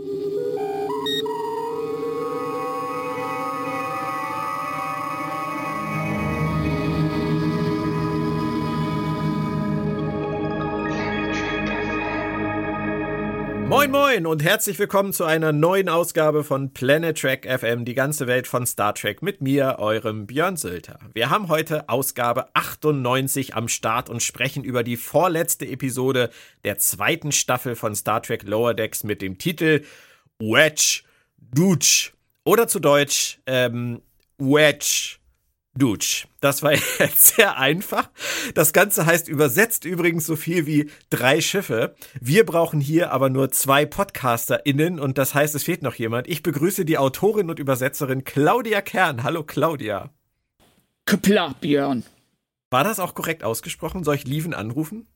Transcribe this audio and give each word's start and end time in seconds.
Música 0.00 0.69
Moin 13.80 13.92
Moin 13.92 14.26
und 14.26 14.42
herzlich 14.42 14.78
willkommen 14.78 15.14
zu 15.14 15.24
einer 15.24 15.52
neuen 15.52 15.88
Ausgabe 15.88 16.44
von 16.44 16.74
Planet 16.74 17.18
Trek 17.18 17.48
FM, 17.50 17.86
die 17.86 17.94
ganze 17.94 18.26
Welt 18.26 18.46
von 18.46 18.66
Star 18.66 18.94
Trek 18.94 19.22
mit 19.22 19.40
mir, 19.40 19.76
eurem 19.78 20.26
Björn 20.26 20.58
Sülter. 20.58 20.98
Wir 21.14 21.30
haben 21.30 21.48
heute 21.48 21.88
Ausgabe 21.88 22.54
98 22.54 23.56
am 23.56 23.68
Start 23.68 24.10
und 24.10 24.22
sprechen 24.22 24.64
über 24.64 24.82
die 24.82 24.98
vorletzte 24.98 25.66
Episode 25.66 26.28
der 26.62 26.76
zweiten 26.76 27.32
Staffel 27.32 27.74
von 27.74 27.94
Star 27.94 28.20
Trek 28.20 28.42
Lower 28.42 28.74
Decks 28.74 29.02
mit 29.02 29.22
dem 29.22 29.38
Titel 29.38 29.82
Wedge 30.38 31.00
Dutch 31.38 32.12
oder 32.44 32.68
zu 32.68 32.80
Deutsch 32.80 33.38
ähm, 33.46 34.02
Wedge 34.36 35.19
Dutsch. 35.76 36.26
Das 36.40 36.62
war 36.62 36.72
jetzt 36.98 37.36
sehr 37.36 37.56
einfach. 37.56 38.10
Das 38.54 38.72
Ganze 38.72 39.06
heißt 39.06 39.28
übersetzt 39.28 39.84
übrigens 39.84 40.26
so 40.26 40.36
viel 40.36 40.66
wie 40.66 40.90
drei 41.10 41.40
Schiffe. 41.40 41.94
Wir 42.20 42.44
brauchen 42.44 42.80
hier 42.80 43.12
aber 43.12 43.30
nur 43.30 43.50
zwei 43.50 43.86
PodcasterInnen 43.86 44.98
und 44.98 45.18
das 45.18 45.34
heißt, 45.34 45.54
es 45.54 45.64
fehlt 45.64 45.82
noch 45.82 45.94
jemand. 45.94 46.28
Ich 46.28 46.42
begrüße 46.42 46.84
die 46.84 46.98
Autorin 46.98 47.50
und 47.50 47.58
Übersetzerin 47.58 48.24
Claudia 48.24 48.80
Kern. 48.80 49.22
Hallo 49.22 49.44
Claudia. 49.44 50.10
Klar, 51.06 51.54
Björn. 51.60 52.04
War 52.70 52.84
das 52.84 53.00
auch 53.00 53.14
korrekt 53.14 53.42
ausgesprochen? 53.42 54.04
Soll 54.04 54.14
ich 54.14 54.26
Lieven 54.26 54.54
anrufen? 54.54 55.08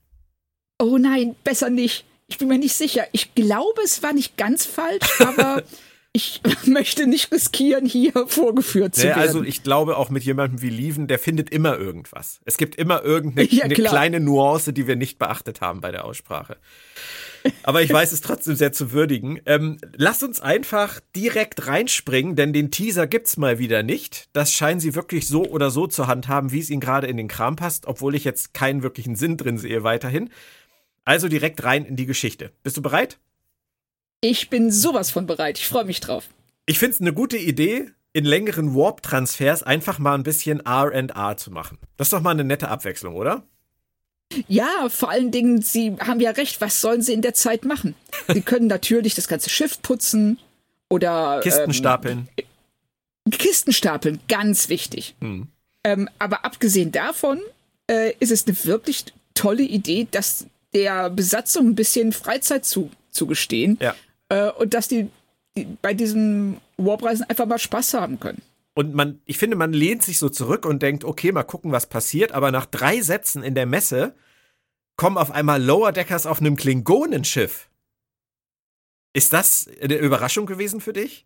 Oh 0.77 0.97
nein, 0.97 1.35
besser 1.43 1.69
nicht. 1.69 2.05
Ich 2.27 2.37
bin 2.37 2.47
mir 2.47 2.57
nicht 2.57 2.75
sicher. 2.75 3.05
Ich 3.11 3.35
glaube, 3.35 3.81
es 3.83 4.03
war 4.03 4.11
nicht 4.11 4.35
ganz 4.35 4.65
falsch, 4.65 5.21
aber 5.21 5.63
ich 6.15 6.41
möchte 6.65 7.07
nicht 7.07 7.31
riskieren, 7.31 7.85
hier 7.85 8.13
vorgeführt 8.27 8.95
zu 8.95 9.01
nee, 9.01 9.07
werden. 9.07 9.19
Also 9.19 9.43
ich 9.43 9.63
glaube 9.63 9.97
auch 9.97 10.09
mit 10.09 10.23
jemandem 10.23 10.61
wie 10.61 10.69
Lieven, 10.69 11.07
der 11.07 11.19
findet 11.19 11.49
immer 11.49 11.77
irgendwas. 11.77 12.39
Es 12.45 12.57
gibt 12.57 12.75
immer 12.75 13.03
irgendeine 13.03 13.49
ja, 13.49 13.67
kleine 13.67 14.21
Nuance, 14.21 14.71
die 14.71 14.87
wir 14.87 14.95
nicht 14.95 15.19
beachtet 15.19 15.59
haben 15.59 15.81
bei 15.81 15.91
der 15.91 16.05
Aussprache. 16.05 16.57
Aber 17.61 17.83
ich 17.83 17.93
weiß 17.93 18.11
es 18.11 18.21
trotzdem 18.21 18.55
sehr 18.55 18.71
zu 18.71 18.91
würdigen. 18.91 19.39
Ähm, 19.45 19.77
lass 19.95 20.23
uns 20.23 20.39
einfach 20.39 20.99
direkt 21.15 21.67
reinspringen, 21.67 22.35
denn 22.35 22.53
den 22.53 22.71
Teaser 22.71 23.05
gibt's 23.05 23.37
mal 23.37 23.59
wieder 23.59 23.83
nicht. 23.83 24.29
Das 24.33 24.51
scheinen 24.51 24.79
sie 24.79 24.95
wirklich 24.95 25.27
so 25.27 25.45
oder 25.45 25.69
so 25.69 25.85
zur 25.85 26.07
Hand 26.07 26.27
haben, 26.27 26.51
wie 26.51 26.59
es 26.59 26.69
ihnen 26.69 26.81
gerade 26.81 27.07
in 27.07 27.17
den 27.17 27.27
Kram 27.27 27.55
passt, 27.55 27.85
obwohl 27.85 28.15
ich 28.15 28.23
jetzt 28.23 28.53
keinen 28.53 28.81
wirklichen 28.81 29.15
Sinn 29.15 29.37
drin 29.37 29.57
sehe 29.57 29.83
weiterhin. 29.83 30.29
Also 31.03 31.27
direkt 31.27 31.63
rein 31.63 31.85
in 31.85 31.97
die 31.97 32.07
Geschichte. 32.07 32.51
Bist 32.63 32.77
du 32.77 32.81
bereit? 32.81 33.19
Ich 34.27 34.49
bin 34.49 34.71
sowas 34.71 35.11
von 35.11 35.27
bereit. 35.27 35.59
Ich 35.59 35.67
freue 35.67 35.85
mich 35.85 35.99
drauf. 35.99 36.29
Ich 36.65 36.79
finde 36.79 36.95
es 36.95 37.01
eine 37.01 37.13
gute 37.13 37.37
Idee, 37.37 37.91
in 38.11 38.25
längeren 38.25 38.73
Warp-Transfers 38.73 39.61
einfach 39.61 39.99
mal 39.99 40.15
ein 40.15 40.23
bisschen 40.23 40.65
RR 40.65 41.37
zu 41.37 41.51
machen. 41.51 41.77
Das 41.95 42.07
ist 42.07 42.13
doch 42.13 42.21
mal 42.21 42.31
eine 42.31 42.43
nette 42.43 42.69
Abwechslung, 42.69 43.13
oder? 43.13 43.43
Ja, 44.47 44.89
vor 44.89 45.11
allen 45.11 45.29
Dingen, 45.29 45.61
Sie 45.61 45.95
haben 45.99 46.19
ja 46.19 46.31
recht, 46.31 46.59
was 46.59 46.81
sollen 46.81 47.03
Sie 47.03 47.13
in 47.13 47.21
der 47.21 47.35
Zeit 47.35 47.65
machen? 47.65 47.93
Sie 48.27 48.41
können 48.41 48.65
natürlich 48.65 49.13
das 49.13 49.27
ganze 49.27 49.51
Schiff 49.51 49.79
putzen 49.83 50.39
oder. 50.89 51.39
Kisten 51.43 51.65
ähm, 51.65 51.73
stapeln. 51.73 52.29
Kisten 53.29 53.73
stapeln, 53.73 54.19
ganz 54.27 54.69
wichtig. 54.69 55.13
Hm. 55.21 55.49
Ähm, 55.83 56.09
aber 56.17 56.45
abgesehen 56.45 56.91
davon 56.91 57.39
äh, 57.85 58.13
ist 58.19 58.31
es 58.31 58.47
eine 58.47 58.57
wirklich 58.65 59.05
tolle 59.35 59.61
Idee, 59.61 60.07
dass 60.09 60.47
der 60.73 61.11
Besatzung 61.11 61.67
ein 61.67 61.75
bisschen 61.75 62.11
Freizeit 62.11 62.65
zu, 62.65 62.89
zugestehen. 63.11 63.77
Ja. 63.79 63.93
Äh, 64.29 64.49
und 64.51 64.73
dass 64.73 64.87
die, 64.87 65.09
die 65.57 65.65
bei 65.81 65.93
diesen 65.93 66.57
Warpreisen 66.77 67.25
einfach 67.29 67.45
mal 67.45 67.59
Spaß 67.59 67.93
haben 67.93 68.19
können. 68.19 68.41
Und 68.73 68.93
man, 68.93 69.21
ich 69.25 69.37
finde, 69.37 69.55
man 69.55 69.71
lehnt 69.71 70.03
sich 70.03 70.19
so 70.19 70.27
zurück 70.29 70.65
und 70.65 70.81
denkt, 70.81 71.05
okay, 71.05 71.31
mal 71.31 71.43
gucken, 71.43 71.71
was 71.71 71.87
passiert. 71.87 72.33
Aber 72.33 72.51
nach 72.51 72.65
drei 72.65 73.01
Sätzen 73.01 73.41
in 73.41 73.55
der 73.55 73.65
Messe 73.65 74.13
kommen 74.97 75.17
auf 75.17 75.31
einmal 75.31 75.63
Lower 75.63 75.91
Deckers 75.91 76.25
auf 76.25 76.39
einem 76.39 76.55
Klingonenschiff. 76.55 77.69
Ist 79.13 79.31
das 79.31 79.69
eine 79.81 79.95
Überraschung 79.95 80.45
gewesen 80.45 80.81
für 80.81 80.91
dich? 80.91 81.25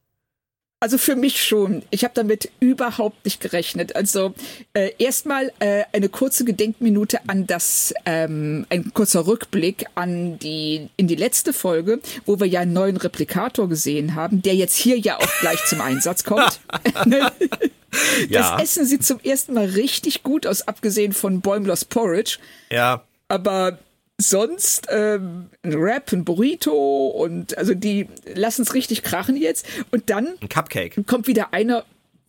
Also 0.81 0.97
für 0.97 1.15
mich 1.15 1.43
schon. 1.43 1.83
Ich 1.89 2.05
habe 2.05 2.13
damit 2.15 2.49
überhaupt 2.61 3.25
nicht 3.25 3.41
gerechnet. 3.41 3.97
Also 3.97 4.33
äh, 4.73 4.91
erstmal 4.97 5.51
äh, 5.59 5.83
eine 5.91 6.07
kurze 6.07 6.45
Gedenkminute 6.45 7.19
an 7.27 7.45
das, 7.45 7.93
ähm, 8.05 8.65
ein 8.69 8.93
kurzer 8.93 9.27
Rückblick 9.27 9.87
an 9.95 10.39
die 10.39 10.89
in 10.95 11.07
die 11.07 11.15
letzte 11.15 11.51
Folge, 11.51 11.99
wo 12.25 12.39
wir 12.39 12.47
ja 12.47 12.61
einen 12.61 12.71
neuen 12.71 12.95
Replikator 12.95 13.67
gesehen 13.67 14.15
haben, 14.15 14.41
der 14.41 14.55
jetzt 14.55 14.77
hier 14.77 14.97
ja 14.97 15.17
auch 15.17 15.39
gleich 15.41 15.63
zum 15.65 15.81
Einsatz 15.81 16.23
kommt. 16.23 16.61
das 17.05 18.29
ja. 18.29 18.59
essen 18.59 18.85
sie 18.85 18.99
zum 18.99 19.19
ersten 19.19 19.53
Mal 19.53 19.65
richtig 19.65 20.23
gut 20.23 20.47
aus, 20.47 20.61
abgesehen 20.61 21.11
von 21.11 21.41
Bäumlers 21.41 21.83
Porridge. 21.83 22.37
Ja. 22.71 23.03
Aber 23.27 23.79
sonst 24.19 24.87
ähm, 24.89 25.49
ein 25.63 25.73
Rap, 25.73 26.11
ein 26.11 26.25
Burrito 26.25 27.07
und 27.07 27.57
also 27.57 27.73
die 27.73 28.07
lassen 28.35 28.63
es 28.63 28.73
richtig 28.73 29.01
krachen 29.01 29.37
jetzt. 29.37 29.65
Und 29.91 30.09
dann 30.09 30.35
ein 30.41 30.49
Cupcake. 30.49 31.03
kommt 31.07 31.27
wieder 31.27 31.53
einer 31.53 31.85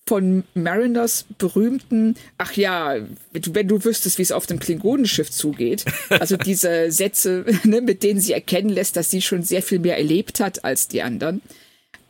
von 0.06 0.44
Mariners 0.54 1.26
berühmten, 1.38 2.16
ach 2.38 2.54
ja, 2.54 2.96
wenn 3.32 3.68
du 3.68 3.84
wüsstest, 3.84 4.18
wie 4.18 4.22
es 4.22 4.32
auf 4.32 4.46
dem 4.46 4.58
Klingonenschiff 4.58 5.30
zugeht. 5.30 5.84
Also 6.08 6.36
diese 6.44 6.90
Sätze, 6.90 7.44
ne, 7.64 7.80
mit 7.80 8.02
denen 8.02 8.20
sie 8.20 8.32
erkennen 8.32 8.70
lässt, 8.70 8.96
dass 8.96 9.10
sie 9.10 9.22
schon 9.22 9.42
sehr 9.42 9.62
viel 9.62 9.78
mehr 9.78 9.98
erlebt 9.98 10.40
hat 10.40 10.64
als 10.64 10.88
die 10.88 11.02
anderen. 11.02 11.42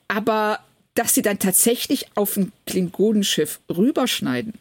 Aber 0.09 0.61
dass 0.95 1.15
sie 1.15 1.23
dann 1.23 1.39
tatsächlich 1.39 2.07
auf 2.15 2.37
ein 2.37 2.53
Klingonenschiff 2.67 3.61
rüberschneiden, 3.71 4.55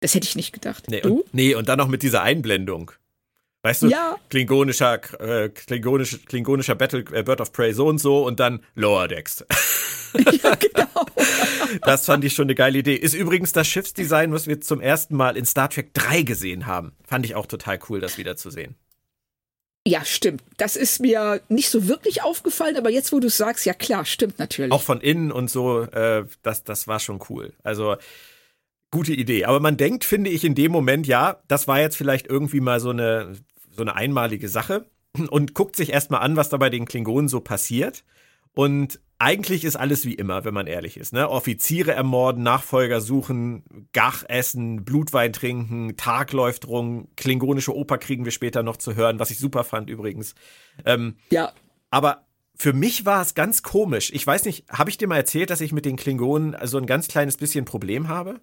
das 0.00 0.14
hätte 0.14 0.26
ich 0.26 0.36
nicht 0.36 0.52
gedacht. 0.52 0.84
Nee, 0.88 1.00
du? 1.00 1.20
Und, 1.20 1.34
nee, 1.34 1.54
und 1.54 1.68
dann 1.68 1.78
noch 1.78 1.88
mit 1.88 2.02
dieser 2.02 2.22
Einblendung. 2.22 2.92
Weißt 3.62 3.82
du, 3.82 3.88
ja. 3.88 4.16
klingonischer, 4.30 5.00
äh, 5.20 5.50
klingonisch, 5.50 6.24
klingonischer 6.24 6.74
Battle, 6.74 7.04
äh, 7.12 7.22
Bird 7.22 7.42
of 7.42 7.52
Prey 7.52 7.74
so 7.74 7.86
und 7.88 7.98
so 7.98 8.26
und 8.26 8.40
dann 8.40 8.60
Lower 8.74 9.06
Decks. 9.06 9.44
ja, 10.42 10.54
genau. 10.54 11.06
das 11.82 12.06
fand 12.06 12.24
ich 12.24 12.32
schon 12.32 12.46
eine 12.46 12.54
geile 12.54 12.78
Idee. 12.78 12.94
Ist 12.94 13.14
übrigens 13.14 13.52
das 13.52 13.68
Schiffsdesign, 13.68 14.32
was 14.32 14.46
wir 14.46 14.62
zum 14.62 14.80
ersten 14.80 15.14
Mal 15.14 15.36
in 15.36 15.44
Star 15.44 15.68
Trek 15.68 15.92
3 15.92 16.22
gesehen 16.22 16.66
haben. 16.66 16.92
Fand 17.04 17.26
ich 17.26 17.34
auch 17.34 17.46
total 17.46 17.78
cool, 17.88 18.00
das 18.00 18.16
wiederzusehen. 18.16 18.76
Ja, 19.86 20.04
stimmt. 20.04 20.42
Das 20.56 20.76
ist 20.76 21.00
mir 21.00 21.40
nicht 21.48 21.70
so 21.70 21.88
wirklich 21.88 22.22
aufgefallen, 22.22 22.76
aber 22.76 22.90
jetzt, 22.90 23.12
wo 23.12 23.20
du 23.20 23.28
es 23.28 23.36
sagst, 23.36 23.64
ja 23.66 23.74
klar, 23.74 24.04
stimmt 24.04 24.38
natürlich. 24.38 24.72
Auch 24.72 24.82
von 24.82 25.00
innen 25.00 25.32
und 25.32 25.50
so, 25.50 25.82
äh, 25.82 26.24
das, 26.42 26.64
das 26.64 26.86
war 26.86 27.00
schon 27.00 27.20
cool. 27.28 27.52
Also, 27.62 27.96
gute 28.90 29.12
Idee. 29.12 29.46
Aber 29.46 29.60
man 29.60 29.76
denkt, 29.76 30.04
finde 30.04 30.30
ich, 30.30 30.44
in 30.44 30.54
dem 30.54 30.72
Moment, 30.72 31.06
ja, 31.06 31.40
das 31.48 31.66
war 31.66 31.80
jetzt 31.80 31.96
vielleicht 31.96 32.26
irgendwie 32.26 32.60
mal 32.60 32.80
so 32.80 32.90
eine 32.90 33.32
so 33.80 33.84
eine 33.84 33.96
einmalige 33.96 34.48
Sache 34.48 34.90
und 35.30 35.54
guckt 35.54 35.74
sich 35.74 35.90
erstmal 35.90 36.20
an, 36.20 36.36
was 36.36 36.50
da 36.50 36.58
bei 36.58 36.68
den 36.68 36.84
Klingonen 36.84 37.28
so 37.28 37.40
passiert. 37.40 38.04
Und 38.52 39.00
eigentlich 39.18 39.64
ist 39.64 39.76
alles 39.76 40.04
wie 40.04 40.14
immer, 40.14 40.44
wenn 40.44 40.52
man 40.52 40.66
ehrlich 40.66 40.98
ist. 40.98 41.12
Ne? 41.12 41.30
Offiziere 41.30 41.92
ermorden, 41.92 42.42
Nachfolger 42.42 43.00
suchen, 43.00 43.88
Gach 43.92 44.24
essen, 44.28 44.84
Blutwein 44.84 45.32
trinken, 45.32 45.96
Tag 45.96 46.32
läuft 46.32 46.68
rum, 46.68 47.08
klingonische 47.16 47.74
Oper 47.74 47.96
kriegen 47.96 48.24
wir 48.24 48.32
später 48.32 48.62
noch 48.62 48.76
zu 48.76 48.96
hören, 48.96 49.18
was 49.18 49.30
ich 49.30 49.38
super 49.38 49.64
fand 49.64 49.88
übrigens. 49.88 50.34
Ähm, 50.84 51.16
ja. 51.30 51.52
Aber 51.90 52.26
für 52.56 52.74
mich 52.74 53.06
war 53.06 53.22
es 53.22 53.34
ganz 53.34 53.62
komisch. 53.62 54.10
Ich 54.12 54.26
weiß 54.26 54.44
nicht, 54.44 54.66
habe 54.70 54.90
ich 54.90 54.98
dir 54.98 55.08
mal 55.08 55.16
erzählt, 55.16 55.48
dass 55.48 55.62
ich 55.62 55.72
mit 55.72 55.86
den 55.86 55.96
Klingonen 55.96 56.54
so 56.64 56.76
ein 56.76 56.86
ganz 56.86 57.08
kleines 57.08 57.38
bisschen 57.38 57.64
Problem 57.64 58.08
habe? 58.08 58.40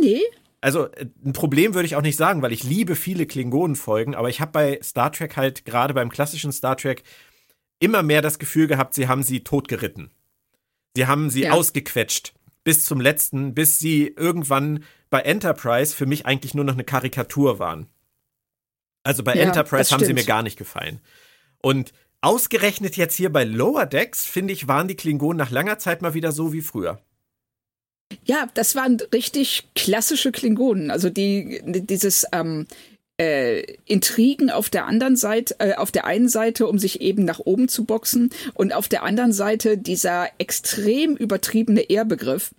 Nee 0.00 0.22
also 0.60 0.86
äh, 0.92 1.06
ein 1.24 1.32
Problem 1.32 1.74
würde 1.74 1.86
ich 1.86 1.96
auch 1.96 2.02
nicht 2.02 2.16
sagen, 2.16 2.42
weil 2.42 2.52
ich 2.52 2.64
liebe 2.64 2.96
viele 2.96 3.26
Klingonenfolgen, 3.26 4.14
aber 4.14 4.28
ich 4.28 4.40
habe 4.40 4.52
bei 4.52 4.80
Star 4.82 5.12
Trek 5.12 5.36
halt 5.36 5.64
gerade 5.64 5.94
beim 5.94 6.10
klassischen 6.10 6.52
Star 6.52 6.76
Trek 6.76 7.02
immer 7.78 8.02
mehr 8.02 8.22
das 8.22 8.38
Gefühl 8.38 8.66
gehabt, 8.66 8.94
sie 8.94 9.08
haben 9.08 9.22
sie 9.22 9.40
totgeritten. 9.42 10.10
Sie 10.96 11.06
haben 11.06 11.30
sie 11.30 11.44
ja. 11.44 11.52
ausgequetscht 11.52 12.34
bis 12.64 12.84
zum 12.84 13.00
letzten, 13.00 13.54
bis 13.54 13.78
sie 13.78 14.08
irgendwann 14.08 14.84
bei 15.08 15.20
Enterprise 15.20 15.94
für 15.94 16.06
mich 16.06 16.26
eigentlich 16.26 16.54
nur 16.54 16.64
noch 16.64 16.74
eine 16.74 16.84
Karikatur 16.84 17.58
waren. 17.58 17.86
Also 19.02 19.24
bei 19.24 19.34
ja, 19.34 19.44
Enterprise 19.44 19.90
haben 19.92 20.04
sie 20.04 20.12
mir 20.12 20.24
gar 20.24 20.42
nicht 20.42 20.58
gefallen. 20.58 21.00
Und 21.62 21.92
ausgerechnet 22.20 22.96
jetzt 22.96 23.16
hier 23.16 23.32
bei 23.32 23.44
Lower 23.44 23.86
Decks, 23.86 24.26
finde 24.26 24.52
ich, 24.52 24.68
waren 24.68 24.88
die 24.88 24.96
Klingonen 24.96 25.38
nach 25.38 25.50
langer 25.50 25.78
Zeit 25.78 26.02
mal 26.02 26.12
wieder 26.12 26.32
so 26.32 26.52
wie 26.52 26.60
früher. 26.60 27.00
Ja, 28.24 28.48
das 28.54 28.74
waren 28.74 28.98
richtig 29.12 29.68
klassische 29.74 30.32
Klingonen. 30.32 30.90
Also 30.90 31.10
die, 31.10 31.60
dieses 31.64 32.26
ähm, 32.32 32.66
äh, 33.20 33.76
Intrigen 33.84 34.50
auf 34.50 34.70
der 34.70 34.86
anderen 34.86 35.16
Seite, 35.16 35.54
äh, 35.58 35.74
auf 35.74 35.90
der 35.90 36.06
einen 36.06 36.28
Seite, 36.28 36.66
um 36.66 36.78
sich 36.78 37.00
eben 37.00 37.24
nach 37.24 37.38
oben 37.38 37.68
zu 37.68 37.84
boxen, 37.84 38.30
und 38.54 38.72
auf 38.72 38.88
der 38.88 39.02
anderen 39.02 39.32
Seite 39.32 39.76
dieser 39.76 40.28
extrem 40.38 41.16
übertriebene 41.16 41.82
Ehrbegriff. 41.82 42.52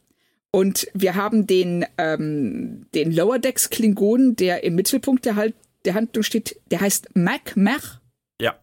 Und 0.51 0.87
wir 0.93 1.15
haben 1.15 1.47
den, 1.47 1.85
ähm, 1.97 2.85
den 2.93 3.11
Lower 3.11 3.39
Decks 3.39 3.69
Klingonen, 3.69 4.35
der 4.35 4.63
im 4.63 4.75
Mittelpunkt 4.75 5.25
der, 5.25 5.35
halt, 5.35 5.55
der 5.85 5.95
Handlung 5.95 6.23
steht, 6.23 6.59
der 6.69 6.81
heißt 6.81 7.15
Mac 7.15 7.53
Mach. 7.55 7.99
Ja. 8.39 8.59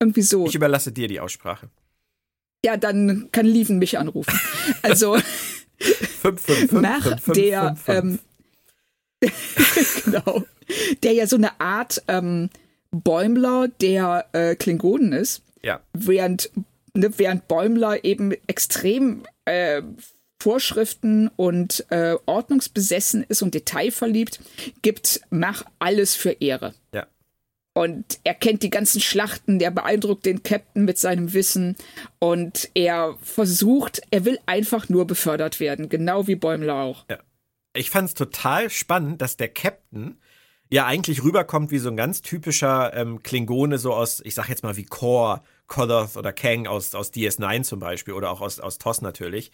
Irgendwie 0.00 0.22
so. 0.22 0.46
Ich 0.46 0.54
überlasse 0.54 0.92
dir 0.92 1.06
die 1.06 1.20
Aussprache. 1.20 1.68
Ja, 2.64 2.78
dann 2.78 3.28
kann 3.30 3.44
Lieven 3.44 3.78
mich 3.78 3.98
anrufen. 3.98 4.40
Also 4.82 5.18
555 6.24 6.72
Mach, 6.80 7.34
der, 7.34 7.76
ähm, 7.86 8.18
genau, 10.04 10.44
der 11.02 11.12
ja 11.12 11.26
so 11.26 11.36
eine 11.36 11.60
Art 11.60 12.02
ähm, 12.08 12.50
Bäumler 12.90 13.68
der 13.80 14.26
äh, 14.32 14.54
Klingonen 14.54 15.12
ist. 15.12 15.42
Ja. 15.62 15.80
Während, 15.92 16.50
ne, 16.94 17.10
während 17.18 17.48
Bäumler 17.48 18.04
eben 18.04 18.32
extrem 18.46 19.24
äh, 19.44 19.82
Vorschriften 20.40 21.28
und 21.36 21.86
äh, 21.90 22.16
ordnungsbesessen 22.26 23.24
ist 23.28 23.42
und 23.42 23.54
detailverliebt, 23.54 24.40
gibt 24.82 25.20
Mach 25.30 25.64
alles 25.78 26.14
für 26.14 26.32
Ehre. 26.32 26.74
Ja. 26.92 27.06
Und 27.76 28.20
er 28.22 28.34
kennt 28.34 28.62
die 28.62 28.70
ganzen 28.70 29.00
Schlachten, 29.00 29.58
der 29.58 29.72
beeindruckt 29.72 30.24
den 30.24 30.44
Captain 30.44 30.84
mit 30.84 30.96
seinem 30.96 31.32
Wissen 31.32 31.76
und 32.20 32.70
er 32.74 33.16
versucht, 33.20 34.00
er 34.12 34.24
will 34.24 34.38
einfach 34.46 34.88
nur 34.88 35.06
befördert 35.08 35.58
werden, 35.58 35.88
genau 35.88 36.28
wie 36.28 36.36
Bäumler 36.36 36.76
auch. 36.76 37.04
Ja. 37.10 37.18
Ich 37.76 37.90
fand 37.90 38.08
es 38.08 38.14
total 38.14 38.70
spannend, 38.70 39.20
dass 39.20 39.36
der 39.36 39.48
Captain 39.48 40.20
ja 40.70 40.86
eigentlich 40.86 41.24
rüberkommt 41.24 41.72
wie 41.72 41.78
so 41.80 41.88
ein 41.88 41.96
ganz 41.96 42.22
typischer 42.22 42.94
ähm, 42.94 43.24
Klingone, 43.24 43.78
so 43.78 43.92
aus, 43.92 44.20
ich 44.24 44.36
sag 44.36 44.48
jetzt 44.48 44.62
mal 44.62 44.76
wie 44.76 44.84
Kor, 44.84 45.42
Kodoth 45.66 46.16
oder 46.16 46.32
Kang 46.32 46.68
aus, 46.68 46.94
aus 46.94 47.12
DS9 47.12 47.64
zum 47.64 47.80
Beispiel 47.80 48.14
oder 48.14 48.30
auch 48.30 48.40
aus, 48.40 48.60
aus 48.60 48.78
TOS 48.78 49.02
natürlich. 49.02 49.50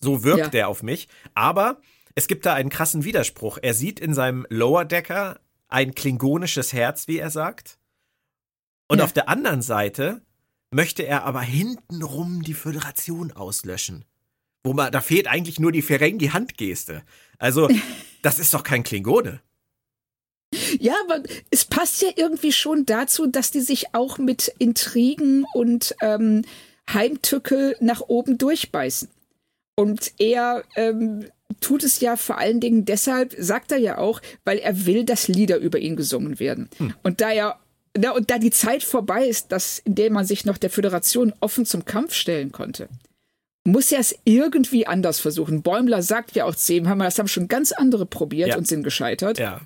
So 0.00 0.24
wirkt 0.24 0.38
Ja. 0.38 0.48
der 0.48 0.68
auf 0.68 0.82
mich. 0.82 1.08
Aber 1.34 1.82
es 2.14 2.26
gibt 2.28 2.46
da 2.46 2.54
einen 2.54 2.70
krassen 2.70 3.04
Widerspruch. 3.04 3.58
Er 3.60 3.74
sieht 3.74 4.00
in 4.00 4.14
seinem 4.14 4.46
Lower 4.48 4.86
Decker 4.86 5.38
ein 5.68 5.94
klingonisches 5.94 6.72
Herz, 6.72 7.08
wie 7.08 7.18
er 7.18 7.30
sagt. 7.30 7.78
Und 8.88 8.98
Ja. 8.98 9.04
auf 9.04 9.12
der 9.12 9.28
anderen 9.28 9.62
Seite 9.62 10.22
möchte 10.70 11.02
er 11.06 11.24
aber 11.24 11.42
hintenrum 11.42 12.42
die 12.42 12.54
Föderation 12.54 13.32
auslöschen. 13.32 14.04
Wo 14.64 14.72
man, 14.72 14.90
da 14.92 15.00
fehlt 15.00 15.26
eigentlich 15.26 15.60
nur 15.60 15.72
die 15.72 15.82
Ferengi-Handgeste. 15.82 17.02
Also, 17.38 17.68
das 18.22 18.38
ist 18.38 18.52
doch 18.54 18.62
kein 18.62 18.82
Klingone. 18.82 19.40
Ja, 20.78 20.94
aber 21.04 21.22
es 21.50 21.66
passt 21.66 22.00
ja 22.02 22.08
irgendwie 22.16 22.52
schon 22.52 22.86
dazu, 22.86 23.26
dass 23.26 23.50
die 23.50 23.60
sich 23.60 23.94
auch 23.94 24.16
mit 24.18 24.48
Intrigen 24.58 25.44
und 25.54 25.94
ähm, 26.00 26.44
Heimtücke 26.90 27.76
nach 27.80 28.00
oben 28.00 28.38
durchbeißen. 28.38 29.08
Und 29.76 30.12
er 30.18 30.64
ähm, 30.74 31.26
tut 31.60 31.82
es 31.84 32.00
ja 32.00 32.16
vor 32.16 32.38
allen 32.38 32.60
Dingen 32.60 32.84
deshalb, 32.84 33.34
sagt 33.38 33.72
er 33.72 33.78
ja 33.78 33.98
auch, 33.98 34.20
weil 34.44 34.58
er 34.58 34.86
will, 34.86 35.04
dass 35.04 35.28
Lieder 35.28 35.58
über 35.58 35.78
ihn 35.78 35.96
gesungen 35.96 36.38
werden. 36.38 36.68
Und 37.02 37.20
da 37.20 37.30
er 37.30 37.58
na, 37.96 38.12
und 38.12 38.30
da 38.30 38.38
die 38.38 38.50
Zeit 38.50 38.84
vorbei 38.84 39.26
ist, 39.26 39.50
dass, 39.50 39.80
in 39.80 39.94
der 39.96 40.12
man 40.12 40.24
sich 40.24 40.44
noch 40.44 40.58
der 40.58 40.70
Föderation 40.70 41.32
offen 41.40 41.66
zum 41.66 41.84
Kampf 41.84 42.12
stellen 42.14 42.52
konnte, 42.52 42.88
muss 43.64 43.90
er 43.90 43.98
es 44.00 44.14
irgendwie 44.24 44.86
anders 44.86 45.18
versuchen. 45.20 45.62
Bäumler 45.62 46.02
sagt 46.02 46.34
ja 46.36 46.44
auch 46.44 46.54
zu 46.54 46.74
ihm, 46.74 46.88
haben 46.88 46.98
wir, 46.98 47.04
das 47.04 47.18
haben 47.18 47.28
schon 47.28 47.48
ganz 47.48 47.72
andere 47.72 48.06
probiert 48.06 48.50
Ja. 48.50 48.56
und 48.56 48.66
sind 48.68 48.82
gescheitert. 48.84 49.38
Ja. 49.38 49.62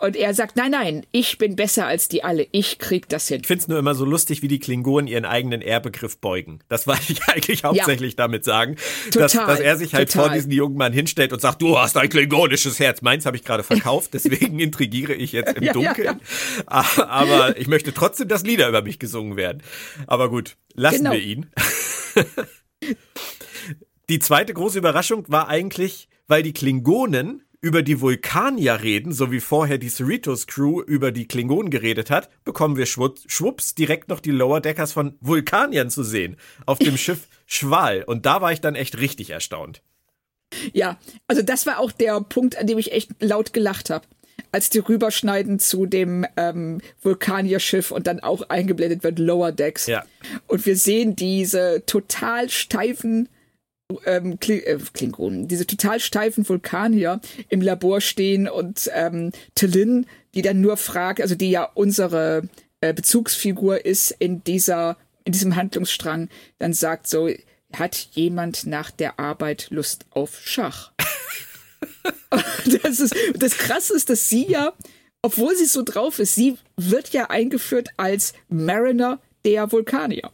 Und 0.00 0.16
er 0.16 0.34
sagt, 0.34 0.56
nein, 0.56 0.72
nein, 0.72 1.06
ich 1.12 1.38
bin 1.38 1.56
besser 1.56 1.86
als 1.86 2.08
die 2.08 2.24
alle, 2.24 2.46
ich 2.52 2.78
krieg 2.78 3.08
das 3.08 3.28
hin. 3.28 3.40
Ich 3.42 3.46
finde 3.46 3.62
es 3.62 3.68
nur 3.68 3.78
immer 3.78 3.94
so 3.94 4.04
lustig, 4.04 4.42
wie 4.42 4.48
die 4.48 4.58
Klingonen 4.58 5.06
ihren 5.06 5.24
eigenen 5.24 5.62
Ehrbegriff 5.62 6.18
beugen. 6.18 6.58
Das 6.68 6.86
wollte 6.86 7.12
ich 7.12 7.22
eigentlich 7.28 7.64
hauptsächlich 7.64 8.16
damit 8.16 8.44
sagen. 8.44 8.76
Dass, 9.12 9.32
Total, 9.32 9.46
dass 9.46 9.60
er 9.60 9.76
sich 9.76 9.94
halt 9.94 10.10
total. 10.10 10.26
vor 10.28 10.34
diesen 10.34 10.50
jungen 10.50 10.76
Mann 10.76 10.92
hinstellt 10.92 11.32
und 11.32 11.40
sagt, 11.40 11.62
du 11.62 11.78
hast 11.78 11.96
ein 11.96 12.08
klingonisches 12.08 12.78
Herz. 12.80 13.02
Meins 13.02 13.24
habe 13.26 13.36
ich 13.36 13.44
gerade 13.44 13.62
verkauft, 13.62 14.10
deswegen 14.14 14.58
intrigiere 14.60 15.14
ich 15.14 15.32
jetzt 15.32 15.56
im 15.56 15.62
Ja, 15.62 15.68
ja, 15.68 15.72
Dunkeln. 15.72 16.20
Aber 16.66 17.56
ich 17.56 17.66
möchte 17.68 17.94
trotzdem, 17.94 18.28
dass 18.28 18.42
Lieder 18.44 18.68
über 18.68 18.82
mich 18.82 18.98
gesungen 18.98 19.36
werden. 19.36 19.62
Aber 20.06 20.28
gut, 20.28 20.56
lassen 20.74 20.98
Genau. 20.98 21.12
wir 21.12 21.20
ihn. 21.22 21.46
Die 24.08 24.18
zweite 24.18 24.52
große 24.52 24.78
Überraschung 24.78 25.24
war 25.28 25.48
eigentlich, 25.48 26.08
weil 26.26 26.42
die 26.42 26.52
Klingonen 26.52 27.42
über 27.64 27.82
die 27.82 28.02
Vulkanier 28.02 28.82
reden, 28.82 29.12
so 29.12 29.32
wie 29.32 29.40
vorher 29.40 29.78
die 29.78 29.88
Cerritos 29.88 30.46
Crew 30.46 30.82
über 30.82 31.12
die 31.12 31.26
Klingonen 31.26 31.70
geredet 31.70 32.10
hat, 32.10 32.28
bekommen 32.44 32.76
wir 32.76 32.84
schwupps, 32.84 33.74
direkt 33.74 34.08
noch 34.10 34.20
die 34.20 34.32
Lower 34.32 34.60
Deckers 34.60 34.92
von 34.92 35.16
Vulkaniern 35.22 35.88
zu 35.88 36.04
sehen 36.04 36.36
auf 36.66 36.78
dem 36.78 36.96
Schiff 36.98 37.26
Schwal. 37.46 38.04
Und 38.04 38.26
da 38.26 38.42
war 38.42 38.52
ich 38.52 38.60
dann 38.60 38.74
echt 38.74 38.98
richtig 38.98 39.30
erstaunt. 39.30 39.80
Ja, 40.74 40.98
also 41.26 41.40
das 41.40 41.64
war 41.64 41.78
auch 41.78 41.90
der 41.90 42.20
Punkt, 42.20 42.58
an 42.58 42.66
dem 42.66 42.76
ich 42.76 42.92
echt 42.92 43.10
laut 43.20 43.54
gelacht 43.54 43.88
habe. 43.88 44.06
Als 44.52 44.68
die 44.68 44.80
rüberschneiden 44.80 45.58
zu 45.58 45.86
dem 45.86 46.26
ähm, 46.36 46.82
Vulkanierschiff 47.00 47.90
und 47.92 48.06
dann 48.06 48.20
auch 48.20 48.42
eingeblendet 48.50 49.04
wird 49.04 49.18
Lower 49.18 49.52
Decks. 49.52 49.86
Ja. 49.86 50.04
Und 50.48 50.66
wir 50.66 50.76
sehen 50.76 51.16
diese 51.16 51.82
total 51.86 52.50
steifen 52.50 53.30
ähm, 54.06 54.38
Kling 54.40 54.60
äh, 54.60 54.78
Klingonen, 54.92 55.48
diese 55.48 55.66
total 55.66 56.00
steifen 56.00 56.48
Vulkanier 56.48 57.20
im 57.48 57.60
Labor 57.60 58.00
stehen 58.00 58.48
und 58.48 58.90
ähm, 58.94 59.32
Tillin, 59.54 60.06
die 60.34 60.42
dann 60.42 60.60
nur 60.60 60.76
fragt, 60.76 61.20
also 61.20 61.34
die 61.34 61.50
ja 61.50 61.64
unsere 61.74 62.48
äh, 62.80 62.94
Bezugsfigur 62.94 63.84
ist 63.84 64.10
in 64.10 64.42
dieser, 64.44 64.96
in 65.24 65.32
diesem 65.32 65.56
Handlungsstrang, 65.56 66.28
dann 66.58 66.72
sagt 66.72 67.08
so, 67.08 67.28
hat 67.72 67.96
jemand 68.12 68.66
nach 68.66 68.90
der 68.90 69.18
Arbeit 69.18 69.68
Lust 69.70 70.06
auf 70.10 70.40
Schach? 70.44 70.92
das 72.82 73.00
ist, 73.00 73.14
das 73.36 73.58
krasse 73.58 73.94
ist, 73.94 74.10
dass 74.10 74.28
sie 74.28 74.46
ja, 74.46 74.72
obwohl 75.22 75.54
sie 75.56 75.66
so 75.66 75.82
drauf 75.82 76.18
ist, 76.18 76.34
sie 76.34 76.56
wird 76.76 77.10
ja 77.10 77.30
eingeführt 77.30 77.88
als 77.96 78.32
Mariner 78.48 79.20
der 79.44 79.70
Vulkanier. 79.72 80.30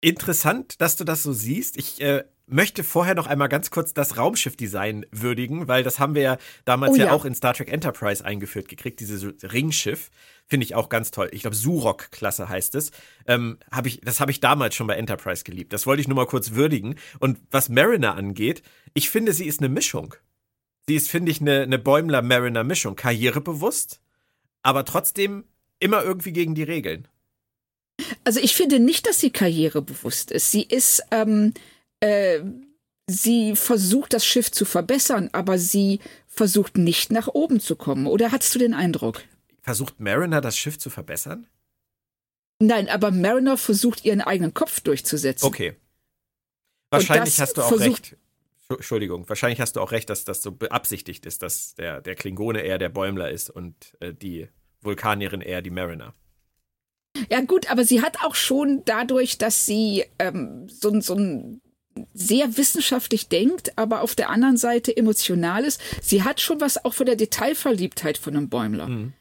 Interessant, 0.00 0.80
dass 0.80 0.96
du 0.96 1.04
das 1.04 1.22
so 1.22 1.32
siehst. 1.32 1.76
Ich 1.76 2.00
äh, 2.00 2.24
möchte 2.48 2.84
vorher 2.84 3.14
noch 3.14 3.26
einmal 3.26 3.48
ganz 3.48 3.70
kurz 3.70 3.94
das 3.94 4.16
Raumschiffdesign 4.16 5.06
würdigen, 5.10 5.68
weil 5.68 5.82
das 5.82 5.98
haben 5.98 6.14
wir 6.14 6.22
ja 6.22 6.38
damals 6.64 6.92
Oh 6.92 6.96
ja. 6.96 7.06
ja. 7.06 7.12
auch 7.12 7.24
in 7.24 7.34
Star 7.34 7.54
Trek 7.54 7.72
Enterprise 7.72 8.24
eingeführt 8.24 8.68
gekriegt, 8.68 9.00
dieses 9.00 9.24
Ringschiff. 9.42 10.10
Finde 10.46 10.64
ich 10.64 10.74
auch 10.74 10.88
ganz 10.88 11.10
toll. 11.10 11.28
Ich 11.32 11.42
glaube, 11.42 11.56
Surok-Klasse 11.56 12.48
heißt 12.48 12.74
es. 12.74 12.90
Ähm, 13.26 13.58
hab 13.70 13.86
ich, 13.86 14.00
das 14.00 14.20
habe 14.20 14.30
ich 14.30 14.40
damals 14.40 14.74
schon 14.74 14.86
bei 14.86 14.96
Enterprise 14.96 15.44
geliebt. 15.44 15.72
Das 15.72 15.86
wollte 15.86 16.00
ich 16.00 16.08
nur 16.08 16.16
mal 16.16 16.26
kurz 16.26 16.52
würdigen. 16.52 16.96
Und 17.18 17.38
was 17.50 17.68
Mariner 17.68 18.14
angeht, 18.16 18.62
ich 18.94 19.10
finde, 19.10 19.32
sie 19.34 19.46
ist 19.46 19.60
eine 19.60 19.68
Mischung. 19.68 20.14
Sie 20.86 20.94
ist, 20.94 21.10
finde 21.10 21.30
ich, 21.30 21.42
eine, 21.42 21.62
eine 21.62 21.78
Bäumler-Mariner-Mischung. 21.78 22.96
Karrierebewusst, 22.96 24.00
aber 24.62 24.86
trotzdem 24.86 25.44
immer 25.80 26.02
irgendwie 26.02 26.32
gegen 26.32 26.54
die 26.54 26.62
Regeln. 26.62 27.06
Also 28.24 28.40
ich 28.40 28.54
finde 28.54 28.78
nicht, 28.80 29.06
dass 29.06 29.20
sie 29.20 29.30
karrierebewusst 29.30 30.30
ist. 30.30 30.50
Sie 30.50 30.62
ist, 30.62 31.02
ähm, 31.10 31.52
äh, 32.00 32.40
sie 33.06 33.56
versucht 33.56 34.12
das 34.12 34.24
Schiff 34.26 34.50
zu 34.50 34.64
verbessern, 34.64 35.30
aber 35.32 35.58
sie 35.58 36.00
versucht 36.26 36.78
nicht 36.78 37.10
nach 37.10 37.28
oben 37.28 37.60
zu 37.60 37.76
kommen. 37.76 38.06
Oder 38.06 38.32
hattest 38.32 38.54
du 38.54 38.58
den 38.58 38.74
Eindruck? 38.74 39.22
Versucht 39.62 40.00
Mariner 40.00 40.40
das 40.40 40.56
Schiff 40.56 40.78
zu 40.78 40.90
verbessern? 40.90 41.46
Nein, 42.60 42.88
aber 42.88 43.10
Mariner 43.10 43.56
versucht 43.56 44.04
ihren 44.04 44.20
eigenen 44.20 44.54
Kopf 44.54 44.80
durchzusetzen. 44.80 45.46
Okay. 45.46 45.76
Wahrscheinlich 46.90 47.40
hast 47.40 47.54
du 47.56 47.62
auch 47.62 47.78
recht. 47.78 48.16
Entschu- 48.68 48.76
Entschuldigung, 48.76 49.28
wahrscheinlich 49.28 49.60
hast 49.60 49.76
du 49.76 49.80
auch 49.80 49.92
recht, 49.92 50.10
dass 50.10 50.24
das 50.24 50.42
so 50.42 50.52
beabsichtigt 50.52 51.24
ist, 51.26 51.42
dass 51.42 51.74
der, 51.74 52.00
der 52.00 52.14
Klingone 52.16 52.60
eher 52.60 52.78
der 52.78 52.88
Bäumler 52.88 53.30
ist 53.30 53.48
und 53.50 53.96
äh, 54.00 54.12
die 54.12 54.48
Vulkanierin 54.80 55.40
eher 55.40 55.62
die 55.62 55.70
Mariner. 55.70 56.14
Ja 57.30 57.40
gut, 57.40 57.70
aber 57.70 57.84
sie 57.84 58.02
hat 58.02 58.22
auch 58.22 58.34
schon 58.34 58.82
dadurch, 58.84 59.38
dass 59.38 59.64
sie 59.66 60.04
ähm, 60.18 60.68
so, 60.68 61.00
so 61.00 61.14
ein 61.14 61.60
sehr 62.14 62.56
wissenschaftlich 62.56 63.28
denkt, 63.28 63.76
aber 63.76 64.02
auf 64.02 64.14
der 64.14 64.30
anderen 64.30 64.56
Seite 64.56 64.96
emotional 64.96 65.64
ist. 65.64 65.80
Sie 66.02 66.22
hat 66.22 66.40
schon 66.40 66.60
was 66.60 66.84
auch 66.84 66.94
von 66.94 67.06
der 67.06 67.16
Detailverliebtheit 67.16 68.18
von 68.18 68.36
einem 68.36 68.48
Bäumler. 68.48 68.88
Mhm. 68.88 69.12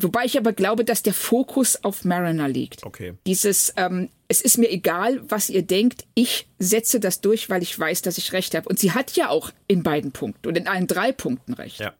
Wobei 0.00 0.24
ich 0.24 0.38
aber 0.38 0.52
glaube, 0.52 0.84
dass 0.84 1.02
der 1.02 1.14
Fokus 1.14 1.82
auf 1.82 2.04
Mariner 2.04 2.48
liegt. 2.48 2.84
Okay. 2.84 3.14
Dieses, 3.26 3.72
ähm, 3.76 4.10
es 4.28 4.40
ist 4.40 4.58
mir 4.58 4.70
egal, 4.70 5.20
was 5.28 5.50
ihr 5.50 5.62
denkt, 5.62 6.06
ich 6.14 6.46
setze 6.58 7.00
das 7.00 7.20
durch, 7.20 7.50
weil 7.50 7.62
ich 7.62 7.76
weiß, 7.76 8.02
dass 8.02 8.18
ich 8.18 8.32
recht 8.32 8.54
habe. 8.54 8.68
Und 8.68 8.78
sie 8.78 8.92
hat 8.92 9.16
ja 9.16 9.28
auch 9.28 9.50
in 9.66 9.82
beiden 9.82 10.12
Punkten 10.12 10.46
und 10.46 10.56
in 10.56 10.68
allen 10.68 10.86
drei 10.86 11.12
Punkten 11.12 11.54
recht. 11.54 11.80
Ja. 11.80 11.94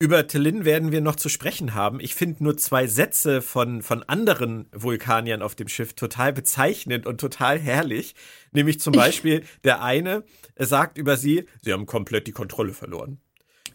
Über 0.00 0.26
Tillin 0.26 0.64
werden 0.64 0.90
wir 0.90 1.00
noch 1.00 1.16
zu 1.16 1.28
sprechen 1.28 1.74
haben. 1.74 2.00
Ich 2.00 2.14
finde 2.14 2.42
nur 2.42 2.56
zwei 2.56 2.86
Sätze 2.88 3.40
von, 3.40 3.80
von 3.80 4.02
anderen 4.02 4.66
Vulkaniern 4.72 5.40
auf 5.40 5.54
dem 5.54 5.68
Schiff 5.68 5.92
total 5.92 6.32
bezeichnend 6.32 7.06
und 7.06 7.20
total 7.20 7.58
herrlich. 7.60 8.14
Nämlich 8.52 8.80
zum 8.80 8.92
Beispiel 8.92 9.44
der 9.62 9.82
eine 9.82 10.24
sagt 10.58 10.98
über 10.98 11.16
sie, 11.16 11.44
sie 11.62 11.72
haben 11.72 11.86
komplett 11.86 12.26
die 12.26 12.32
Kontrolle 12.32 12.72
verloren. 12.72 13.18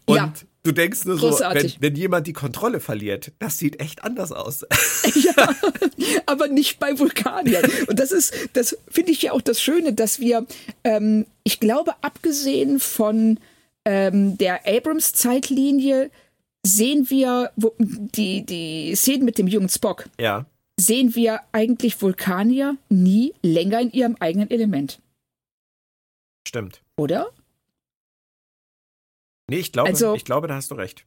Und 0.05 0.15
Ja. 0.17 0.33
du 0.63 0.71
denkst 0.73 1.05
nur 1.05 1.15
so, 1.17 1.23
wenn, 1.23 1.29
Großartig. 1.31 1.77
wenn 1.79 1.95
jemand 1.95 2.27
die 2.27 2.33
Kontrolle 2.33 2.79
verliert, 2.81 3.31
das 3.39 3.57
sieht 3.57 3.79
echt 3.79 4.03
anders 4.03 4.31
aus. 4.31 4.65
Ja, 5.15 5.55
aber 6.27 6.47
nicht 6.47 6.79
bei 6.79 6.97
Vulkaniern. 6.99 7.63
Und 7.87 7.99
das 7.99 8.11
ist, 8.11 8.33
das 8.53 8.77
finde 8.89 9.11
ich 9.11 9.21
ja 9.21 9.31
auch 9.31 9.41
das 9.41 9.61
Schöne, 9.61 9.93
dass 9.93 10.19
wir, 10.19 10.45
ähm, 10.83 11.25
ich 11.43 11.59
glaube, 11.59 11.93
abgesehen 12.01 12.79
von 12.79 13.39
ähm, 13.89 14.37
der 14.37 14.67
Abrams-Zeitlinie, 14.67 16.11
sehen 16.63 17.09
wir 17.09 17.51
wo, 17.55 17.73
die, 17.79 18.45
die 18.45 18.95
Szenen 18.95 19.25
mit 19.25 19.39
dem 19.39 19.47
jungen 19.47 19.69
Spock. 19.69 20.07
ja. 20.19 20.45
sehen 20.79 21.15
wir 21.15 21.41
eigentlich 21.51 21.99
Vulkanier 22.01 22.77
nie 22.89 23.33
länger 23.41 23.81
in 23.81 23.91
ihrem 23.91 24.15
eigenen 24.19 24.51
Element. 24.51 25.01
Stimmt. 26.47 26.81
Oder? 26.97 27.31
Nee, 29.49 29.57
ich 29.57 29.71
glaube, 29.71 29.89
also, 29.89 30.13
ich 30.13 30.23
glaube, 30.23 30.47
da 30.47 30.55
hast 30.55 30.69
du 30.69 30.75
recht. 30.75 31.05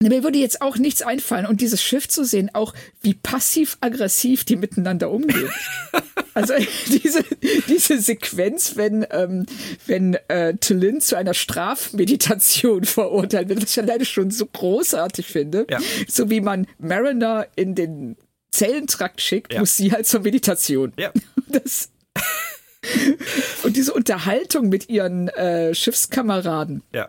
Mir 0.00 0.22
würde 0.22 0.38
jetzt 0.38 0.62
auch 0.62 0.76
nichts 0.76 1.02
einfallen 1.02 1.46
und 1.46 1.60
dieses 1.60 1.82
Schiff 1.82 2.08
zu 2.08 2.24
sehen, 2.24 2.54
auch 2.54 2.72
wie 3.02 3.14
passiv-aggressiv 3.14 4.44
die 4.44 4.54
miteinander 4.54 5.10
umgehen. 5.10 5.50
also 6.38 6.54
diese, 6.86 7.24
diese 7.68 8.00
Sequenz, 8.00 8.76
wenn, 8.76 9.06
ähm, 9.10 9.46
wenn 9.86 10.14
äh, 10.28 10.56
Tillin 10.56 11.00
zu 11.00 11.16
einer 11.16 11.34
Strafmeditation 11.34 12.84
verurteilt 12.84 13.48
wird, 13.48 13.62
was 13.62 13.70
ich 13.70 13.82
alleine 13.82 14.04
schon 14.04 14.30
so 14.30 14.46
großartig 14.46 15.26
finde. 15.26 15.66
Ja. 15.68 15.80
So 16.06 16.30
wie 16.30 16.40
man 16.40 16.66
Mariner 16.78 17.46
in 17.56 17.74
den 17.74 18.16
Zellentrakt 18.50 19.20
schickt, 19.20 19.52
ja. 19.52 19.60
muss 19.60 19.76
sie 19.76 19.92
halt 19.92 20.06
zur 20.06 20.20
Meditation. 20.20 20.92
Ja. 20.98 21.12
Das, 21.50 21.88
und 23.62 23.74
diese 23.74 23.94
Unterhaltung 23.94 24.68
mit 24.68 24.90
ihren 24.90 25.28
äh, 25.28 25.74
Schiffskameraden. 25.74 26.82
Ja. 26.92 27.08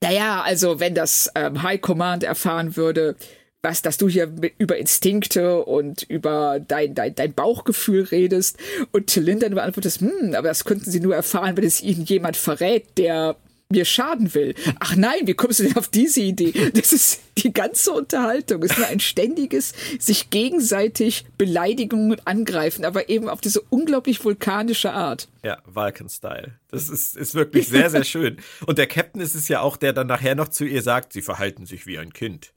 Naja, 0.00 0.42
also 0.42 0.78
wenn 0.78 0.94
das 0.94 1.28
ähm, 1.34 1.64
High 1.64 1.80
Command 1.80 2.22
erfahren 2.22 2.76
würde, 2.76 3.16
was, 3.62 3.82
dass 3.82 3.98
du 3.98 4.08
hier 4.08 4.32
über 4.58 4.78
Instinkte 4.78 5.64
und 5.64 6.02
über 6.04 6.60
dein, 6.60 6.94
dein, 6.94 7.14
dein 7.14 7.34
Bauchgefühl 7.34 8.04
redest 8.04 8.56
und 8.92 9.08
Tillin 9.08 9.38
dann 9.38 9.54
beantwortest, 9.54 10.00
hm, 10.00 10.34
aber 10.34 10.48
das 10.48 10.64
könnten 10.64 10.90
sie 10.90 11.00
nur 11.00 11.14
erfahren, 11.14 11.56
wenn 11.56 11.64
es 11.64 11.82
ihnen 11.82 12.04
jemand 12.04 12.36
verrät, 12.36 12.96
der 12.96 13.36
mir 13.70 13.84
schaden 13.84 14.34
will. 14.34 14.54
Ach 14.80 14.96
nein, 14.96 15.26
wie 15.26 15.34
kommst 15.34 15.60
du 15.60 15.64
denn 15.64 15.76
auf 15.76 15.88
diese 15.88 16.20
Idee? 16.20 16.52
Das 16.74 16.92
ist 16.92 17.20
die 17.38 17.52
ganze 17.52 17.92
Unterhaltung. 17.92 18.62
Es 18.62 18.72
ist 18.72 18.78
nur 18.78 18.88
ein 18.88 19.00
ständiges 19.00 19.72
sich 19.98 20.30
gegenseitig 20.30 21.24
Beleidigungen 21.38 22.10
und 22.10 22.26
Angreifen, 22.26 22.84
aber 22.84 23.08
eben 23.08 23.28
auf 23.28 23.40
diese 23.40 23.60
unglaublich 23.60 24.24
vulkanische 24.24 24.92
Art. 24.92 25.28
Ja, 25.44 25.58
Vulcan-Style. 25.66 26.58
Das 26.70 26.88
ist, 26.88 27.16
ist 27.16 27.34
wirklich 27.34 27.68
sehr, 27.68 27.90
sehr 27.90 28.04
schön. 28.04 28.38
Und 28.66 28.78
der 28.78 28.86
Captain 28.86 29.22
ist 29.22 29.34
es 29.34 29.48
ja 29.48 29.60
auch, 29.60 29.76
der 29.76 29.92
dann 29.92 30.08
nachher 30.08 30.34
noch 30.34 30.48
zu 30.48 30.64
ihr 30.64 30.82
sagt, 30.82 31.12
sie 31.12 31.22
verhalten 31.22 31.64
sich 31.64 31.86
wie 31.86 31.98
ein 31.98 32.12
Kind. 32.12 32.52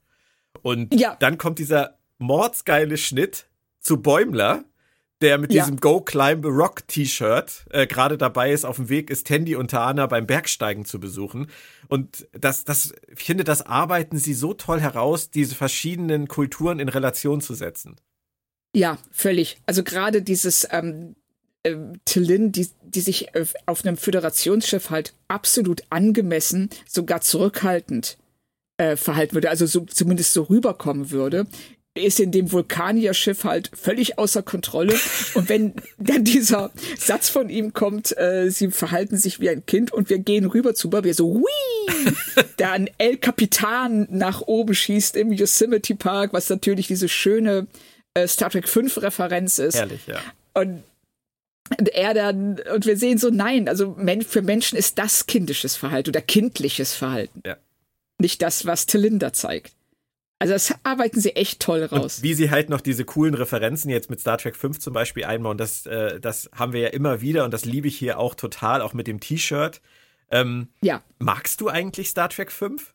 Und 0.61 0.93
ja. 0.99 1.15
dann 1.19 1.37
kommt 1.37 1.59
dieser 1.59 1.97
mordsgeile 2.17 2.97
Schnitt 2.97 3.47
zu 3.79 4.01
Bäumler, 4.01 4.63
der 5.21 5.37
mit 5.37 5.53
ja. 5.53 5.63
diesem 5.63 5.79
Go 5.79 6.01
Climb 6.01 6.45
a 6.45 6.49
Rock 6.49 6.87
T-Shirt 6.87 7.65
äh, 7.69 7.87
gerade 7.87 8.17
dabei 8.17 8.51
ist, 8.51 8.65
auf 8.65 8.75
dem 8.75 8.89
Weg 8.89 9.09
ist, 9.09 9.27
Tandy 9.27 9.55
und 9.55 9.71
Tana 9.71 10.05
beim 10.07 10.27
Bergsteigen 10.27 10.85
zu 10.85 10.99
besuchen. 10.99 11.47
Und 11.87 12.27
das, 12.33 12.65
das, 12.65 12.93
ich 13.07 13.23
finde, 13.23 13.43
das 13.45 13.65
arbeiten 13.65 14.17
sie 14.17 14.33
so 14.33 14.53
toll 14.53 14.81
heraus, 14.81 15.31
diese 15.31 15.55
verschiedenen 15.55 16.27
Kulturen 16.27 16.79
in 16.79 16.89
Relation 16.89 17.39
zu 17.39 17.53
setzen. 17.53 17.95
Ja, 18.75 18.97
völlig. 19.11 19.57
Also 19.65 19.83
gerade 19.83 20.21
dieses 20.21 20.67
ähm, 20.71 21.15
äh, 21.63 21.75
Tillin, 22.05 22.51
die, 22.51 22.67
die 22.81 23.01
sich 23.01 23.33
äh, 23.33 23.45
auf 23.65 23.85
einem 23.85 23.97
Föderationsschiff 23.97 24.89
halt 24.89 25.13
absolut 25.29 25.83
angemessen, 25.89 26.69
sogar 26.85 27.21
zurückhaltend 27.21 28.17
äh, 28.83 28.97
verhalten 28.97 29.35
würde, 29.35 29.49
also 29.49 29.65
so, 29.65 29.81
zumindest 29.81 30.33
so 30.33 30.43
rüberkommen 30.43 31.11
würde, 31.11 31.45
ist 31.95 32.19
in 32.19 32.31
dem 32.31 32.51
Vulkanierschiff 32.51 33.43
halt 33.43 33.69
völlig 33.73 34.17
außer 34.17 34.41
Kontrolle. 34.41 34.95
Und 35.35 35.47
wenn 35.47 35.73
dann 35.97 36.23
dieser 36.23 36.71
Satz 36.97 37.29
von 37.29 37.49
ihm 37.49 37.73
kommt, 37.73 38.17
äh, 38.17 38.49
sie 38.49 38.71
verhalten 38.71 39.17
sich 39.17 39.39
wie 39.39 39.49
ein 39.49 39.65
Kind 39.65 39.91
und 39.93 40.09
wir 40.09 40.19
gehen 40.19 40.45
rüber 40.45 40.73
zu 40.73 40.89
Bobby, 40.89 41.13
so, 41.13 41.45
der 42.59 42.71
ein 42.71 42.89
El 42.97 43.17
Capitan 43.17 44.07
nach 44.09 44.41
oben 44.41 44.73
schießt 44.73 45.15
im 45.15 45.31
Yosemite 45.31 45.95
Park, 45.95 46.33
was 46.33 46.49
natürlich 46.49 46.87
diese 46.87 47.07
schöne 47.07 47.67
äh, 48.15 48.27
Star 48.27 48.49
Trek 48.49 48.67
5 48.67 49.01
Referenz 49.01 49.59
ist. 49.59 49.75
Ehrlich, 49.75 50.07
ja. 50.07 50.19
Und 50.53 50.83
er 51.93 52.13
dann, 52.13 52.59
und 52.73 52.85
wir 52.85 52.97
sehen 52.97 53.17
so, 53.17 53.29
nein, 53.29 53.69
also 53.69 53.95
für 54.27 54.41
Menschen 54.41 54.77
ist 54.77 54.97
das 54.97 55.27
kindisches 55.27 55.75
Verhalten 55.75 56.09
oder 56.09 56.21
kindliches 56.21 56.93
Verhalten. 56.93 57.41
Ja. 57.45 57.57
Nicht 58.23 58.41
das, 58.41 58.65
was 58.65 58.85
Telinda 58.85 59.33
zeigt. 59.33 59.75
Also 60.39 60.53
das 60.53 60.73
arbeiten 60.83 61.19
sie 61.19 61.35
echt 61.35 61.59
toll 61.59 61.83
raus. 61.83 62.17
Und 62.17 62.23
wie 62.23 62.33
sie 62.33 62.51
halt 62.51 62.69
noch 62.69 62.79
diese 62.79 63.03
coolen 63.03 63.33
Referenzen 63.33 63.91
jetzt 63.91 64.09
mit 64.09 64.21
Star 64.21 64.37
Trek 64.37 64.55
5 64.55 64.79
zum 64.79 64.93
Beispiel 64.93 65.25
einbauen, 65.25 65.57
das, 65.57 65.85
äh, 65.85 66.21
das 66.21 66.49
haben 66.55 66.71
wir 66.71 66.79
ja 66.79 66.87
immer 66.87 67.19
wieder 67.19 67.43
und 67.43 67.51
das 67.51 67.65
liebe 67.65 67.89
ich 67.89 67.97
hier 67.97 68.19
auch 68.19 68.33
total, 68.33 68.81
auch 68.81 68.93
mit 68.93 69.07
dem 69.07 69.19
T-Shirt. 69.19 69.81
Ähm, 70.31 70.69
ja. 70.81 71.03
Magst 71.19 71.59
du 71.59 71.67
eigentlich 71.67 72.07
Star 72.07 72.29
Trek 72.29 72.53
5? 72.53 72.93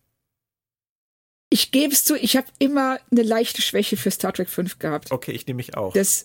Ich 1.51 1.73
gebe 1.73 1.93
es 1.93 2.05
zu, 2.05 2.17
ich 2.17 2.35
habe 2.35 2.49
immer 2.59 2.99
eine 3.11 3.23
leichte 3.23 3.61
Schwäche 3.61 3.99
für 3.99 4.11
Star 4.11 4.33
Trek 4.33 4.49
5 4.49 4.79
gehabt. 4.79 5.13
Okay, 5.13 5.33
ich 5.33 5.47
nehme 5.47 5.59
mich 5.59 5.77
auch. 5.77 5.93
Das, 5.93 6.25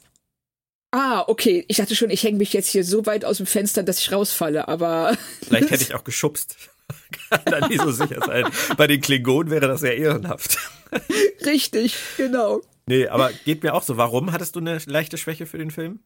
ah, 0.91 1.25
okay. 1.27 1.65
Ich 1.67 1.75
dachte 1.75 1.97
schon, 1.97 2.09
ich 2.09 2.23
hänge 2.23 2.37
mich 2.37 2.53
jetzt 2.53 2.69
hier 2.69 2.85
so 2.85 3.05
weit 3.05 3.25
aus 3.25 3.35
dem 3.35 3.47
Fenster, 3.47 3.83
dass 3.83 3.99
ich 3.99 4.13
rausfalle, 4.13 4.69
aber. 4.69 5.17
Vielleicht 5.41 5.71
hätte 5.71 5.83
ich 5.89 5.93
auch 5.93 6.05
geschubst. 6.05 6.55
Kann 7.29 7.41
da 7.45 7.67
nie 7.67 7.77
so 7.77 7.91
sicher 7.91 8.21
sein. 8.25 8.45
Bei 8.77 8.87
den 8.87 9.01
Klingonen 9.01 9.51
wäre 9.51 9.67
das 9.67 9.81
ja 9.81 9.91
ehrenhaft. 9.91 10.57
Richtig, 11.45 11.95
genau. 12.17 12.61
Nee, 12.85 13.07
aber 13.07 13.31
geht 13.45 13.63
mir 13.63 13.73
auch 13.73 13.83
so. 13.83 13.97
Warum 13.97 14.31
hattest 14.31 14.55
du 14.55 14.59
eine 14.59 14.77
leichte 14.85 15.17
Schwäche 15.17 15.45
für 15.45 15.57
den 15.57 15.71
Film? 15.71 15.99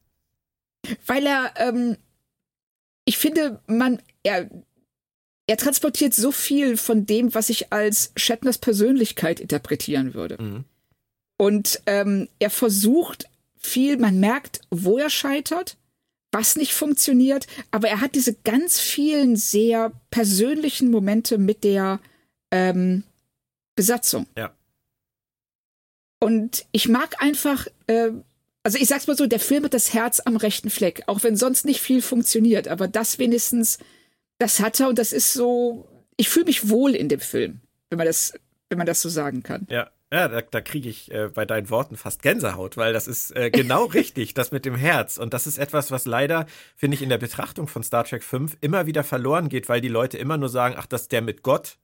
Weil 1.06 1.26
er, 1.26 1.54
ähm, 1.58 1.98
ich 3.06 3.18
finde, 3.18 3.60
man, 3.68 4.02
er, 4.24 4.50
er 5.48 5.58
transportiert 5.58 6.14
so 6.14 6.32
viel 6.32 6.78
von 6.78 7.06
dem, 7.06 7.34
was 7.34 7.50
ich 7.50 7.74
als 7.74 8.12
Shatners 8.16 8.60
Persönlichkeit 8.60 9.40
interpretieren 9.40 10.14
würde. 10.14 10.42
Mhm. 10.42 10.66
Und 11.38 11.82
ähm, 11.86 12.28
er 12.40 12.50
versucht 12.50 13.26
viel, 13.58 13.98
man 13.98 14.20
merkt, 14.20 14.62
wo 14.70 14.98
er 14.98 15.10
scheitert, 15.10 15.78
was 16.32 16.56
nicht 16.56 16.74
funktioniert, 16.74 17.48
aber 17.72 17.88
er 17.88 18.02
hat 18.02 18.16
diese 18.16 18.34
ganz 18.34 18.80
vielen 18.80 19.36
sehr 19.36 19.92
persönlichen 20.12 20.92
Momente 20.92 21.38
mit 21.38 21.64
der 21.64 22.00
ähm, 22.52 23.04
Besatzung. 23.76 24.28
Ja. 24.38 24.54
Und 26.20 26.66
ich 26.72 26.90
mag 26.90 27.22
einfach, 27.22 27.68
äh, 27.88 28.12
also 28.64 28.78
ich 28.78 28.88
sag's 28.88 29.08
mal 29.08 29.16
so, 29.16 29.28
der 29.28 29.40
Film 29.40 29.64
hat 29.64 29.74
das 29.74 29.94
Herz 29.94 30.20
am 30.20 30.36
rechten 30.36 30.70
Fleck, 30.70 31.04
auch 31.08 31.24
wenn 31.24 31.38
sonst 31.38 31.66
nicht 31.66 31.80
viel 31.80 32.02
funktioniert, 32.02 32.68
aber 32.68 32.88
das 32.88 33.20
wenigstens, 33.20 33.78
das 34.40 34.60
hat 34.60 34.80
er 34.80 34.90
und 34.90 34.98
das 35.00 35.14
ist 35.14 35.34
so, 35.34 35.88
ich 36.18 36.30
fühle 36.30 36.46
mich 36.46 36.70
wohl 36.70 36.96
in 36.96 37.08
dem 37.08 37.20
Film, 37.20 37.62
wenn 37.90 37.98
man 37.98 38.08
das, 38.08 38.34
wenn 38.70 38.78
man 38.78 38.88
das 38.88 39.02
so 39.02 39.10
sagen 39.10 39.44
kann. 39.44 39.68
Ja. 39.70 39.92
Ja, 40.12 40.30
da, 40.30 40.42
da 40.42 40.62
kriege 40.62 40.88
ich 40.88 41.12
äh, 41.12 41.30
bei 41.34 41.46
deinen 41.46 41.70
Worten 41.70 41.98
fast 41.98 42.22
Gänsehaut, 42.22 42.78
weil 42.78 42.94
das 42.94 43.08
ist 43.08 43.36
äh, 43.36 43.50
genau 43.50 43.86
richtig, 43.94 44.34
das 44.34 44.52
mit 44.52 44.64
dem 44.64 44.76
Herz. 44.76 45.18
Und 45.18 45.34
das 45.34 45.48
ist 45.48 45.58
etwas, 45.58 45.92
was 45.92 46.06
leider, 46.06 46.46
finde 46.76 46.96
ich, 46.96 47.02
in 47.02 47.10
der 47.10 47.18
Betrachtung 47.18 47.68
von 47.68 47.84
Star 47.84 48.06
Trek 48.06 48.24
5 48.24 48.58
immer 48.62 48.86
wieder 48.86 49.04
verloren 49.04 49.50
geht, 49.50 49.68
weil 49.68 49.82
die 49.82 49.90
Leute 49.90 50.18
immer 50.18 50.38
nur 50.38 50.50
sagen, 50.50 50.76
ach, 50.78 50.86
das 50.86 51.04
ist 51.04 51.12
der 51.12 51.22
mit 51.22 51.44
Gott. 51.44 51.78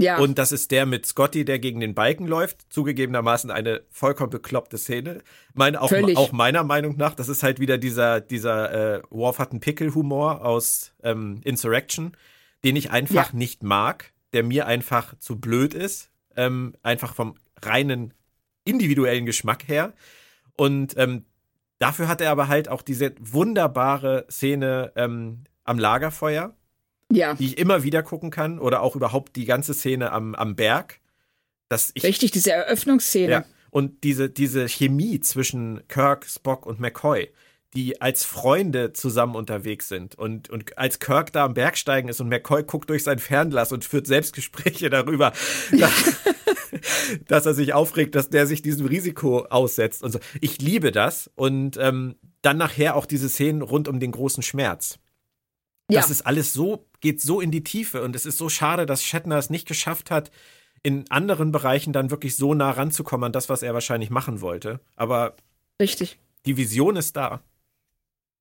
Ja. 0.00 0.18
Und 0.18 0.38
das 0.38 0.52
ist 0.52 0.70
der 0.70 0.86
mit 0.86 1.06
Scotty, 1.06 1.44
der 1.44 1.58
gegen 1.58 1.80
den 1.80 1.94
Balken 1.94 2.26
läuft. 2.26 2.72
Zugegebenermaßen 2.72 3.50
eine 3.50 3.82
vollkommen 3.90 4.30
bekloppte 4.30 4.78
Szene. 4.78 5.22
Meine, 5.54 5.82
auch, 5.82 5.92
auch 6.14 6.32
meiner 6.32 6.62
Meinung 6.62 6.96
nach, 6.96 7.14
das 7.14 7.28
ist 7.28 7.42
halt 7.42 7.58
wieder 7.58 7.78
dieser, 7.78 8.20
dieser 8.20 8.98
äh, 8.98 9.02
Worf 9.10 9.40
hat 9.40 9.50
einen 9.50 9.60
Pickel-Humor 9.60 10.44
aus 10.44 10.92
ähm, 11.02 11.40
Insurrection, 11.44 12.16
den 12.64 12.76
ich 12.76 12.92
einfach 12.92 13.32
ja. 13.32 13.36
nicht 13.36 13.64
mag, 13.64 14.12
der 14.32 14.44
mir 14.44 14.66
einfach 14.66 15.18
zu 15.18 15.40
blöd 15.40 15.74
ist. 15.74 16.10
Ähm, 16.38 16.74
einfach 16.82 17.14
vom 17.14 17.34
reinen 17.62 18.14
individuellen 18.64 19.26
Geschmack 19.26 19.66
her. 19.68 19.92
Und 20.56 20.96
ähm, 20.96 21.24
dafür 21.78 22.08
hat 22.08 22.20
er 22.20 22.30
aber 22.30 22.48
halt 22.48 22.68
auch 22.68 22.82
diese 22.82 23.14
wunderbare 23.20 24.26
Szene 24.30 24.92
ähm, 24.96 25.44
am 25.64 25.78
Lagerfeuer, 25.78 26.54
ja. 27.12 27.34
die 27.34 27.46
ich 27.46 27.58
immer 27.58 27.82
wieder 27.82 28.02
gucken 28.02 28.30
kann 28.30 28.58
oder 28.58 28.82
auch 28.82 28.96
überhaupt 28.96 29.36
die 29.36 29.44
ganze 29.44 29.74
Szene 29.74 30.12
am, 30.12 30.34
am 30.34 30.56
Berg. 30.56 31.00
Dass 31.68 31.90
ich, 31.94 32.04
Richtig, 32.04 32.30
diese 32.30 32.52
Eröffnungsszene. 32.52 33.30
Ja, 33.30 33.44
und 33.70 34.04
diese, 34.04 34.30
diese 34.30 34.68
Chemie 34.68 35.20
zwischen 35.20 35.86
Kirk, 35.88 36.24
Spock 36.24 36.64
und 36.66 36.80
McCoy, 36.80 37.30
die 37.74 38.00
als 38.00 38.24
Freunde 38.24 38.92
zusammen 38.92 39.34
unterwegs 39.34 39.88
sind. 39.88 40.14
Und, 40.14 40.48
und 40.48 40.78
als 40.78 40.98
Kirk 41.00 41.32
da 41.32 41.44
am 41.44 41.54
Bergsteigen 41.54 42.08
ist 42.08 42.20
und 42.20 42.28
McCoy 42.28 42.64
guckt 42.64 42.88
durch 42.88 43.04
sein 43.04 43.18
Fernglas 43.18 43.72
und 43.72 43.84
führt 43.84 44.06
Selbstgespräche 44.06 44.90
darüber, 44.90 45.32
dass, 45.72 45.92
dass, 47.26 47.46
er 47.46 47.54
sich 47.54 47.74
aufregt, 47.74 48.14
dass 48.14 48.30
der 48.30 48.46
sich 48.46 48.62
diesem 48.62 48.86
Risiko 48.86 49.44
aussetzt 49.44 50.02
und 50.02 50.12
so. 50.12 50.18
Ich 50.40 50.60
liebe 50.60 50.92
das. 50.92 51.30
Und 51.34 51.76
ähm, 51.76 52.16
dann 52.42 52.56
nachher 52.56 52.96
auch 52.96 53.06
diese 53.06 53.28
Szenen 53.28 53.62
rund 53.62 53.88
um 53.88 54.00
den 54.00 54.12
großen 54.12 54.42
Schmerz. 54.42 54.98
Ja. 55.90 56.00
Das 56.00 56.10
ist 56.10 56.26
alles 56.26 56.52
so, 56.52 56.86
geht 57.00 57.20
so 57.20 57.40
in 57.40 57.50
die 57.50 57.64
Tiefe 57.64 58.02
und 58.02 58.14
es 58.14 58.26
ist 58.26 58.38
so 58.38 58.48
schade, 58.48 58.86
dass 58.86 59.02
Shatner 59.02 59.38
es 59.38 59.50
nicht 59.50 59.66
geschafft 59.66 60.10
hat, 60.10 60.30
in 60.82 61.10
anderen 61.10 61.50
Bereichen 61.50 61.92
dann 61.92 62.10
wirklich 62.10 62.36
so 62.36 62.54
nah 62.54 62.70
ranzukommen 62.70 63.26
an 63.26 63.32
das, 63.32 63.48
was 63.48 63.62
er 63.62 63.74
wahrscheinlich 63.74 64.10
machen 64.10 64.40
wollte. 64.40 64.80
Aber 64.96 65.34
Richtig. 65.80 66.18
Die 66.46 66.56
Vision 66.56 66.96
ist 66.96 67.16
da. 67.16 67.42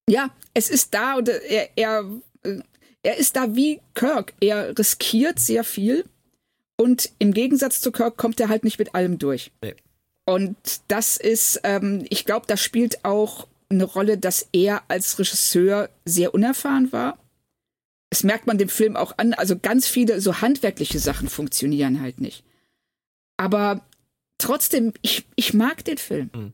Ja, 0.10 0.30
es 0.54 0.70
ist 0.70 0.94
da 0.94 1.16
und 1.16 1.30
er, 1.30 1.70
er, 1.76 2.06
er 3.04 3.18
ist 3.18 3.36
da 3.36 3.56
wie 3.56 3.82
Kirk. 3.94 4.34
Er 4.40 4.78
riskiert 4.78 5.40
sehr 5.40 5.64
viel 5.64 6.06
und 6.78 7.12
im 7.20 7.34
Gegensatz 7.34 7.82
zu 7.82 7.92
Kirk 7.92 8.18
kommt 8.18 8.40
er 8.40 8.50
halt 8.50 8.64
nicht 8.64 8.80
mit 8.80 8.96
allem 8.96 9.18
durch. 9.18 9.52
Nee. 9.62 9.76
Und 10.26 10.58
das 10.90 11.18
ist, 11.18 11.62
ähm, 11.64 12.06
ich 12.10 12.26
glaube, 12.26 12.46
das 12.48 12.62
spielt 12.62 13.04
auch 13.06 13.48
eine 13.70 13.86
Rolle, 13.86 14.18
dass 14.18 14.48
er 14.52 14.84
als 14.90 15.18
Regisseur 15.20 15.90
sehr 16.06 16.34
unerfahren 16.34 16.92
war. 16.92 17.18
Es 18.10 18.24
merkt 18.24 18.48
man 18.48 18.58
dem 18.58 18.70
Film 18.70 18.96
auch 18.96 19.18
an, 19.18 19.34
also 19.34 19.58
ganz 19.58 19.88
viele 19.88 20.22
so 20.22 20.42
handwerkliche 20.42 21.00
Sachen 21.00 21.30
funktionieren 21.30 22.02
halt 22.02 22.22
nicht. 22.22 22.44
Aber 23.38 23.82
trotzdem, 24.38 24.94
ich, 25.02 25.26
ich 25.36 25.54
mag 25.54 25.84
den 25.86 25.98
Film. 25.98 26.30
Mhm. 26.34 26.54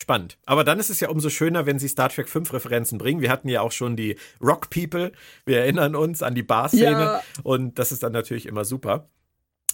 Spannend. 0.00 0.38
Aber 0.46 0.64
dann 0.64 0.80
ist 0.80 0.88
es 0.88 1.00
ja 1.00 1.10
umso 1.10 1.28
schöner, 1.28 1.66
wenn 1.66 1.78
sie 1.78 1.88
Star 1.88 2.08
Trek 2.08 2.28
5 2.28 2.52
Referenzen 2.54 2.96
bringen. 2.96 3.20
Wir 3.20 3.30
hatten 3.30 3.48
ja 3.48 3.60
auch 3.60 3.72
schon 3.72 3.96
die 3.96 4.16
Rock 4.40 4.70
People. 4.70 5.12
Wir 5.44 5.58
erinnern 5.58 5.94
uns 5.94 6.22
an 6.22 6.34
die 6.34 6.42
Bar-Szene. 6.42 6.90
Ja. 6.90 7.22
Und 7.42 7.78
das 7.78 7.92
ist 7.92 8.02
dann 8.02 8.12
natürlich 8.12 8.46
immer 8.46 8.64
super. 8.64 9.10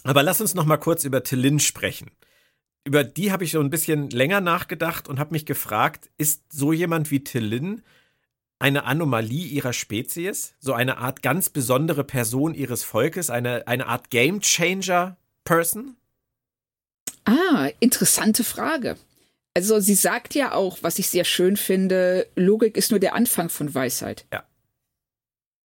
Aber 0.03 0.23
lass 0.23 0.41
uns 0.41 0.53
noch 0.53 0.65
mal 0.65 0.77
kurz 0.77 1.05
über 1.05 1.23
Tillin 1.23 1.59
sprechen. 1.59 2.11
Über 2.83 3.03
die 3.03 3.31
habe 3.31 3.45
ich 3.45 3.51
so 3.51 3.59
ein 3.59 3.69
bisschen 3.69 4.09
länger 4.09 4.41
nachgedacht 4.41 5.07
und 5.07 5.19
habe 5.19 5.33
mich 5.33 5.45
gefragt, 5.45 6.09
ist 6.17 6.51
so 6.51 6.71
jemand 6.73 7.09
wie 7.09 7.23
Tillin 7.23 7.81
eine 8.59 8.85
Anomalie 8.85 9.47
ihrer 9.47 9.73
Spezies? 9.73 10.55
So 10.59 10.73
eine 10.73 10.97
Art 10.97 11.21
ganz 11.21 11.49
besondere 11.49 12.03
Person 12.03 12.53
ihres 12.53 12.83
Volkes? 12.83 13.29
Eine, 13.29 13.67
eine 13.67 13.87
Art 13.87 14.09
Game 14.09 14.41
Changer 14.41 15.17
Person? 15.43 15.95
Ah, 17.25 17.69
interessante 17.79 18.43
Frage. 18.43 18.97
Also 19.57 19.79
sie 19.79 19.95
sagt 19.95 20.35
ja 20.35 20.51
auch, 20.51 20.77
was 20.81 20.99
ich 20.99 21.09
sehr 21.09 21.25
schön 21.25 21.57
finde, 21.57 22.27
Logik 22.35 22.77
ist 22.77 22.91
nur 22.91 22.99
der 22.99 23.15
Anfang 23.15 23.49
von 23.49 23.73
Weisheit. 23.73 24.23
Ja. 24.31 24.45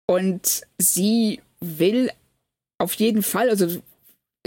Und 0.07 0.61
sie 0.77 1.41
will 1.59 2.09
auf 2.77 2.93
jeden 2.93 3.23
Fall, 3.23 3.49
also 3.49 3.81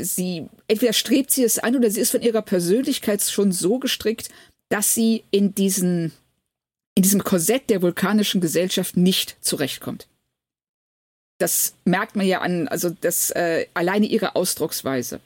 sie, 0.00 0.48
entweder 0.68 0.94
strebt 0.94 1.32
sie 1.32 1.44
es 1.44 1.58
an 1.58 1.76
oder 1.76 1.90
sie 1.90 2.00
ist 2.00 2.12
von 2.12 2.22
ihrer 2.22 2.40
Persönlichkeit 2.40 3.20
schon 3.20 3.52
so 3.52 3.78
gestrickt, 3.78 4.30
dass 4.70 4.94
sie 4.94 5.22
in 5.30 5.54
diesen, 5.54 6.12
in 6.94 7.02
diesem 7.02 7.22
Korsett 7.22 7.68
der 7.68 7.82
vulkanischen 7.82 8.40
Gesellschaft 8.40 8.96
nicht 8.96 9.36
zurechtkommt. 9.42 10.08
Das 11.36 11.74
merkt 11.84 12.16
man 12.16 12.24
ja 12.24 12.40
an, 12.40 12.68
also 12.68 12.88
das 12.88 13.32
äh, 13.32 13.66
alleine 13.74 14.06
ihre 14.06 14.34
Ausdrucksweise. 14.34 15.20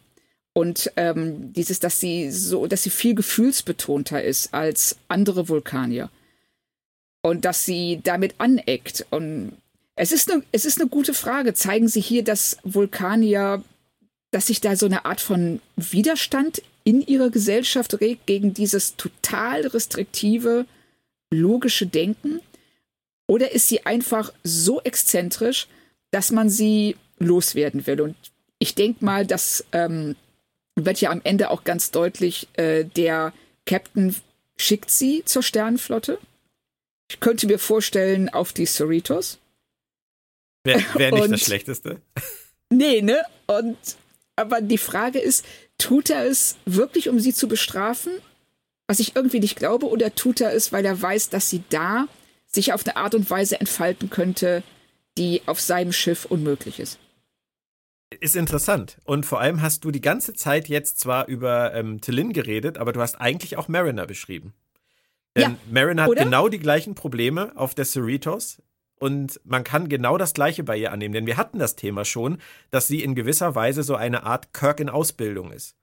Und 0.52 0.90
ähm, 0.97 1.52
dieses, 1.52 1.78
dass 1.78 2.00
sie 2.00 2.30
so, 2.30 2.66
dass 2.66 2.83
sie 2.83 2.90
viel 2.90 3.14
gefühlsbetonter 3.14 4.23
ist 4.23 4.52
als 4.52 4.97
andere 5.09 5.49
Vulkanier. 5.49 6.11
Und 7.23 7.45
dass 7.45 7.64
sie 7.64 8.00
damit 8.02 8.35
aneckt. 8.38 9.07
Und 9.11 9.52
es 9.95 10.12
ist 10.12 10.30
eine, 10.30 10.42
es 10.52 10.64
ist 10.64 10.80
eine 10.80 10.88
gute 10.88 11.14
Frage. 11.14 11.54
Zeigen 11.54 11.88
Sie 11.88 12.00
hier, 12.00 12.25
dass 12.25 12.57
Vulkanier, 12.64 13.62
dass 14.30 14.47
sich 14.47 14.61
da 14.61 14.75
so 14.75 14.87
eine 14.87 15.04
Art 15.04 15.21
von 15.21 15.61
Widerstand 15.76 16.62
in 16.85 17.02
ihrer 17.02 17.30
Gesellschaft 17.30 18.00
regt 18.00 18.26
gegen 18.26 18.54
dieses 18.54 18.97
total 18.97 19.66
restriktive, 19.66 20.66
logische 21.30 21.87
Denken? 21.87 22.40
Oder 23.28 23.52
ist 23.52 23.69
sie 23.69 23.87
einfach 23.87 24.33
so 24.42 24.80
exzentrisch, 24.80 25.69
dass 26.11 26.33
man 26.33 26.50
sie 26.50 26.97
loswerden 27.19 27.87
will? 27.87 28.00
Und 28.00 28.16
ich 28.59 28.75
denke 28.75 29.04
mal, 29.04 29.26
dass 29.26 29.64
ähm, 29.73 30.16
wird 30.77 31.00
ja 31.00 31.11
am 31.11 31.21
Ende 31.25 31.50
auch 31.50 31.65
ganz 31.65 31.91
deutlich, 31.91 32.49
äh, 32.55 32.85
der 32.85 33.33
Captain 33.67 34.15
schickt 34.57 34.91
sie 34.91 35.25
zur 35.25 35.43
Sternenflotte. 35.43 36.19
Ich 37.11 37.21
könnte 37.21 37.47
mir 37.47 37.59
vorstellen, 37.59 38.29
auf 38.29 38.53
die 38.53 38.67
Cerritos. 38.67 39.39
Wäre 40.65 40.83
wär 40.95 41.12
nicht 41.12 41.23
Und, 41.25 41.31
das 41.33 41.41
Schlechteste. 41.41 42.00
Nee, 42.71 43.03
ne? 43.03 43.21
Und 43.47 43.77
aber 44.37 44.61
die 44.61 44.79
Frage 44.79 45.19
ist, 45.19 45.45
tut 45.77 46.09
er 46.09 46.25
es 46.25 46.57
wirklich, 46.65 47.09
um 47.09 47.19
sie 47.19 47.35
zu 47.35 47.49
bestrafen? 47.49 48.12
Was 48.87 49.00
ich 49.00 49.15
irgendwie 49.15 49.41
nicht 49.41 49.57
glaube, 49.57 49.89
oder 49.89 50.15
tut 50.15 50.41
er 50.41 50.53
es, 50.53 50.73
weil 50.73 50.85
er 50.85 51.00
weiß, 51.00 51.29
dass 51.29 51.50
sie 51.50 51.62
da 51.69 52.07
sich 52.47 52.73
auf 52.73 52.87
eine 52.87 52.97
Art 52.97 53.15
und 53.15 53.29
Weise 53.29 53.61
entfalten 53.61 54.09
könnte, 54.09 54.63
die 55.19 55.43
auf 55.47 55.61
seinem 55.61 55.93
Schiff 55.93 56.25
unmöglich 56.25 56.80
ist? 56.80 56.99
Ist 58.19 58.35
interessant. 58.35 58.99
Und 59.05 59.25
vor 59.25 59.41
allem 59.41 59.63
hast 59.63 59.85
du 59.85 59.93
die 59.93 60.01
ganze 60.01 60.35
Zeit 60.35 60.69
jetzt 60.69 60.99
zwar 60.99 61.29
über 61.29 61.75
ähm, 61.75 62.01
Tillin 62.01 62.33
geredet, 62.33 62.77
aber 62.77 62.93
du 62.93 63.01
hast 63.01 63.21
eigentlich 63.21 63.57
auch 63.57 63.69
Mariner 63.69 64.07
beschrieben. 64.07 64.53
Denn 65.37 65.53
ja, 65.53 65.57
Mariner 65.71 66.03
hat 66.03 66.11
oder? 66.11 66.25
genau 66.25 66.49
die 66.49 66.59
gleichen 66.59 66.97
Probleme 66.97 67.53
auf 67.57 67.75
der 67.75 67.85
Cerritos. 67.85 68.61
Und 68.99 69.41
man 69.45 69.65
kann 69.65 69.89
genau 69.89 70.19
das 70.19 70.35
Gleiche 70.35 70.65
bei 70.65 70.77
ihr 70.77 70.93
annehmen. 70.93 71.15
Denn 71.15 71.27
wir 71.27 71.37
hatten 71.37 71.59
das 71.59 71.77
Thema 71.77 72.05
schon, 72.05 72.39
dass 72.71 72.89
sie 72.89 73.03
in 73.03 73.15
gewisser 73.15 73.55
Weise 73.55 73.83
so 73.83 73.95
eine 73.95 74.25
Art 74.25 74.53
Kirk 74.53 74.81
in 74.81 74.91
Ausbildung 74.91 75.53
ist. 75.53 75.77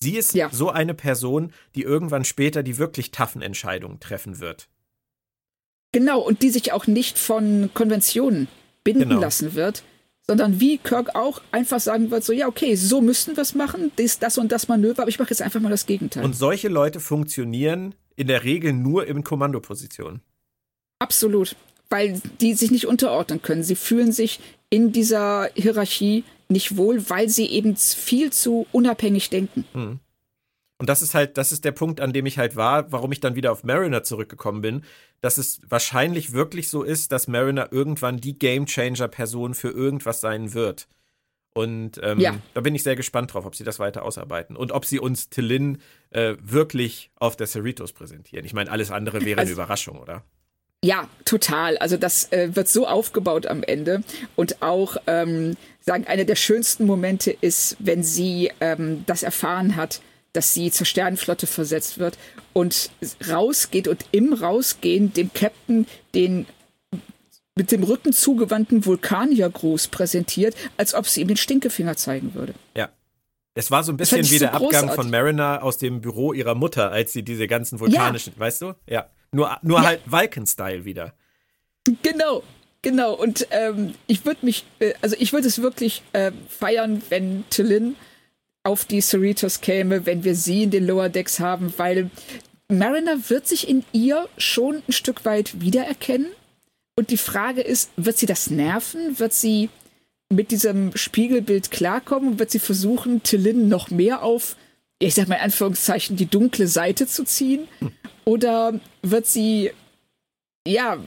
Sie 0.00 0.16
ist 0.16 0.34
ja. 0.34 0.50
so 0.50 0.70
eine 0.70 0.94
Person, 0.94 1.52
die 1.74 1.82
irgendwann 1.82 2.24
später 2.24 2.62
die 2.62 2.78
wirklich 2.78 3.12
taffen 3.12 3.42
Entscheidungen 3.42 4.00
treffen 4.00 4.40
wird. 4.40 4.68
Genau, 5.92 6.20
und 6.20 6.42
die 6.42 6.50
sich 6.50 6.72
auch 6.72 6.86
nicht 6.86 7.18
von 7.18 7.70
Konventionen 7.72 8.48
binden 8.82 9.08
genau. 9.08 9.20
lassen 9.20 9.54
wird, 9.54 9.84
sondern 10.28 10.60
wie 10.60 10.78
Kirk 10.78 11.14
auch 11.14 11.40
einfach 11.52 11.80
sagen 11.80 12.10
wird, 12.10 12.24
so 12.24 12.32
ja, 12.32 12.48
okay, 12.48 12.74
so 12.74 13.00
müssten 13.00 13.36
wir 13.36 13.42
es 13.42 13.54
machen, 13.54 13.92
das, 13.96 14.18
das 14.18 14.38
und 14.38 14.50
das 14.52 14.68
Manöver, 14.68 15.02
aber 15.02 15.08
ich 15.08 15.18
mache 15.18 15.30
jetzt 15.30 15.42
einfach 15.42 15.60
mal 15.60 15.70
das 15.70 15.86
Gegenteil. 15.86 16.24
Und 16.24 16.34
solche 16.34 16.68
Leute 16.68 17.00
funktionieren 17.00 17.94
in 18.16 18.26
der 18.26 18.44
Regel 18.44 18.72
nur 18.72 19.06
in 19.06 19.22
Kommandopositionen. 19.22 20.20
Absolut, 20.98 21.54
weil 21.90 22.20
die 22.40 22.54
sich 22.54 22.70
nicht 22.70 22.86
unterordnen 22.86 23.42
können. 23.42 23.62
Sie 23.62 23.76
fühlen 23.76 24.12
sich 24.12 24.40
in 24.70 24.92
dieser 24.92 25.50
Hierarchie 25.54 26.24
nicht 26.48 26.76
wohl, 26.76 27.08
weil 27.08 27.28
sie 27.28 27.46
eben 27.46 27.76
viel 27.76 28.32
zu 28.32 28.66
unabhängig 28.72 29.30
denken. 29.30 29.64
Mhm. 29.74 30.00
Und 30.78 30.88
das 30.88 31.00
ist 31.00 31.14
halt, 31.14 31.38
das 31.38 31.52
ist 31.52 31.64
der 31.64 31.72
Punkt, 31.72 32.00
an 32.00 32.12
dem 32.12 32.26
ich 32.26 32.38
halt 32.38 32.54
war, 32.54 32.92
warum 32.92 33.10
ich 33.12 33.20
dann 33.20 33.34
wieder 33.34 33.50
auf 33.50 33.64
Mariner 33.64 34.02
zurückgekommen 34.02 34.60
bin, 34.60 34.84
dass 35.22 35.38
es 35.38 35.60
wahrscheinlich 35.66 36.32
wirklich 36.32 36.68
so 36.68 36.82
ist, 36.82 37.12
dass 37.12 37.28
Mariner 37.28 37.72
irgendwann 37.72 38.18
die 38.18 38.38
Gamechanger-Person 38.38 39.54
für 39.54 39.70
irgendwas 39.70 40.20
sein 40.20 40.52
wird. 40.52 40.86
Und 41.54 41.98
ähm, 42.02 42.20
ja. 42.20 42.36
da 42.52 42.60
bin 42.60 42.74
ich 42.74 42.82
sehr 42.82 42.96
gespannt 42.96 43.32
drauf, 43.32 43.46
ob 43.46 43.54
sie 43.54 43.64
das 43.64 43.78
weiter 43.78 44.04
ausarbeiten 44.04 44.56
und 44.56 44.72
ob 44.72 44.84
sie 44.84 45.00
uns 45.00 45.30
Tillin 45.30 45.78
äh, 46.10 46.34
wirklich 46.38 47.10
auf 47.16 47.34
der 47.34 47.46
Cerritos 47.46 47.94
präsentieren. 47.94 48.44
Ich 48.44 48.52
meine, 48.52 48.70
alles 48.70 48.90
andere 48.90 49.24
wäre 49.24 49.40
also, 49.40 49.52
eine 49.52 49.54
Überraschung, 49.54 49.98
oder? 49.98 50.22
Ja, 50.84 51.08
total. 51.24 51.78
Also 51.78 51.96
das 51.96 52.30
äh, 52.30 52.54
wird 52.54 52.68
so 52.68 52.86
aufgebaut 52.86 53.46
am 53.46 53.62
Ende. 53.62 54.02
Und 54.36 54.60
auch, 54.60 54.98
ähm, 55.06 55.56
sagen, 55.80 56.06
einer 56.06 56.24
der 56.24 56.36
schönsten 56.36 56.84
Momente 56.84 57.30
ist, 57.30 57.78
wenn 57.78 58.02
sie 58.02 58.50
ähm, 58.60 59.04
das 59.06 59.22
erfahren 59.22 59.76
hat, 59.76 60.02
dass 60.36 60.52
sie 60.52 60.70
zur 60.70 60.86
Sternenflotte 60.86 61.46
versetzt 61.46 61.98
wird 61.98 62.18
und 62.52 62.90
rausgeht 63.28 63.88
und 63.88 64.04
im 64.12 64.32
Rausgehen 64.32 65.12
dem 65.12 65.32
Captain 65.32 65.86
den 66.14 66.46
mit 67.58 67.72
dem 67.72 67.82
Rücken 67.82 68.12
zugewandten 68.12 68.84
Vulkaniergruß 68.84 69.88
präsentiert, 69.88 70.54
als 70.76 70.92
ob 70.92 71.08
sie 71.08 71.22
ihm 71.22 71.28
den 71.28 71.38
Stinkefinger 71.38 71.96
zeigen 71.96 72.34
würde. 72.34 72.54
Ja. 72.76 72.90
Es 73.54 73.70
war 73.70 73.82
so 73.82 73.92
ein 73.92 73.96
bisschen 73.96 74.28
wie 74.30 74.38
der 74.38 74.52
so 74.52 74.66
Abgang 74.66 74.90
von 74.92 75.08
Mariner 75.08 75.62
aus 75.62 75.78
dem 75.78 76.02
Büro 76.02 76.34
ihrer 76.34 76.54
Mutter, 76.54 76.92
als 76.92 77.14
sie 77.14 77.22
diese 77.22 77.46
ganzen 77.46 77.80
vulkanischen, 77.80 78.34
ja. 78.34 78.40
weißt 78.40 78.60
du? 78.60 78.74
Ja. 78.86 79.08
Nur, 79.32 79.56
nur 79.62 79.78
ja. 79.78 79.86
halt 79.86 80.00
Vulcan-Style 80.04 80.84
wieder. 80.84 81.14
Genau, 82.02 82.42
genau. 82.82 83.14
Und 83.14 83.48
ähm, 83.50 83.94
ich 84.06 84.26
würde 84.26 84.44
mich, 84.44 84.66
äh, 84.78 84.92
also 85.00 85.16
ich 85.18 85.32
würde 85.32 85.48
es 85.48 85.62
wirklich 85.62 86.02
äh, 86.12 86.32
feiern, 86.50 87.00
wenn 87.08 87.44
Tillin 87.48 87.96
auf 88.66 88.84
die 88.84 89.00
Cerritos 89.00 89.60
käme, 89.60 90.06
wenn 90.06 90.24
wir 90.24 90.34
sie 90.34 90.64
in 90.64 90.70
den 90.70 90.86
Lower 90.86 91.08
Decks 91.08 91.38
haben, 91.38 91.72
weil 91.76 92.10
Mariner 92.68 93.30
wird 93.30 93.46
sich 93.46 93.68
in 93.68 93.84
ihr 93.92 94.28
schon 94.38 94.82
ein 94.88 94.92
Stück 94.92 95.24
weit 95.24 95.60
wiedererkennen. 95.60 96.32
Und 96.96 97.10
die 97.10 97.16
Frage 97.16 97.60
ist, 97.60 97.90
wird 97.96 98.18
sie 98.18 98.26
das 98.26 98.50
nerven? 98.50 99.18
Wird 99.18 99.32
sie 99.32 99.70
mit 100.30 100.50
diesem 100.50 100.96
Spiegelbild 100.96 101.70
klarkommen? 101.70 102.38
Wird 102.38 102.50
sie 102.50 102.58
versuchen, 102.58 103.22
Tillin 103.22 103.68
noch 103.68 103.90
mehr 103.90 104.22
auf, 104.22 104.56
ich 104.98 105.14
sag 105.14 105.28
mal 105.28 105.36
in 105.36 105.42
Anführungszeichen, 105.42 106.16
die 106.16 106.26
dunkle 106.26 106.66
Seite 106.66 107.06
zu 107.06 107.24
ziehen? 107.24 107.68
Oder 108.24 108.80
wird 109.02 109.26
sie, 109.26 109.70
ja, 110.66 110.98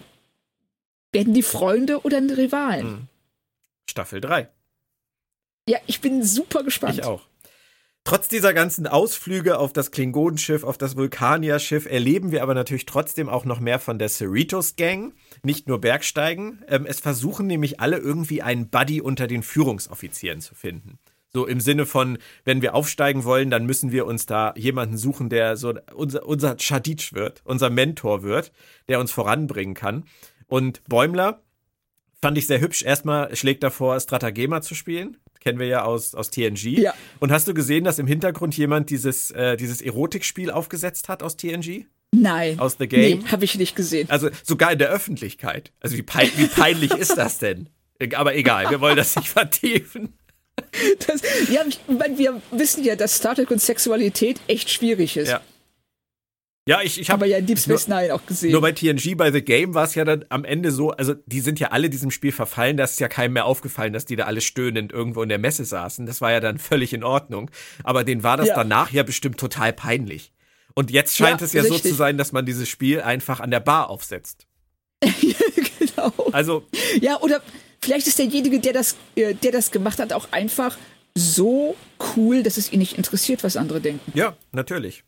werden 1.12 1.34
die 1.34 1.43
Freunde 1.43 2.02
oder 2.04 2.19
Rivalen? 2.19 2.86
Hm. 2.86 3.08
Staffel 3.89 4.22
3. 4.22 4.48
Ja, 5.67 5.80
ich 5.88 6.00
bin 6.00 6.24
super 6.24 6.63
gespannt. 6.63 7.00
Ich 7.00 7.04
auch. 7.04 7.29
Trotz 8.04 8.28
dieser 8.28 8.54
ganzen 8.54 8.88
Ausflüge 8.88 9.60
auf 9.60 9.72
das 9.72 9.92
Klingonenschiff, 9.92 10.64
auf 10.64 10.78
das 10.78 10.96
Vulkanier-Schiff, 10.96 11.86
erleben 11.86 12.32
wir 12.32 12.42
aber 12.42 12.56
natürlich 12.56 12.86
trotzdem 12.86 13.30
auch 13.30 13.46
noch 13.46 13.60
mehr 13.60 13.80
von 13.80 14.00
der 14.00 14.10
Cerritos-Gang. 14.10 15.14
Nicht 15.44 15.68
nur 15.68 15.80
Bergsteigen. 15.80 16.64
Ähm, 16.68 16.86
es 16.88 17.00
versuchen 17.00 17.46
nämlich 17.46 17.80
alle 17.80 17.98
irgendwie 17.98 18.42
einen 18.42 18.70
Buddy 18.70 19.02
unter 19.02 19.28
den 19.28 19.44
Führungsoffizieren 19.44 20.42
zu 20.42 20.56
finden. 20.56 20.98
So 21.32 21.46
im 21.46 21.60
Sinne 21.60 21.86
von, 21.86 22.18
wenn 22.46 22.64
wir 22.64 22.74
aufsteigen 22.74 23.24
wollen, 23.24 23.52
dann 23.52 23.68
müssen 23.68 23.92
wir 23.92 24.08
uns 24.08 24.26
da 24.26 24.54
jemanden 24.56 24.98
suchen, 24.98 25.30
der 25.30 25.56
so 25.56 25.76
unser, 25.94 26.26
unser 26.26 26.56
Chadic 26.58 27.14
wird, 27.14 27.42
unser 27.44 27.70
Mentor 27.70 28.24
wird, 28.24 28.52
der 28.88 29.00
uns 29.00 29.12
voranbringen 29.12 29.76
kann. 29.76 30.06
Und 30.48 30.82
Bäumler 30.86 31.44
fand 32.20 32.40
ich 32.40 32.48
sehr 32.48 32.62
hübsch. 32.62 32.82
Erstmal 32.82 33.36
schlägt 33.36 33.64
er 33.64 33.70
vor, 33.70 34.00
Stratagema 34.00 34.62
zu 34.62 34.74
spielen 34.74 35.18
kennen 35.39 35.60
wir 35.60 35.67
ja 35.67 35.84
aus, 35.84 36.15
aus 36.15 36.30
TNG. 36.30 36.80
Ja. 36.80 36.93
Und 37.19 37.32
hast 37.32 37.47
du 37.47 37.54
gesehen, 37.54 37.84
dass 37.84 37.99
im 37.99 38.08
Hintergrund 38.08 38.56
jemand 38.58 38.89
dieses, 38.89 39.32
äh, 39.32 39.58
dieses 39.58 39.82
Erotikspiel 39.82 40.52
aufgesetzt 40.52 41.10
hat 41.10 41.23
aus 41.23 41.38
TNG? 41.38 41.86
Nein. 42.12 42.60
Aus 42.60 42.78
The 42.80 42.88
Game? 42.88 43.19
Nee, 43.19 43.25
habe 43.32 43.45
ich 43.45 43.56
nicht 43.56 43.75
gesehen. 43.75 44.10
Also 44.10 44.30
sogar 44.43 44.71
in 44.71 44.80
der 44.80 44.89
Öffentlichkeit. 44.89 45.71
Also 45.80 45.95
wie, 45.95 46.02
pein 46.02 46.30
wie 46.38 46.47
peinlich 46.47 46.91
ist 46.91 47.17
das 47.17 47.38
denn? 47.38 47.69
Aber 48.15 48.36
egal, 48.36 48.69
wir 48.69 48.82
wollen 48.82 48.95
das 48.95 49.15
nicht 49.15 49.30
vertiefen. 49.30 50.13
Das, 51.08 51.21
ja, 51.49 51.63
ich 51.67 51.80
meine, 51.88 52.17
wir 52.17 52.41
wissen 52.52 52.84
ja, 52.84 52.95
dass 52.95 53.15
Star 53.15 53.36
Trek 53.36 53.49
und 53.52 53.62
Sexualität 53.62 54.41
echt 54.47 54.69
schwierig 54.69 55.15
ist. 55.17 55.30
Ja. 55.30 55.41
Ja, 56.70 56.82
ich, 56.84 57.02
ich 57.02 57.10
habe 57.10 57.26
ja 57.28 57.38
in 57.40 57.48
Deep 57.48 57.58
Space 57.58 57.88
Nine 57.88 58.14
auch 58.14 58.24
gesehen. 58.28 58.52
Nur 58.52 58.62
bei 58.62 58.72
TNG, 58.74 59.16
bei 59.18 59.32
The 59.32 59.42
Game 59.42 59.74
war 59.74 59.86
es 59.86 59.96
ja 59.96 60.06
dann 60.06 60.24
am 60.30 60.46
Ende 60.46 60.72
so, 60.72 60.92
also 60.92 61.16
die 61.26 61.40
sind 61.40 61.60
ja 61.60 61.70
alle 61.70 61.90
diesem 61.90 62.12
Spiel 62.12 62.32
verfallen, 62.32 62.78
da 62.78 62.84
ist 62.84 63.00
ja 63.00 63.08
keinem 63.08 63.34
mehr 63.34 63.46
aufgefallen, 63.46 63.92
dass 63.92 64.06
die 64.06 64.16
da 64.16 64.26
alle 64.26 64.40
stöhnend 64.40 64.92
irgendwo 64.92 65.24
in 65.24 65.30
der 65.30 65.40
Messe 65.40 65.66
saßen. 65.66 66.06
Das 66.06 66.22
war 66.22 66.32
ja 66.32 66.40
dann 66.40 66.60
völlig 66.60 66.94
in 66.94 67.04
Ordnung. 67.04 67.50
Aber 67.84 68.04
denen 68.04 68.22
war 68.22 68.38
das 68.38 68.50
Ja. 68.50 68.56
danach 68.56 68.92
ja 68.92 69.02
bestimmt 69.02 69.40
total 69.40 69.74
peinlich. 69.74 70.32
Und 70.76 70.92
jetzt 70.92 71.18
scheint 71.18 71.42
Ja, 71.42 71.46
es 71.48 71.54
ja 71.54 71.64
so 71.64 71.74
richtig. 71.74 71.90
zu 71.90 71.98
sein, 71.98 72.20
dass 72.20 72.34
man 72.34 72.46
dieses 72.46 72.70
Spiel 72.70 73.02
einfach 73.02 73.40
an 73.40 73.50
der 73.50 73.62
Bar 73.62 73.90
aufsetzt. 73.90 74.46
genau. 75.02 76.14
Also, 76.32 76.66
Ja, 77.02 77.20
oder 77.22 77.42
vielleicht 77.82 78.06
ist 78.06 78.20
derjenige, 78.20 78.60
der 78.60 78.74
das, 78.74 78.96
äh, 79.16 79.34
der 79.34 79.52
das 79.52 79.72
gemacht 79.72 79.98
hat, 80.00 80.14
auch 80.14 80.28
einfach 80.32 80.78
so 81.16 81.76
cool, 82.16 82.44
dass 82.44 82.58
es 82.58 82.72
ihn 82.72 82.78
nicht 82.80 82.98
interessiert, 82.98 83.44
was 83.44 83.58
andere 83.58 83.82
denken. 83.82 84.12
ja, 84.14 84.38
natürlich. 84.52 85.04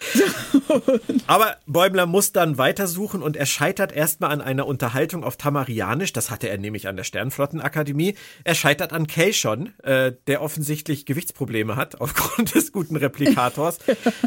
Aber 1.26 1.56
Bäumler 1.66 2.06
muss 2.06 2.32
dann 2.32 2.58
weitersuchen 2.58 3.22
und 3.22 3.36
er 3.36 3.46
scheitert 3.46 3.92
erstmal 3.92 4.30
an 4.30 4.40
einer 4.40 4.66
Unterhaltung 4.66 5.24
auf 5.24 5.36
Tamarianisch. 5.36 6.12
Das 6.12 6.30
hatte 6.30 6.48
er 6.48 6.58
nämlich 6.58 6.88
an 6.88 6.96
der 6.96 7.04
Sternflottenakademie. 7.04 8.16
Er 8.44 8.54
scheitert 8.54 8.92
an 8.92 9.06
Kayshon, 9.06 9.78
äh, 9.82 10.12
der 10.26 10.42
offensichtlich 10.42 11.06
Gewichtsprobleme 11.06 11.76
hat 11.76 12.00
aufgrund 12.00 12.54
des 12.54 12.72
guten 12.72 12.96
Replikators. 12.96 13.78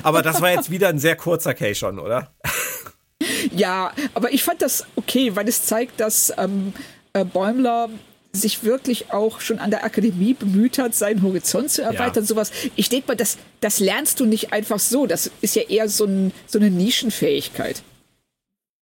Aber 0.04 0.22
das 0.22 0.42
war 0.42 0.52
jetzt 0.52 0.70
wieder 0.70 0.90
ein 0.90 1.00
sehr 1.00 1.16
kurzer 1.16 1.54
Kayshon, 1.54 2.00
oder? 2.00 2.34
Ja, 3.52 3.94
aber 4.14 4.34
ich 4.34 4.44
fand 4.44 4.62
das 4.62 4.86
okay, 4.96 5.36
weil 5.36 5.48
es 5.48 5.66
zeigt, 5.66 6.00
dass 6.00 6.34
ähm, 6.38 6.74
äh, 7.14 7.26
Bäumler 7.26 7.90
sich 8.36 8.64
wirklich 8.64 9.12
auch 9.12 9.42
schon 9.42 9.60
an 9.60 9.70
der 9.70 9.84
Akademie 9.84 10.34
bemüht 10.34 10.80
hat, 10.80 10.96
seinen 10.96 11.22
Horizont 11.22 11.70
zu 11.70 11.84
erweitern, 11.84 12.24
Ja. 12.24 12.28
sowas. 12.28 12.52
Ich 12.76 12.90
denke 12.90 13.08
mal, 13.10 13.16
das, 13.16 13.38
das 13.62 13.80
lernst 13.80 14.20
du 14.20 14.26
nicht 14.26 14.52
einfach 14.52 14.80
so. 14.80 15.06
Das 15.06 15.30
ist 15.42 15.56
ja 15.56 15.62
eher 15.64 15.88
so, 15.88 16.06
ein, 16.06 16.32
so 16.48 16.58
eine 16.58 16.72
Nischenfähigkeit. 16.72 17.84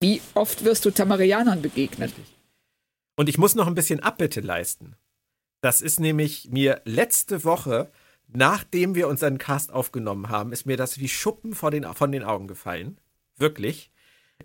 Wie 0.01 0.23
oft 0.35 0.65
wirst 0.65 0.85
du 0.85 0.91
Tamarianern 0.93 1.63
begegnen? 1.63 2.13
Und 3.17 3.29
ich 3.29 3.39
muss 3.39 3.55
noch 3.57 3.67
ein 3.67 3.75
bisschen 3.75 4.01
Abbitte 4.01 4.41
leisten. 4.41 4.95
Das 5.61 5.83
ist 5.83 5.99
nämlich 6.01 6.49
mir 6.51 6.81
letzte 6.85 7.45
Woche, 7.45 7.91
nachdem 8.29 8.95
wir 8.95 9.09
unseren 9.09 9.37
Cast 9.39 9.73
aufgenommen 9.73 10.29
haben, 10.31 10.53
ist 10.53 10.65
mir 10.65 10.77
das 10.77 10.99
wie 11.01 11.09
Schuppen 11.09 11.55
vor 11.55 11.71
den, 11.73 11.85
von 11.95 12.13
den 12.13 12.23
Augen 12.23 12.47
gefallen. 12.47 12.99
Wirklich. 13.37 13.91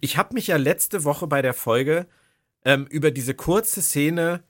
Ich 0.01 0.17
habe 0.17 0.33
mich 0.33 0.47
ja 0.47 0.57
letzte 0.57 1.03
Woche 1.03 1.27
bei 1.27 1.41
der 1.41 1.53
Folge 1.53 2.07
ähm, 2.65 2.85
über 2.89 3.11
diese 3.11 3.33
kurze 3.35 3.81
Szene 3.81 4.43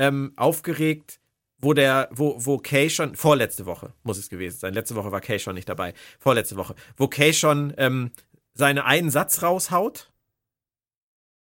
ähm, 0.00 0.32
aufgeregt, 0.36 1.20
wo 1.58 1.74
der, 1.74 2.08
wo, 2.10 2.34
wo 2.38 2.58
Kay 2.58 2.88
schon, 2.88 3.14
vorletzte 3.14 3.66
Woche 3.66 3.92
muss 4.02 4.18
es 4.18 4.30
gewesen 4.30 4.58
sein. 4.58 4.74
Letzte 4.74 4.94
Woche 4.94 5.12
war 5.12 5.20
Kay 5.20 5.38
schon 5.38 5.54
nicht 5.54 5.68
dabei. 5.68 5.92
Vorletzte 6.18 6.56
Woche. 6.56 6.74
Wo 6.96 7.06
Kay 7.06 7.34
schon 7.34 7.74
ähm, 7.76 8.10
seine 8.54 8.86
einen 8.86 9.10
Satz 9.10 9.42
raushaut 9.42 10.10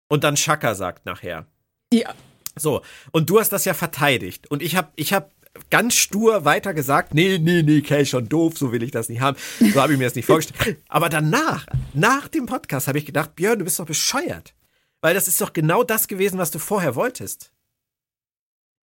und 0.07 0.23
dann 0.23 0.37
Shaka 0.37 0.75
sagt 0.75 1.07
nachher. 1.07 1.47
Ja, 1.91 2.13
So, 2.55 2.83
und 3.11 3.29
du 3.31 3.39
hast 3.39 3.49
das 3.49 3.65
ja 3.65 3.73
verteidigt. 3.73 4.49
Und 4.51 4.61
ich 4.61 4.75
habe 4.75 4.91
ich 4.95 5.13
hab 5.13 5.31
ganz 5.71 5.95
stur 5.95 6.45
weiter 6.45 6.75
gesagt, 6.75 7.15
nee, 7.15 7.39
nee, 7.39 7.63
nee, 7.63 7.81
Kay 7.81 8.05
schon 8.05 8.29
doof, 8.29 8.57
so 8.57 8.71
will 8.71 8.83
ich 8.83 8.91
das 8.91 9.09
nicht 9.09 9.21
haben. 9.21 9.37
So 9.59 9.81
habe 9.81 9.93
ich 9.93 9.99
mir 9.99 10.05
das 10.05 10.15
nicht 10.15 10.25
vorgestellt. 10.25 10.77
Aber 10.87 11.09
danach, 11.09 11.65
nach 11.93 12.27
dem 12.27 12.45
Podcast, 12.45 12.87
habe 12.87 12.99
ich 12.99 13.05
gedacht, 13.07 13.35
Björn, 13.35 13.57
du 13.57 13.65
bist 13.65 13.79
doch 13.79 13.87
bescheuert. 13.87 14.53
Weil 15.01 15.15
das 15.15 15.27
ist 15.27 15.41
doch 15.41 15.53
genau 15.53 15.83
das 15.83 16.07
gewesen, 16.07 16.37
was 16.37 16.51
du 16.51 16.59
vorher 16.59 16.95
wolltest. 16.95 17.52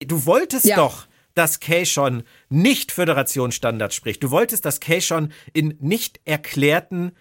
Du 0.00 0.26
wolltest 0.26 0.64
Ja. 0.66 0.76
doch, 0.76 1.06
dass 1.34 1.60
Kay 1.60 1.86
schon 1.86 2.24
nicht 2.48 2.92
Föderationsstandard 2.92 3.94
spricht. 3.94 4.22
Du 4.22 4.30
wolltest, 4.30 4.64
dass 4.64 4.80
Kay 4.80 5.00
schon 5.00 5.32
in 5.52 5.76
nicht 5.80 6.20
erklärten 6.24 7.12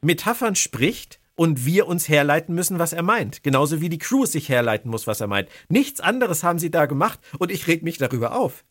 Metaphern 0.00 0.54
spricht 0.54 1.20
und 1.34 1.64
wir 1.66 1.86
uns 1.86 2.08
herleiten 2.08 2.54
müssen, 2.54 2.78
was 2.78 2.92
er 2.92 3.02
meint. 3.02 3.42
Genauso 3.42 3.80
wie 3.80 3.88
die 3.88 3.98
Crew 3.98 4.26
sich 4.26 4.48
herleiten 4.48 4.90
muss, 4.90 5.06
was 5.06 5.20
er 5.20 5.26
meint. 5.26 5.48
Nichts 5.68 6.00
anderes 6.00 6.42
haben 6.42 6.58
sie 6.58 6.70
da 6.70 6.86
gemacht 6.86 7.20
und 7.38 7.50
ich 7.52 7.66
reg 7.66 7.82
mich 7.82 7.98
darüber 7.98 8.34
auf. 8.36 8.64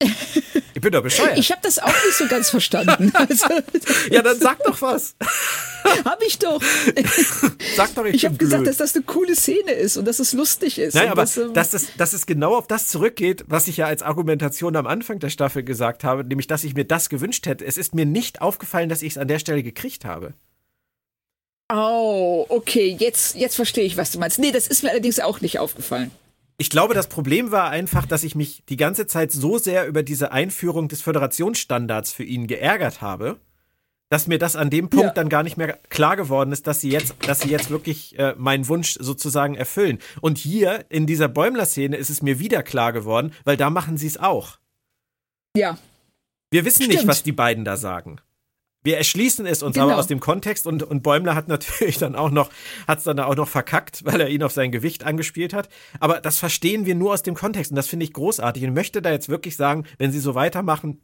Ich 0.00 0.80
bin 0.80 0.92
doch 0.92 1.02
bescheuert. 1.02 1.36
ich 1.38 1.50
habe 1.50 1.60
das 1.62 1.80
auch 1.80 1.88
nicht 1.88 2.16
so 2.16 2.26
ganz 2.28 2.50
verstanden. 2.50 3.12
Also, 3.18 3.46
ja, 4.10 4.22
dann 4.22 4.38
sag 4.38 4.62
doch 4.62 4.80
was. 4.80 5.16
habe 6.04 6.24
ich 6.24 6.38
doch. 6.38 6.62
Sag 7.76 7.94
doch, 7.96 8.04
ich, 8.04 8.14
Ich 8.14 8.24
habe 8.24 8.36
gesagt, 8.36 8.66
dass 8.66 8.76
das 8.76 8.94
eine 8.94 9.04
coole 9.04 9.34
Szene 9.34 9.72
ist 9.72 9.96
und 9.96 10.04
dass 10.04 10.20
es 10.20 10.32
lustig 10.32 10.78
ist. 10.78 10.94
Nein, 10.94 11.08
aber 11.08 11.22
dass, 11.22 11.36
ähm, 11.36 11.52
dass 11.52 11.74
es, 11.74 11.96
dass 11.96 12.12
es 12.12 12.26
genau 12.26 12.54
auf 12.54 12.68
das 12.68 12.86
zurückgeht, 12.86 13.44
was 13.48 13.66
ich 13.66 13.78
ja 13.78 13.86
als 13.86 14.02
Argumentation 14.02 14.76
am 14.76 14.86
Anfang 14.86 15.18
der 15.18 15.30
Staffel 15.30 15.64
gesagt 15.64 16.04
habe, 16.04 16.22
nämlich, 16.22 16.46
dass 16.46 16.62
ich 16.62 16.74
mir 16.74 16.84
das 16.84 17.08
gewünscht 17.08 17.46
hätte. 17.46 17.64
Es 17.64 17.76
ist 17.76 17.94
mir 17.94 18.06
nicht 18.06 18.40
aufgefallen, 18.40 18.88
dass 18.88 19.02
ich 19.02 19.12
es 19.12 19.18
an 19.18 19.26
der 19.26 19.40
Stelle 19.40 19.64
gekriegt 19.64 20.04
habe. 20.04 20.34
Oh, 21.72 22.46
okay, 22.48 22.96
jetzt, 22.98 23.34
jetzt 23.34 23.56
verstehe 23.56 23.84
ich, 23.84 23.96
was 23.96 24.12
du 24.12 24.18
meinst. 24.18 24.38
Nee, 24.38 24.52
das 24.52 24.68
ist 24.68 24.82
mir 24.82 24.90
allerdings 24.90 25.18
auch 25.20 25.40
nicht 25.40 25.58
aufgefallen. 25.58 26.10
Ich 26.60 26.70
glaube, 26.70 26.92
das 26.92 27.08
Problem 27.08 27.52
war 27.52 27.70
einfach, 27.70 28.04
dass 28.04 28.24
ich 28.24 28.34
mich 28.34 28.64
die 28.68 28.76
ganze 28.76 29.06
Zeit 29.06 29.30
so 29.30 29.58
sehr 29.58 29.86
über 29.86 30.02
diese 30.02 30.32
Einführung 30.32 30.88
des 30.88 31.02
Föderationsstandards 31.02 32.12
für 32.12 32.24
ihn 32.24 32.48
geärgert 32.48 33.00
habe, 33.00 33.38
dass 34.10 34.26
mir 34.26 34.38
das 34.38 34.56
an 34.56 34.68
dem 34.68 34.88
Punkt 34.90 35.06
Ja. 35.06 35.12
dann 35.12 35.28
gar 35.28 35.44
nicht 35.44 35.56
mehr 35.56 35.74
klar 35.88 36.16
geworden 36.16 36.50
ist, 36.50 36.66
dass 36.66 36.80
sie 36.80 36.90
jetzt, 36.90 37.14
dass 37.26 37.40
sie 37.40 37.50
jetzt 37.50 37.70
wirklich 37.70 38.18
äh, 38.18 38.34
meinen 38.36 38.66
Wunsch 38.66 38.96
sozusagen 38.98 39.54
erfüllen. 39.54 39.98
Und 40.20 40.36
hier 40.38 40.84
in 40.88 41.06
dieser 41.06 41.28
Bäumler-Szene 41.28 41.96
ist 41.96 42.10
es 42.10 42.22
mir 42.22 42.40
wieder 42.40 42.62
klar 42.64 42.92
geworden, 42.92 43.32
weil 43.44 43.56
da 43.56 43.70
machen 43.70 43.96
sie 43.96 44.06
es 44.08 44.16
auch. 44.16 44.58
Ja, 45.56 45.78
Wir 46.50 46.64
wissen 46.64 46.86
nicht, 46.86 46.94
Stimmt. 47.00 47.08
was 47.08 47.22
die 47.22 47.32
beiden 47.32 47.64
da 47.64 47.76
sagen. 47.76 48.20
Wir 48.88 48.96
erschließen 48.96 49.44
es 49.44 49.62
uns 49.62 49.74
Genau. 49.74 49.88
aber 49.88 49.98
aus 49.98 50.06
dem 50.06 50.18
Kontext 50.18 50.66
und, 50.66 50.82
und 50.82 51.02
Bäumler 51.02 51.34
hat 51.34 51.46
natürlich 51.46 51.98
dann 51.98 52.16
auch 52.16 52.30
noch, 52.30 52.48
hat 52.86 52.96
es 52.96 53.04
dann 53.04 53.20
auch 53.20 53.36
noch 53.36 53.46
verkackt, 53.46 54.02
weil 54.06 54.18
er 54.18 54.30
ihn 54.30 54.42
auf 54.42 54.52
sein 54.52 54.72
Gewicht 54.72 55.04
angespielt 55.04 55.52
hat. 55.52 55.68
Aber 56.00 56.22
das 56.22 56.38
verstehen 56.38 56.86
wir 56.86 56.94
nur 56.94 57.12
aus 57.12 57.22
dem 57.22 57.34
Kontext 57.34 57.70
und 57.70 57.76
das 57.76 57.86
finde 57.86 58.04
ich 58.04 58.14
großartig 58.14 58.64
und 58.64 58.72
möchte 58.72 59.02
da 59.02 59.10
jetzt 59.10 59.28
wirklich 59.28 59.56
sagen, 59.56 59.84
wenn 59.98 60.10
sie 60.10 60.20
so 60.20 60.34
weitermachen, 60.34 61.02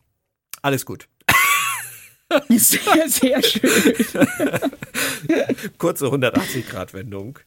alles 0.62 0.86
gut. 0.86 1.10
sehr, 2.48 3.06
sehr 3.06 3.42
schön. 3.42 3.68
Kurze 5.76 6.06
180-Grad-Wendung. 6.06 7.38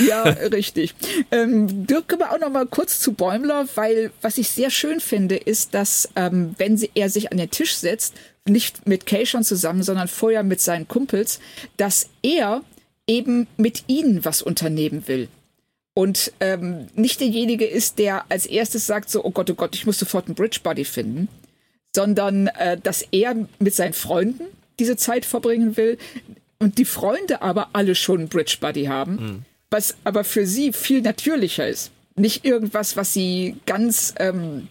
Ja, 0.00 0.22
richtig. 0.22 0.94
Ähm, 1.30 1.86
Dirk, 1.86 2.12
aber 2.12 2.32
auch 2.32 2.38
noch 2.38 2.50
mal 2.50 2.66
kurz 2.66 3.00
zu 3.00 3.12
Bäumler, 3.12 3.66
weil 3.74 4.10
was 4.22 4.38
ich 4.38 4.48
sehr 4.48 4.70
schön 4.70 5.00
finde, 5.00 5.36
ist, 5.36 5.74
dass 5.74 6.08
ähm, 6.16 6.54
wenn 6.58 6.76
sie, 6.76 6.90
er 6.94 7.10
sich 7.10 7.32
an 7.32 7.38
den 7.38 7.50
Tisch 7.50 7.74
setzt, 7.76 8.14
nicht 8.46 8.86
mit 8.86 9.06
Kay 9.06 9.26
schon 9.26 9.44
zusammen, 9.44 9.82
sondern 9.82 10.08
vorher 10.08 10.42
mit 10.42 10.60
seinen 10.60 10.88
Kumpels, 10.88 11.40
dass 11.76 12.08
er 12.22 12.62
eben 13.06 13.46
mit 13.56 13.84
ihnen 13.86 14.24
was 14.24 14.42
unternehmen 14.42 15.06
will. 15.06 15.28
Und 15.94 16.32
ähm, 16.40 16.88
nicht 16.94 17.20
derjenige 17.20 17.64
ist, 17.64 17.98
der 17.98 18.24
als 18.28 18.46
erstes 18.46 18.86
sagt 18.86 19.10
so, 19.10 19.24
oh 19.24 19.30
Gott, 19.30 19.48
oh 19.50 19.54
Gott, 19.54 19.74
ich 19.76 19.86
muss 19.86 19.98
sofort 19.98 20.26
einen 20.26 20.34
Bridge 20.34 20.58
Buddy 20.62 20.84
finden, 20.84 21.28
sondern 21.94 22.48
äh, 22.48 22.76
dass 22.76 23.06
er 23.12 23.36
mit 23.60 23.74
seinen 23.74 23.92
Freunden 23.92 24.44
diese 24.80 24.96
Zeit 24.96 25.24
verbringen 25.24 25.76
will 25.76 25.98
und 26.58 26.78
die 26.78 26.84
Freunde 26.84 27.42
aber 27.42 27.68
alle 27.72 27.94
schon 27.94 28.20
einen 28.20 28.28
Bridge 28.28 28.56
Buddy 28.60 28.86
haben, 28.86 29.44
was 29.74 29.96
aber 30.04 30.22
für 30.22 30.46
sie 30.46 30.72
viel 30.72 31.02
natürlicher 31.02 31.66
ist. 31.68 31.90
Nicht 32.14 32.44
irgendwas, 32.44 32.96
was 32.96 33.12
sie 33.12 33.56
ganz 33.66 34.14
ähm, 34.20 34.68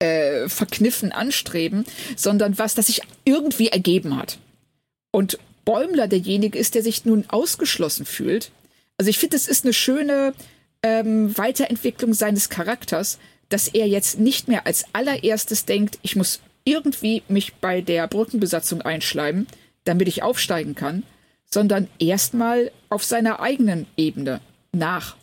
äh, 0.00 0.50
verkniffen 0.50 1.12
anstreben, 1.12 1.86
sondern 2.14 2.58
was, 2.58 2.74
das 2.74 2.88
sich 2.88 3.00
irgendwie 3.24 3.68
ergeben 3.68 4.18
hat. 4.18 4.38
Und 5.12 5.38
Bäumler 5.64 6.08
derjenige 6.08 6.58
ist, 6.58 6.74
der 6.74 6.82
sich 6.82 7.06
nun 7.06 7.24
ausgeschlossen 7.28 8.04
fühlt. 8.04 8.50
Also 8.98 9.08
ich 9.08 9.18
finde, 9.18 9.36
das 9.36 9.48
ist 9.48 9.64
eine 9.64 9.72
schöne 9.72 10.34
ähm, 10.82 11.36
Weiterentwicklung 11.38 12.12
seines 12.12 12.50
Charakters, 12.50 13.18
dass 13.48 13.68
er 13.68 13.88
jetzt 13.88 14.18
nicht 14.18 14.46
mehr 14.46 14.66
als 14.66 14.84
allererstes 14.92 15.64
denkt, 15.64 15.98
ich 16.02 16.16
muss 16.16 16.40
irgendwie 16.64 17.22
mich 17.28 17.54
bei 17.54 17.80
der 17.80 18.06
Brückenbesatzung 18.08 18.82
einschleimen, 18.82 19.46
damit 19.84 20.06
ich 20.06 20.22
aufsteigen 20.22 20.74
kann, 20.74 21.02
sondern 21.50 21.88
erstmal 21.98 22.70
auf 22.88 23.04
seiner 23.04 23.40
eigenen 23.40 23.86
Ebene 23.96 24.40
nach 24.72 25.16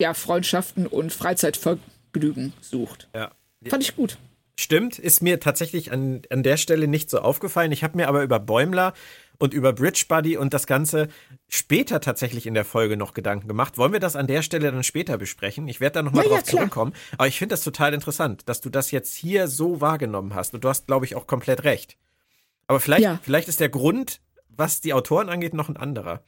ja, 0.00 0.14
Freundschaften 0.14 0.86
und 0.86 1.12
Freizeitvergnügen 1.12 2.52
sucht. 2.60 3.08
Ja. 3.14 3.32
Fand 3.66 3.82
ich 3.82 3.96
gut. 3.96 4.18
Stimmt, 4.58 4.98
ist 4.98 5.22
mir 5.22 5.38
tatsächlich 5.38 5.92
an, 5.92 6.22
an 6.30 6.42
der 6.42 6.56
Stelle 6.56 6.88
nicht 6.88 7.10
so 7.10 7.18
aufgefallen. 7.18 7.72
Ich 7.72 7.84
habe 7.84 7.96
mir 7.96 8.08
aber 8.08 8.22
über 8.22 8.40
Bäumler 8.40 8.94
und 9.38 9.52
über 9.52 9.74
Bridge 9.74 10.06
Buddy 10.08 10.38
und 10.38 10.54
das 10.54 10.66
Ganze 10.66 11.08
später 11.46 12.00
tatsächlich 12.00 12.46
in 12.46 12.54
der 12.54 12.64
Folge 12.64 12.96
noch 12.96 13.12
Gedanken 13.12 13.48
gemacht. 13.48 13.76
Wollen 13.76 13.92
wir 13.92 14.00
das 14.00 14.16
an 14.16 14.26
der 14.26 14.40
Stelle 14.40 14.72
dann 14.72 14.82
später 14.82 15.18
besprechen? 15.18 15.68
Ich 15.68 15.80
werde 15.80 15.94
da 15.94 16.02
nochmal 16.02 16.24
ja, 16.24 16.30
drauf 16.30 16.38
ja, 16.40 16.44
zurückkommen. 16.44 16.94
Aber 17.18 17.28
ich 17.28 17.38
finde 17.38 17.52
das 17.52 17.64
total 17.64 17.92
interessant, 17.92 18.48
dass 18.48 18.62
du 18.62 18.70
das 18.70 18.90
jetzt 18.92 19.14
hier 19.14 19.46
so 19.48 19.82
wahrgenommen 19.82 20.34
hast. 20.34 20.54
Und 20.54 20.64
du 20.64 20.70
hast, 20.70 20.86
glaube 20.86 21.04
ich, 21.04 21.16
auch 21.16 21.26
komplett 21.26 21.64
recht. 21.64 21.98
Aber 22.66 22.80
vielleicht, 22.80 23.04
ja. 23.04 23.20
vielleicht 23.22 23.48
ist 23.48 23.60
der 23.60 23.68
Grund, 23.68 24.20
was 24.56 24.80
die 24.80 24.92
Autoren 24.92 25.28
angeht, 25.28 25.54
noch 25.54 25.68
ein 25.68 25.76
anderer. 25.76 26.22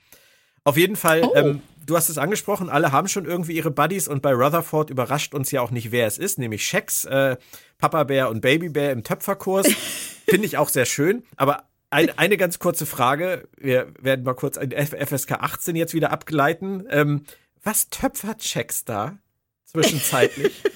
Auf 0.65 0.77
jeden 0.77 0.97
Fall, 0.97 1.23
oh. 1.23 1.33
ähm, 1.35 1.63
du 1.87 1.97
hast 1.97 2.09
es 2.09 2.19
angesprochen, 2.19 2.69
alle 2.69 2.93
haben 2.93 3.09
schon 3.09 3.25
irgendwie 3.25 3.53
ihre 3.53 3.71
Buddies 3.71 4.09
und 4.09 4.21
bei 4.23 4.33
Rutherford 4.33 4.91
überrascht 4.91 5.35
uns 5.35 5.51
ja 5.51 5.63
auch 5.63 5.71
nicht, 5.71 5.93
wer 5.93 6.07
es 6.07 6.19
ist, 6.19 6.39
nämlich 6.39 6.67
Shax, 6.67 7.05
äh, 7.07 7.37
Papa 7.79 8.05
Bär 8.05 8.29
und 8.29 8.41
Baby 8.41 8.69
Bär 8.69 8.93
im 8.93 9.05
Töpferkurs. 9.05 9.67
Finde 10.29 10.47
ich 10.47 10.59
auch 10.59 10.69
sehr 10.69 10.85
schön. 10.85 11.23
Aber 11.37 11.65
ein, 11.91 12.17
eine 12.19 12.37
ganz 12.37 12.59
kurze 12.59 12.85
Frage. 12.85 13.49
Wir 13.57 13.93
werden 13.99 14.25
mal 14.25 14.35
kurz 14.35 14.59
ein 14.59 14.71
FSK 14.73 15.33
18 15.33 15.77
jetzt 15.77 15.95
wieder 15.95 16.11
abgleiten. 16.11 16.87
Ähm, 16.91 17.25
was 17.63 17.89
töpfert 17.89 18.45
Shax 18.45 18.85
da 18.85 19.19
zwischenzeitlich? 19.65 20.63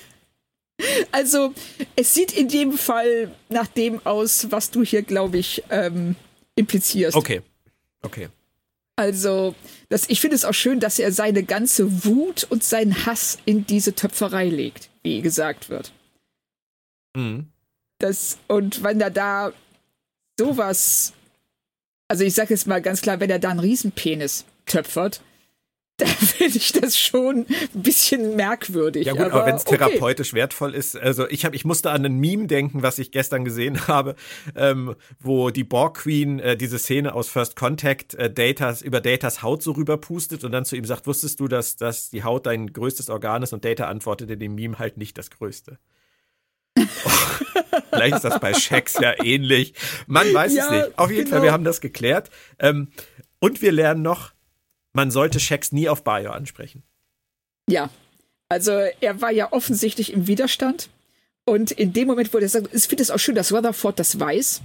Also, 1.13 1.55
es 1.95 2.13
sieht 2.13 2.33
in 2.33 2.49
dem 2.49 2.73
Fall 2.73 3.31
nach 3.49 3.69
dem 3.69 4.05
aus, 4.05 4.51
was 4.51 4.73
du 4.73 4.83
hier, 4.83 5.03
glaube 5.03 5.39
ich, 5.39 5.63
ähm, 5.71 6.17
implizierst. 6.55 7.17
Okay. 7.17 7.43
Okay. 8.03 8.29
Also, 8.97 9.55
das, 9.89 10.09
ich 10.09 10.21
finde 10.21 10.37
es 10.37 10.45
auch 10.45 10.53
schön, 10.53 10.79
dass 10.79 10.99
er 10.99 11.13
seine 11.13 11.43
ganze 11.45 12.05
Wut 12.05 12.45
und 12.45 12.63
seinen 12.63 13.07
Hass 13.07 13.39
in 13.47 13.67
diese 13.67 13.95
Töpferei 13.95 14.49
legt, 14.49 14.91
wie 15.03 15.23
gesagt 15.23 15.71
wird. 15.71 15.93
Mhm. 17.15 17.47
Das, 17.99 18.39
und 18.49 18.83
wenn 18.83 19.01
er 19.01 19.11
da 19.11 19.53
sowas, 20.39 21.13
also 22.09 22.25
ich 22.25 22.35
sage 22.35 22.53
jetzt 22.53 22.67
mal 22.67 22.83
ganz 22.83 23.01
klar, 23.01 23.21
wenn 23.21 23.31
er 23.31 23.39
da 23.39 23.51
einen 23.51 23.61
Riesenpenis 23.61 24.45
töpfert, 24.67 25.23
da 26.03 26.09
finde 26.27 26.57
ich 26.57 26.73
das 26.73 26.99
schon 26.99 27.47
ein 27.75 27.83
bisschen 27.83 28.37
merkwürdig. 28.37 29.07
Ja 29.07 29.13
gut, 29.13 29.23
aber, 29.23 29.35
aber 29.35 29.47
wenn 29.47 29.57
es 29.57 29.65
therapeutisch 29.65 30.31
okay. 30.31 30.41
wertvoll 30.41 30.75
ist, 30.75 30.97
also 30.97 31.29
ich 31.29 31.45
habe, 31.45 31.55
ich 31.55 31.65
musste 31.65 31.91
an 31.91 32.05
ein 32.05 32.19
Meme 32.19 32.47
denken, 32.47 32.83
was 32.83 32.99
ich 32.99 33.13
gestern 33.13 33.45
gesehen 33.45 33.87
habe, 33.89 34.17
ähm, 34.57 34.95
wo 35.21 35.51
die 35.51 35.65
Borg 35.65 35.99
Queen 35.99 36.41
äh, 36.41 36.57
diese 36.57 36.79
Szene 36.79 37.15
aus 37.15 37.29
First 37.29 37.57
Contact 37.57 38.15
äh, 38.15 38.33
Datas 38.33 38.83
über 38.83 39.01
Datas 39.01 39.43
Haut 39.43 39.63
so 39.63 39.73
rüberpustet 39.73 40.45
und 40.45 40.53
dann 40.53 40.65
zu 40.65 40.77
ihm 40.77 40.85
sagt, 40.85 41.07
wusstest 41.07 41.39
du, 41.41 41.49
dass, 41.49 41.77
dass 41.77 42.11
die 42.11 42.25
Haut 42.25 42.47
dein 42.47 42.73
größtes 42.73 43.09
Organ 43.09 43.43
ist? 43.43 43.53
Und 43.53 43.65
Data 43.65 43.87
antwortet 43.87 44.31
in 44.31 44.41
dem 44.41 44.55
Meme 44.55 44.79
halt 44.79 44.97
nicht 44.97 45.17
das 45.19 45.31
größte. 45.31 45.79
Vielleicht 47.91 48.17
ist 48.17 48.25
das 48.25 48.41
bei 48.41 48.55
Shax 48.55 48.95
ja 49.01 49.23
ähnlich. 49.23 49.75
Man 50.07 50.33
weiß 50.33 50.55
ja, 50.55 50.65
es 50.65 50.71
nicht. 50.71 50.99
Auf 50.99 51.11
jeden 51.11 51.25
genau. 51.25 51.37
Fall, 51.37 51.43
wir 51.45 51.53
haben 51.53 51.65
das 51.65 51.81
geklärt. 51.81 52.31
Ähm, 52.59 52.89
und 53.39 53.61
wir 53.61 53.73
lernen 53.73 54.03
noch, 54.03 54.32
man 54.93 55.11
sollte 55.11 55.41
Shax 55.41 55.73
nie 55.73 55.89
auf 55.89 56.05
Bayo 56.05 56.33
ansprechen. 56.33 56.83
Ja, 57.69 57.91
also 58.49 58.73
er 58.73 59.21
war 59.21 59.31
ja 59.31 59.53
offensichtlich 59.53 60.13
im 60.13 60.27
Widerstand. 60.27 60.91
Und 61.45 61.71
in 61.73 61.93
dem 61.93 62.07
Moment, 62.07 62.33
wo 62.33 62.39
er 62.39 62.49
sagt, 62.49 62.73
ich 62.73 62.85
finde 62.85 63.03
es 63.03 63.11
auch 63.11 63.19
schön, 63.19 63.35
dass 63.35 63.53
Rutherford 63.53 63.99
das 63.99 64.21
weiß. 64.21 64.63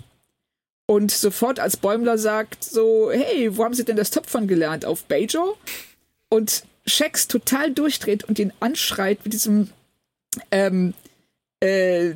Und 0.86 1.12
sofort 1.12 1.60
als 1.60 1.78
Bäumler 1.78 2.18
sagt 2.18 2.64
so, 2.64 3.12
hey, 3.12 3.56
wo 3.58 3.64
haben 3.64 3.74
Sie 3.74 3.84
denn 3.84 3.98
das 3.98 4.12
Topfern 4.12 4.48
gelernt? 4.48 4.86
Auf 4.86 5.04
Bajo? 5.06 5.58
Und 6.30 6.64
Shax 6.86 7.28
total 7.28 7.72
durchdreht 7.72 8.24
und 8.24 8.40
ihn 8.40 8.54
anschreit 8.60 9.20
mit 9.24 9.34
diesem, 9.34 9.70
ähm, 10.52 10.94
äh, 11.60 12.14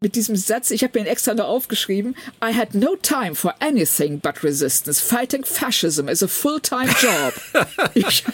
mit 0.00 0.14
diesem 0.14 0.36
Satz, 0.36 0.70
ich 0.70 0.84
habe 0.84 0.98
mir 0.98 1.06
ihn 1.06 1.10
extra 1.10 1.34
noch 1.34 1.48
aufgeschrieben, 1.48 2.14
I 2.42 2.54
had 2.54 2.74
no 2.74 2.94
time 2.96 3.34
for 3.34 3.54
anything 3.60 4.20
but 4.20 4.44
resistance. 4.44 5.00
Fighting 5.00 5.44
fascism 5.44 6.08
is 6.08 6.22
a 6.22 6.28
full-time 6.28 6.88
job. 7.00 7.34
ich, 7.94 8.24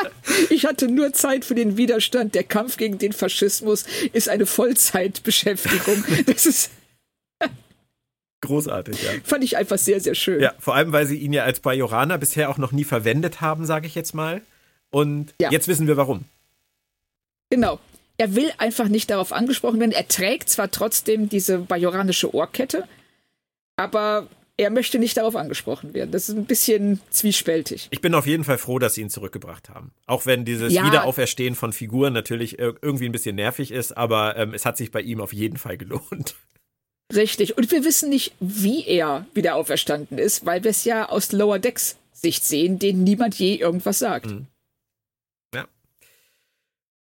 ich, 0.50 0.66
hatte 0.66 0.88
nur 0.88 1.12
Zeit 1.12 1.44
für 1.44 1.54
den 1.54 1.76
Widerstand. 1.76 2.34
Der 2.34 2.44
Kampf 2.44 2.76
gegen 2.76 2.98
den 2.98 3.12
Faschismus 3.12 3.84
ist 4.12 4.28
eine 4.28 4.46
Vollzeitbeschäftigung. 4.46 6.04
Das 6.26 6.46
ist 6.46 6.70
großartig, 8.40 9.02
ja. 9.02 9.10
Fand 9.24 9.42
ich 9.44 9.56
einfach 9.56 9.78
sehr, 9.78 10.00
sehr 10.00 10.14
schön. 10.14 10.40
Ja, 10.40 10.52
vor 10.58 10.74
allem, 10.74 10.92
weil 10.92 11.06
sie 11.06 11.16
ihn 11.16 11.32
ja 11.32 11.44
als 11.44 11.60
Bajoraner 11.60 12.18
bisher 12.18 12.50
auch 12.50 12.58
noch 12.58 12.72
nie 12.72 12.84
verwendet 12.84 13.40
haben, 13.40 13.64
sage 13.64 13.86
ich 13.86 13.94
jetzt 13.94 14.14
mal. 14.14 14.42
Und 14.90 15.34
ja. 15.40 15.50
jetzt 15.50 15.68
wissen 15.68 15.86
wir 15.86 15.96
warum. 15.96 16.24
Genau 17.50 17.80
er 18.16 18.34
will 18.34 18.52
einfach 18.58 18.88
nicht 18.88 19.10
darauf 19.10 19.32
angesprochen 19.32 19.80
werden. 19.80 19.92
Er 19.92 20.08
trägt 20.08 20.48
zwar 20.48 20.70
trotzdem 20.70 21.28
diese 21.28 21.58
bajoranische 21.58 22.34
Ohrkette, 22.34 22.86
aber 23.76 24.28
er 24.56 24.70
möchte 24.70 25.00
nicht 25.00 25.16
darauf 25.16 25.34
angesprochen 25.34 25.94
werden. 25.94 26.12
Das 26.12 26.28
ist 26.28 26.36
ein 26.36 26.44
bisschen 26.44 27.00
zwiespältig. 27.10 27.88
Ich 27.90 28.00
bin 28.00 28.14
auf 28.14 28.26
jeden 28.26 28.44
Fall 28.44 28.58
froh, 28.58 28.78
dass 28.78 28.94
sie 28.94 29.00
ihn 29.00 29.10
zurückgebracht 29.10 29.68
haben. 29.68 29.90
Auch 30.06 30.26
wenn 30.26 30.44
dieses 30.44 30.72
ja. 30.72 30.86
Wiederauferstehen 30.86 31.56
von 31.56 31.72
Figuren 31.72 32.12
natürlich 32.12 32.58
irgendwie 32.58 33.06
ein 33.06 33.12
bisschen 33.12 33.34
nervig 33.34 33.72
ist, 33.72 33.96
aber 33.96 34.36
ähm, 34.36 34.54
es 34.54 34.64
hat 34.64 34.76
sich 34.76 34.92
bei 34.92 35.00
ihm 35.00 35.20
auf 35.20 35.32
jeden 35.32 35.56
Fall 35.56 35.76
gelohnt. 35.76 36.36
Richtig. 37.12 37.58
Und 37.58 37.70
wir 37.70 37.84
wissen 37.84 38.10
nicht, 38.10 38.32
wie 38.38 38.86
er 38.86 39.26
wieder 39.34 39.56
auferstanden 39.56 40.18
ist, 40.18 40.46
weil 40.46 40.62
wir 40.62 40.70
es 40.70 40.84
ja 40.84 41.08
aus 41.08 41.32
Lower 41.32 41.58
Decks 41.58 41.96
Sicht 42.12 42.44
sehen, 42.44 42.78
denen 42.78 43.04
niemand 43.04 43.34
je 43.34 43.56
irgendwas 43.56 43.98
sagt. 43.98 44.26
Mhm. 44.26 44.46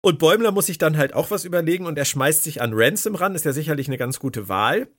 Und 0.05 0.19
Bäumler 0.19 0.51
muss 0.51 0.65
sich 0.65 0.77
dann 0.77 0.97
halt 0.97 1.13
auch 1.13 1.31
was 1.31 1.45
überlegen 1.45 1.85
und 1.85 1.97
er 1.97 2.03
schmeißt 2.03 2.43
sich 2.43 2.61
an 2.61 2.71
Ransom 2.73 3.15
ran, 3.15 3.35
ist 3.35 3.45
ja 3.45 3.53
sicherlich 3.53 3.87
eine 3.87 3.97
ganz 3.97 4.19
gute 4.19 4.49
Wahl. 4.49 4.89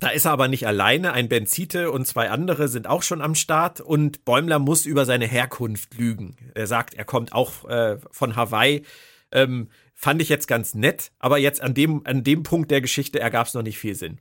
Da 0.00 0.10
ist 0.10 0.26
er 0.26 0.32
aber 0.32 0.48
nicht 0.48 0.66
alleine. 0.66 1.14
Ein 1.14 1.30
Benzite 1.30 1.90
und 1.90 2.06
zwei 2.06 2.28
andere 2.28 2.68
sind 2.68 2.86
auch 2.86 3.02
schon 3.02 3.22
am 3.22 3.34
Start 3.34 3.80
und 3.80 4.26
Bäumler 4.26 4.58
muss 4.58 4.84
über 4.84 5.06
seine 5.06 5.26
Herkunft 5.26 5.94
lügen. 5.96 6.36
Er 6.54 6.66
sagt, 6.66 6.92
er 6.92 7.06
kommt 7.06 7.32
auch 7.32 7.64
äh, 7.70 7.96
von 8.10 8.36
Hawaii. 8.36 8.82
Ähm, 9.32 9.70
fand 9.94 10.20
ich 10.20 10.28
jetzt 10.28 10.46
ganz 10.46 10.74
nett, 10.74 11.10
aber 11.18 11.38
jetzt 11.38 11.62
an 11.62 11.72
dem, 11.72 12.02
an 12.04 12.22
dem 12.22 12.42
Punkt 12.42 12.70
der 12.70 12.82
Geschichte 12.82 13.20
ergab 13.20 13.46
es 13.46 13.54
noch 13.54 13.62
nicht 13.62 13.78
viel 13.78 13.94
Sinn, 13.94 14.18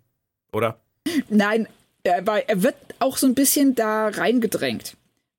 oder? 0.54 0.80
Nein, 1.28 1.67
er, 2.04 2.26
er 2.26 2.63
wird 2.63 2.76
auch 3.00 3.17
so 3.17 3.28
ein 3.28 3.36
bisschen 3.36 3.76
da 3.76 4.08
reingedrängt 4.08 4.96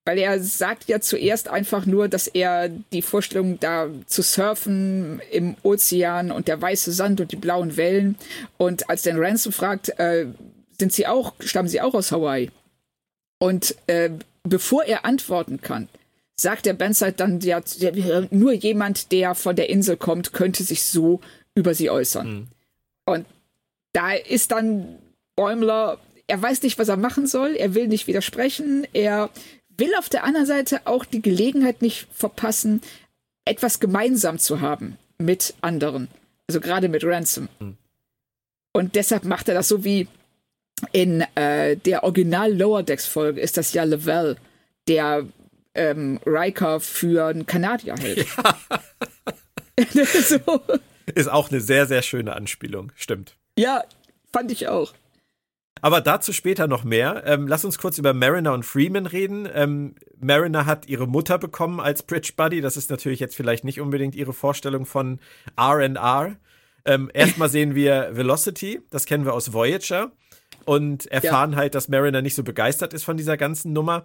weil 0.08 0.16
er 0.16 0.42
sagt 0.42 0.88
ja 0.88 1.02
zuerst 1.02 1.48
einfach 1.48 1.84
nur, 1.84 2.08
dass 2.08 2.28
er 2.28 2.70
die 2.70 3.02
Vorstellung 3.02 3.60
da 3.60 3.90
zu 4.06 4.22
surfen 4.22 5.20
im 5.30 5.54
Ozean 5.62 6.30
und 6.30 6.48
der 6.48 6.62
weiße 6.62 6.92
Sand 6.92 7.20
und 7.20 7.30
die 7.30 7.36
blauen 7.36 7.76
Wellen 7.76 8.16
und 8.56 8.88
als 8.88 9.02
dann 9.02 9.18
Ransom 9.18 9.52
fragt, 9.52 9.90
äh, 9.98 10.24
sind 10.78 10.94
sie 10.94 11.06
auch, 11.06 11.34
stammen 11.40 11.68
sie 11.68 11.82
auch 11.82 11.92
aus 11.92 12.10
Hawaii? 12.10 12.50
Und 13.38 13.74
äh, 13.86 14.08
bevor 14.44 14.84
er 14.84 15.04
antworten 15.04 15.60
kann, 15.60 15.90
sagt 16.36 16.64
der 16.64 16.72
Bandside 16.72 17.12
dann, 17.12 17.40
ja, 17.40 17.60
nur 18.30 18.54
jemand, 18.54 19.12
der 19.12 19.34
von 19.34 19.56
der 19.56 19.68
Insel 19.68 19.98
kommt, 19.98 20.32
könnte 20.32 20.64
sich 20.64 20.84
so 20.84 21.20
über 21.54 21.74
sie 21.74 21.90
äußern. 21.90 22.32
Mhm. 22.32 22.46
Und 23.04 23.26
da 23.92 24.12
ist 24.14 24.52
dann 24.52 24.96
Bäumler, 25.36 25.98
er 26.28 26.40
weiß 26.40 26.62
nicht, 26.62 26.78
was 26.78 26.88
er 26.88 26.96
machen 26.96 27.26
soll, 27.26 27.56
er 27.56 27.74
will 27.74 27.88
nicht 27.88 28.06
widersprechen, 28.06 28.86
er 28.94 29.28
will 29.78 29.94
auf 29.98 30.08
der 30.08 30.24
anderen 30.24 30.46
Seite 30.46 30.82
auch 30.84 31.04
die 31.04 31.22
Gelegenheit 31.22 31.82
nicht 31.82 32.08
verpassen, 32.12 32.82
etwas 33.44 33.80
gemeinsam 33.80 34.38
zu 34.38 34.60
haben 34.60 34.98
mit 35.18 35.54
anderen. 35.60 36.08
Also 36.46 36.60
gerade 36.60 36.88
mit 36.88 37.04
Ransom. 37.04 37.48
Mhm. 37.58 37.76
Und 38.72 38.94
deshalb 38.94 39.24
macht 39.24 39.48
er 39.48 39.54
das 39.54 39.68
so 39.68 39.84
wie 39.84 40.08
in 40.92 41.22
äh, 41.34 41.76
der 41.76 42.04
Original 42.04 42.52
Lower 42.52 42.82
Decks 42.82 43.06
Folge 43.06 43.40
ist 43.40 43.56
das 43.56 43.72
ja 43.72 43.84
Lavelle, 43.84 44.36
der 44.86 45.26
ähm, 45.74 46.20
Riker 46.24 46.80
für 46.80 47.26
einen 47.26 47.46
Kanadier 47.46 47.94
hält. 47.96 48.26
Ja. 49.78 49.84
so. 50.04 50.60
Ist 51.14 51.30
auch 51.30 51.50
eine 51.50 51.60
sehr, 51.60 51.86
sehr 51.86 52.02
schöne 52.02 52.34
Anspielung, 52.34 52.90
stimmt. 52.96 53.36
Ja, 53.56 53.84
fand 54.32 54.50
ich 54.50 54.66
auch. 54.66 54.92
Aber 55.80 56.00
dazu 56.00 56.32
später 56.32 56.66
noch 56.66 56.84
mehr. 56.84 57.22
Ähm, 57.26 57.46
lass 57.46 57.64
uns 57.64 57.78
kurz 57.78 57.98
über 57.98 58.12
Mariner 58.14 58.52
und 58.52 58.64
Freeman 58.64 59.06
reden. 59.06 59.48
Ähm, 59.52 59.94
Mariner 60.20 60.66
hat 60.66 60.88
ihre 60.88 61.06
Mutter 61.06 61.38
bekommen 61.38 61.80
als 61.80 62.02
Bridge 62.02 62.32
Buddy. 62.36 62.60
Das 62.60 62.76
ist 62.76 62.90
natürlich 62.90 63.20
jetzt 63.20 63.36
vielleicht 63.36 63.64
nicht 63.64 63.80
unbedingt 63.80 64.14
ihre 64.14 64.32
Vorstellung 64.32 64.86
von 64.86 65.20
R&R. 65.56 66.36
Ähm, 66.84 67.10
erstmal 67.12 67.48
sehen 67.48 67.74
wir 67.74 68.10
Velocity, 68.12 68.80
das 68.90 69.04
kennen 69.04 69.24
wir 69.24 69.34
aus 69.34 69.52
Voyager. 69.52 70.12
Und 70.64 71.06
erfahren 71.06 71.52
ja. 71.52 71.58
halt, 71.58 71.74
dass 71.74 71.88
Mariner 71.88 72.22
nicht 72.22 72.34
so 72.34 72.42
begeistert 72.42 72.92
ist 72.92 73.04
von 73.04 73.16
dieser 73.16 73.36
ganzen 73.36 73.72
Nummer. 73.72 74.04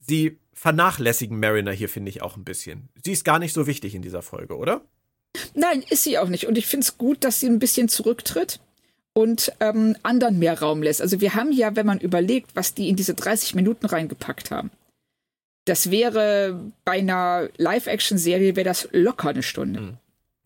Sie 0.00 0.38
vernachlässigen 0.52 1.40
Mariner 1.40 1.72
hier, 1.72 1.88
finde 1.88 2.10
ich, 2.10 2.22
auch 2.22 2.36
ein 2.36 2.44
bisschen. 2.44 2.88
Sie 3.02 3.12
ist 3.12 3.24
gar 3.24 3.38
nicht 3.38 3.52
so 3.52 3.66
wichtig 3.66 3.94
in 3.94 4.02
dieser 4.02 4.22
Folge, 4.22 4.56
oder? 4.56 4.82
Nein, 5.54 5.84
ist 5.88 6.04
sie 6.04 6.18
auch 6.18 6.28
nicht. 6.28 6.46
Und 6.46 6.56
ich 6.56 6.66
finde 6.66 6.84
es 6.84 6.98
gut, 6.98 7.24
dass 7.24 7.40
sie 7.40 7.48
ein 7.48 7.58
bisschen 7.58 7.88
zurücktritt 7.88 8.60
und 9.14 9.52
ähm, 9.60 9.96
anderen 10.02 10.38
mehr 10.38 10.60
Raum 10.60 10.82
lässt. 10.82 11.00
Also 11.00 11.20
wir 11.20 11.34
haben 11.34 11.52
ja, 11.52 11.74
wenn 11.76 11.86
man 11.86 12.00
überlegt, 12.00 12.54
was 12.54 12.74
die 12.74 12.88
in 12.88 12.96
diese 12.96 13.14
30 13.14 13.54
Minuten 13.54 13.86
reingepackt 13.86 14.50
haben, 14.50 14.70
das 15.64 15.90
wäre 15.90 16.60
bei 16.84 16.98
einer 16.98 17.48
Live-Action-Serie 17.56 18.54
wäre 18.56 18.64
das 18.64 18.88
locker 18.92 19.30
eine 19.30 19.42
Stunde. 19.42 19.80
Hm. 19.80 19.96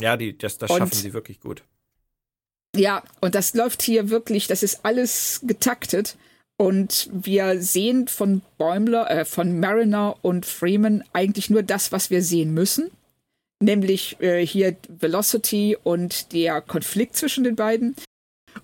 Ja, 0.01 0.17
die, 0.17 0.37
das, 0.39 0.59
das 0.59 0.71
schaffen 0.71 0.93
sie 0.93 1.13
wirklich 1.13 1.41
gut. 1.41 1.65
Ja, 2.77 3.03
und 3.21 3.35
das 3.35 3.55
läuft 3.55 3.83
hier 3.83 4.11
wirklich, 4.11 4.47
das 4.47 4.63
ist 4.63 4.85
alles 4.85 5.41
getaktet. 5.45 6.17
Und 6.57 7.09
wir 7.13 7.61
sehen 7.63 8.09
von 8.09 8.43
Bäumler, 8.59 9.11
äh, 9.11 9.25
von 9.25 9.59
Mariner 9.59 10.17
und 10.23 10.45
Freeman 10.45 11.05
eigentlich 11.13 11.51
nur 11.51 11.63
das, 11.63 11.93
was 11.93 12.11
wir 12.11 12.23
sehen 12.23 12.53
müssen. 12.53 12.91
Nämlich 13.61 14.21
äh, 14.21 14.45
hier 14.45 14.77
Velocity 14.89 15.77
und 15.83 16.33
der 16.33 16.61
Konflikt 16.61 17.17
zwischen 17.17 17.45
den 17.45 17.57
beiden. 17.57 17.97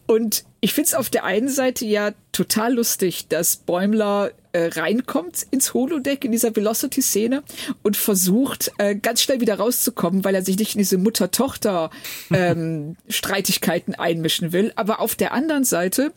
Und 0.07 0.45
ich 0.61 0.75
finde 0.75 0.89
es 0.89 0.95
auf 0.95 1.11
der 1.11 1.25
einen 1.25 1.49
Seite 1.49 1.85
ja 1.85 2.13
total 2.33 2.75
lustig, 2.75 3.27
dass 3.29 3.57
Bäumler 3.57 4.31
äh, 4.53 4.67
reinkommt 4.67 5.47
ins 5.51 5.75
Holodeck 5.75 6.25
in 6.25 6.31
dieser 6.33 6.55
Velocity-Szene 6.55 7.43
und 7.83 7.97
versucht, 7.97 8.71
äh, 8.79 8.95
ganz 8.95 9.23
schnell 9.23 9.41
wieder 9.41 9.57
rauszukommen, 9.57 10.25
weil 10.25 10.35
er 10.35 10.45
sich 10.45 10.59
nicht 10.59 10.75
in 10.75 10.79
diese 10.79 10.99
Mutter-Tochter-Streitigkeiten 10.99 13.95
ähm, 13.95 14.01
einmischen 14.01 14.53
will. 14.53 14.73
Aber 14.77 15.01
auf 15.01 15.17
der 15.17 15.33
anderen 15.33 15.65
Seite 15.65 16.13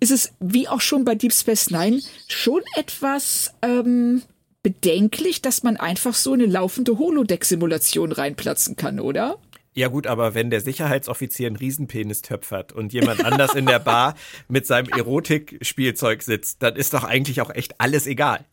ist 0.00 0.10
es, 0.10 0.32
wie 0.38 0.68
auch 0.68 0.80
schon 0.80 1.04
bei 1.04 1.14
Deep 1.14 1.32
Space 1.32 1.70
Nine, 1.70 2.00
schon 2.28 2.60
etwas 2.76 3.54
ähm, 3.62 4.22
bedenklich, 4.62 5.40
dass 5.40 5.62
man 5.62 5.78
einfach 5.78 6.14
so 6.14 6.34
eine 6.34 6.46
laufende 6.46 6.98
Holodeck-Simulation 6.98 8.12
reinplatzen 8.12 8.76
kann, 8.76 9.00
oder? 9.00 9.38
Ja 9.78 9.86
gut, 9.86 10.08
aber 10.08 10.34
wenn 10.34 10.50
der 10.50 10.60
Sicherheitsoffizier 10.60 11.46
einen 11.46 11.54
Riesenpenis 11.54 12.22
töpfert 12.22 12.72
und 12.72 12.92
jemand 12.92 13.24
anders 13.24 13.54
in 13.54 13.64
der 13.64 13.78
Bar 13.78 14.16
mit 14.48 14.66
seinem 14.66 14.88
Erotikspielzeug 14.88 16.24
sitzt, 16.24 16.64
dann 16.64 16.74
ist 16.74 16.94
doch 16.94 17.04
eigentlich 17.04 17.40
auch 17.42 17.50
echt 17.50 17.80
alles 17.80 18.08
egal. 18.08 18.44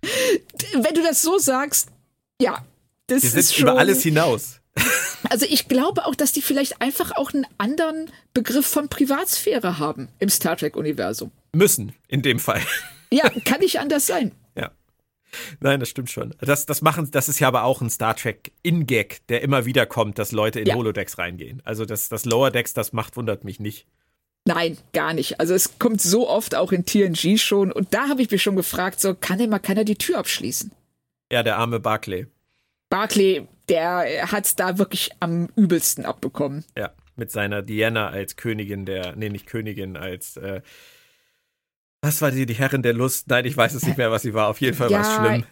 Wenn 0.00 0.92
du 0.92 1.02
das 1.04 1.22
so 1.22 1.38
sagst, 1.38 1.90
ja, 2.40 2.66
das 3.06 3.22
Wir 3.22 3.38
ist 3.38 3.54
schon 3.54 3.68
über 3.68 3.78
alles 3.78 4.02
hinaus. 4.02 4.58
Also 5.30 5.46
ich 5.48 5.68
glaube 5.68 6.04
auch, 6.04 6.16
dass 6.16 6.32
die 6.32 6.42
vielleicht 6.42 6.82
einfach 6.82 7.12
auch 7.12 7.32
einen 7.32 7.46
anderen 7.56 8.10
Begriff 8.34 8.66
von 8.66 8.88
Privatsphäre 8.88 9.78
haben 9.78 10.08
im 10.18 10.28
Star 10.28 10.56
Trek 10.56 10.76
Universum. 10.76 11.30
Müssen 11.52 11.94
in 12.08 12.22
dem 12.22 12.38
Fall. 12.40 12.60
Ja, 13.10 13.30
kann 13.44 13.60
nicht 13.60 13.78
anders 13.78 14.06
sein. 14.06 14.32
Nein, 15.60 15.80
das 15.80 15.88
stimmt 15.88 16.10
schon. 16.10 16.34
Das, 16.40 16.66
das 16.66 16.82
machen, 16.82 17.10
das 17.10 17.28
ist 17.28 17.38
ja 17.38 17.48
aber 17.48 17.64
auch 17.64 17.80
ein 17.80 17.90
Star 17.90 18.16
Trek 18.16 18.52
In-Gag, 18.62 19.26
der 19.28 19.42
immer 19.42 19.64
wieder 19.64 19.86
kommt, 19.86 20.18
dass 20.18 20.32
Leute 20.32 20.60
in 20.60 20.66
ja. 20.66 20.74
Holodecks 20.74 21.18
reingehen. 21.18 21.62
Also 21.64 21.84
das, 21.84 22.08
das 22.08 22.24
Lower 22.24 22.50
Decks, 22.50 22.74
das 22.74 22.92
macht, 22.92 23.16
wundert 23.16 23.44
mich 23.44 23.60
nicht. 23.60 23.86
Nein, 24.44 24.76
gar 24.92 25.14
nicht. 25.14 25.40
Also 25.40 25.54
es 25.54 25.78
kommt 25.78 26.00
so 26.00 26.28
oft 26.28 26.54
auch 26.54 26.72
in 26.72 26.84
TNG 26.84 27.38
schon 27.38 27.70
und 27.70 27.94
da 27.94 28.08
habe 28.08 28.22
ich 28.22 28.30
mich 28.30 28.42
schon 28.42 28.56
gefragt, 28.56 29.00
so 29.00 29.14
kann 29.14 29.38
denn 29.38 29.50
mal 29.50 29.60
keiner 29.60 29.84
die 29.84 29.96
Tür 29.96 30.18
abschließen? 30.18 30.72
Ja, 31.30 31.42
der 31.42 31.58
arme 31.58 31.80
Barclay. 31.80 32.26
Barclay, 32.90 33.46
der 33.68 34.30
hat 34.30 34.44
es 34.44 34.56
da 34.56 34.78
wirklich 34.78 35.12
am 35.20 35.48
übelsten 35.56 36.04
abbekommen. 36.04 36.64
Ja, 36.76 36.92
mit 37.16 37.30
seiner 37.30 37.62
Diana 37.62 38.08
als 38.08 38.36
Königin 38.36 38.84
der, 38.84 39.14
nee, 39.16 39.28
nicht 39.28 39.46
Königin, 39.46 39.96
als 39.96 40.36
äh, 40.36 40.60
was 42.02 42.20
war 42.20 42.32
die, 42.32 42.46
die 42.46 42.54
Herrin 42.54 42.82
der 42.82 42.92
Lust? 42.92 43.28
Nein, 43.28 43.44
ich 43.44 43.56
weiß 43.56 43.74
es 43.74 43.86
nicht 43.86 43.96
mehr, 43.96 44.10
was 44.10 44.22
sie 44.22 44.34
war. 44.34 44.48
Auf 44.48 44.60
jeden 44.60 44.76
Fall 44.76 44.90
ja, 44.90 44.98
war 44.98 45.06
es 45.06 45.14
schlimm. 45.14 45.44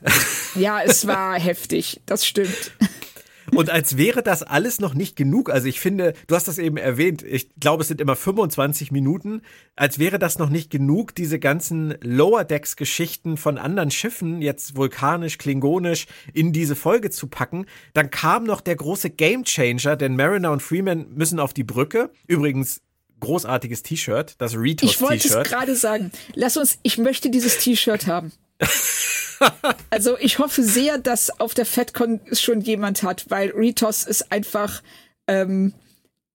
Ja, 0.61 0.83
es 0.83 1.07
war 1.07 1.39
heftig. 1.39 2.01
Das 2.07 2.27
stimmt. 2.27 2.73
Und 3.55 3.71
als 3.71 3.97
wäre 3.97 4.23
das 4.23 4.43
alles 4.43 4.81
noch 4.81 4.95
nicht 4.95 5.17
genug, 5.17 5.51
also 5.51 5.67
ich 5.67 5.81
finde, 5.81 6.15
du 6.29 6.35
hast 6.37 6.47
das 6.47 6.59
eben 6.59 6.77
erwähnt, 6.77 7.23
ich 7.23 7.49
glaube, 7.59 7.83
es 7.83 7.89
sind 7.89 8.01
immer 8.01 8.15
25 8.15 8.93
Minuten, 8.93 9.43
als 9.75 9.99
wäre 9.99 10.21
das 10.21 10.39
noch 10.39 10.51
nicht 10.51 10.71
genug, 10.71 11.15
diese 11.17 11.41
ganzen 11.41 11.95
Lower 12.01 12.45
Decks 12.45 12.77
Geschichten 12.77 13.37
von 13.37 13.59
anderen 13.59 13.91
Schiffen, 13.91 14.41
jetzt 14.41 14.77
vulkanisch, 14.77 15.39
klingonisch, 15.39 16.07
in 16.33 16.53
diese 16.53 16.77
Folge 16.77 17.11
zu 17.11 17.27
packen, 17.27 17.67
dann 17.93 18.11
kam 18.11 18.45
noch 18.45 18.61
der 18.61 18.77
große 18.77 19.11
Game 19.11 19.45
Changer, 19.45 19.97
denn 19.97 20.15
Mariner 20.15 20.53
und 20.53 20.63
Freeman 20.63 21.07
müssen 21.15 21.41
auf 21.41 21.53
die 21.53 21.65
Brücke. 21.65 22.11
Übrigens, 22.29 22.83
großartiges 23.21 23.83
T-Shirt, 23.83 24.35
das 24.39 24.55
Retos-T-Shirt. 24.55 24.91
Ich 24.91 25.01
wollte 25.01 25.29
es 25.29 25.49
gerade 25.49 25.77
sagen. 25.77 26.11
Lass 26.35 26.57
uns, 26.57 26.79
ich 26.83 26.99
möchte 26.99 27.31
dieses 27.31 27.59
T-Shirt 27.59 28.07
haben. 28.07 28.33
also 29.91 30.19
ich 30.19 30.39
hoffe 30.39 30.63
sehr, 30.63 30.99
dass 30.99 31.41
auf 31.41 31.55
der 31.55 31.67
FedCon 31.67 32.21
es 32.31 32.41
schon 32.41 32.61
jemand 32.61 33.03
hat, 33.03 33.27
weil 33.29 33.51
Retos 33.51 34.05
ist 34.05 34.33
einfach 34.33 34.83
ähm, 35.27 35.73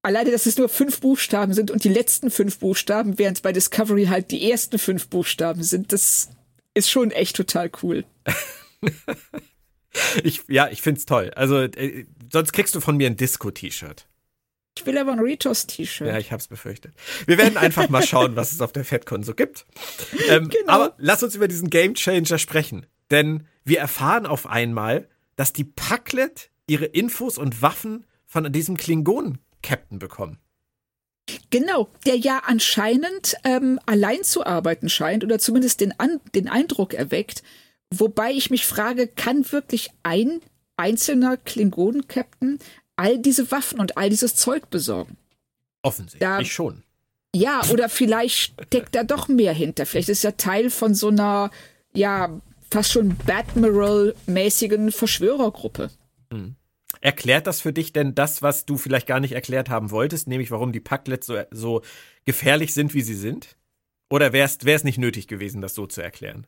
alleine, 0.02 0.32
dass 0.32 0.45
es 0.45 0.58
nur 0.58 0.69
fünf 0.69 1.02
Buchstaben 1.02 1.54
sind 1.54 1.71
und 1.71 1.84
die 1.84 1.89
letzten 1.89 2.30
fünf 2.30 2.60
Buchstaben, 2.60 3.17
während 3.17 3.41
bei 3.41 3.52
Discovery 3.52 4.06
halt 4.06 4.32
die 4.32 4.50
ersten 4.50 4.80
fünf 4.80 5.08
Buchstaben 5.08 5.63
sind, 5.63 5.91
das 5.91 6.30
ist 6.74 6.89
schon 6.89 7.12
echt 7.12 7.36
total 7.36 7.71
cool. 7.82 8.06
ich, 10.24 10.43
ja, 10.48 10.69
ich 10.69 10.82
find's 10.82 11.06
toll. 11.06 11.32
Also 11.36 11.62
äh, 11.62 12.06
sonst 12.32 12.54
kriegst 12.54 12.76
du 12.76 12.82
von 12.82 12.98
mir 12.98 13.08
ein 13.08 13.17
Disco-T-Shirt. 13.17 14.08
Ich 14.78 14.86
will 14.86 14.98
aber 14.98 15.14
ein 15.14 15.20
Ritos-T-Shirt. 15.20 16.08
Ja, 16.08 16.18
ich 16.18 16.32
hab's 16.32 16.48
befürchtet. 16.48 16.94
Wir 17.26 17.38
werden 17.38 17.58
einfach 17.58 17.88
mal 17.90 18.04
schauen, 18.06 18.36
was 18.36 18.52
es 18.52 18.62
auf 18.62 18.74
der 18.74 18.84
FedCon 18.84 19.24
so 19.24 19.34
gibt. 19.34 19.66
Ähm, 20.30 20.50
genau. 20.50 20.72
Aber 20.72 20.96
lass 20.98 21.24
uns 21.24 21.36
über 21.36 21.48
diesen 21.48 21.70
Game 21.70 21.94
Changer 21.94 22.38
sprechen. 22.38 22.86
Denn 23.10 23.48
wir 23.64 23.80
erfahren 23.80 24.26
auf 24.26 24.48
einmal, 24.48 25.08
dass 25.36 25.54
die 25.54 25.64
Packlet 25.64 26.50
ihre 26.68 26.86
Infos 26.86 27.38
und 27.38 27.62
Waffen 27.62 28.06
von 28.26 28.52
diesem 28.52 28.76
Klingonen-Captain 28.76 30.00
bekommen. 30.00 30.40
Genau, 31.50 31.90
der 32.06 32.18
ja 32.18 32.44
anscheinend 32.46 33.36
ähm, 33.44 33.80
allein 33.86 34.24
zu 34.24 34.46
arbeiten 34.46 34.90
scheint 34.90 35.24
oder 35.24 35.40
zumindest 35.40 35.82
den, 35.82 35.98
An 36.00 36.20
den 36.36 36.50
Eindruck 36.50 36.94
erweckt. 36.94 37.44
Wobei 37.92 38.32
ich 38.32 38.50
mich 38.50 38.66
frage, 38.66 39.08
kann 39.08 39.52
wirklich 39.52 39.90
ein 40.04 40.42
einzelner 40.78 41.38
Klingonen-Captain 41.38 42.60
all 42.96 43.18
diese 43.18 43.52
Waffen 43.52 43.80
und 43.80 43.98
all 43.98 44.10
dieses 44.10 44.36
Zeug 44.36 44.70
besorgen. 44.70 45.18
Offensichtlich 45.82 46.20
da, 46.20 46.44
schon. 46.44 46.84
Ja, 47.36 47.62
oder 47.70 47.90
vielleicht 47.90 48.54
steckt 48.62 48.96
da 48.96 49.04
doch 49.04 49.28
mehr 49.28 49.54
hinter. 49.54 49.86
Vielleicht 49.86 50.10
ist 50.10 50.24
er 50.24 50.38
Teil 50.38 50.70
von 50.70 50.96
so 50.96 51.10
einer, 51.10 51.52
ja, 51.94 52.42
fast 52.72 52.92
schon 52.92 53.18
Batmiral-mäßigen 53.26 54.92
Verschwörergruppe. 54.92 55.92
Hm. 56.32 56.56
Erklärt 57.02 57.46
das 57.46 57.62
für 57.62 57.74
dich 57.74 57.94
denn 57.94 58.16
das, 58.16 58.42
was 58.42 58.66
du 58.66 58.78
vielleicht 58.78 59.06
gar 59.06 59.20
nicht 59.20 59.34
erklärt 59.34 59.70
haben 59.70 59.92
wolltest, 59.92 60.28
nämlich 60.28 60.50
warum 60.50 60.72
die 60.72 60.80
Packlets 60.80 61.28
so, 61.28 61.38
so 61.52 61.82
gefährlich 62.24 62.74
sind, 62.74 62.94
wie 62.94 63.02
sie 63.02 63.16
sind? 63.16 63.58
Oder 64.10 64.34
wäre 64.34 64.50
es 64.66 64.84
nicht 64.84 64.98
nötig 64.98 65.28
gewesen, 65.28 65.62
das 65.62 65.76
so 65.76 65.88
zu 65.88 66.02
erklären? 66.02 66.48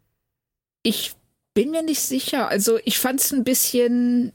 Ich 0.84 1.14
bin 1.54 1.72
mir 1.72 1.84
nicht 1.84 2.02
sicher. 2.02 2.48
Also 2.48 2.80
ich 2.86 2.98
fand 2.98 3.20
es 3.20 3.34
ein 3.34 3.44
bisschen 3.44 4.32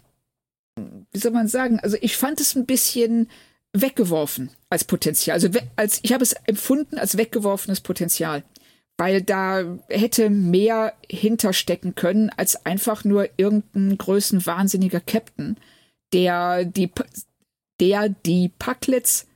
wie 0.77 1.19
soll 1.19 1.33
man 1.33 1.49
sagen, 1.49 1.81
also 1.81 1.97
ich 2.01 2.17
fand 2.17 2.41
es 2.41 2.55
ein 2.55 2.67
bisschen 2.67 3.29
weggeworfen 3.73 4.51
als 4.71 4.85
Potenzial. 4.85 5.35
Also 5.35 5.49
als 5.77 6.01
ich 6.03 6.13
habe 6.13 6.23
es 6.23 6.33
empfunden 6.47 6.99
als 6.99 7.17
weggeworfenes 7.17 7.81
Potenzial, 7.81 8.45
weil 8.99 9.23
da 9.23 9.79
hätte 9.89 10.31
mehr 10.31 10.95
hinterstecken 11.11 11.95
können 11.95 12.31
als 12.37 12.67
einfach 12.67 13.05
nur 13.05 13.29
irgendein 13.37 13.97
größenwahnsinniger 13.99 15.01
Captain, 15.01 15.57
der 16.13 16.65
die 16.65 16.91
der 17.81 18.11
die 18.11 18.51
Packlets 18.59 19.27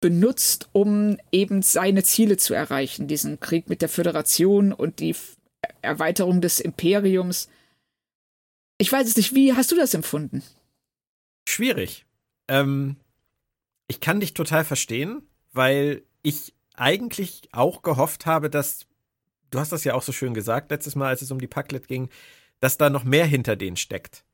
benutzt, 0.00 0.68
um 0.72 1.18
eben 1.30 1.62
seine 1.62 2.02
Ziele 2.02 2.36
zu 2.36 2.54
erreichen, 2.54 3.06
diesen 3.06 3.38
Krieg 3.38 3.68
mit 3.68 3.82
der 3.82 3.88
Föderation 3.88 4.72
und 4.72 5.00
die 5.00 5.14
Erweiterung 5.82 6.40
des 6.40 6.58
Imperiums 6.58 7.48
ich 8.80 8.90
weiß 8.90 9.06
es 9.06 9.16
nicht, 9.16 9.34
wie 9.34 9.52
hast 9.52 9.70
du 9.70 9.76
das 9.76 9.92
empfunden? 9.92 10.42
Schwierig. 11.46 12.06
Ähm, 12.48 12.96
ich 13.88 14.00
kann 14.00 14.20
dich 14.20 14.32
total 14.32 14.64
verstehen, 14.64 15.22
weil 15.52 16.02
ich 16.22 16.54
eigentlich 16.74 17.42
auch 17.52 17.82
gehofft 17.82 18.24
habe, 18.24 18.48
dass, 18.48 18.86
du 19.50 19.60
hast 19.60 19.72
das 19.72 19.84
ja 19.84 19.92
auch 19.92 20.02
so 20.02 20.12
schön 20.12 20.32
gesagt 20.32 20.70
letztes 20.70 20.96
Mal, 20.96 21.08
als 21.08 21.20
es 21.20 21.30
um 21.30 21.38
die 21.38 21.46
Packlet 21.46 21.88
ging, 21.88 22.08
dass 22.60 22.78
da 22.78 22.88
noch 22.88 23.04
mehr 23.04 23.26
hinter 23.26 23.54
denen 23.54 23.76
steckt. 23.76 24.24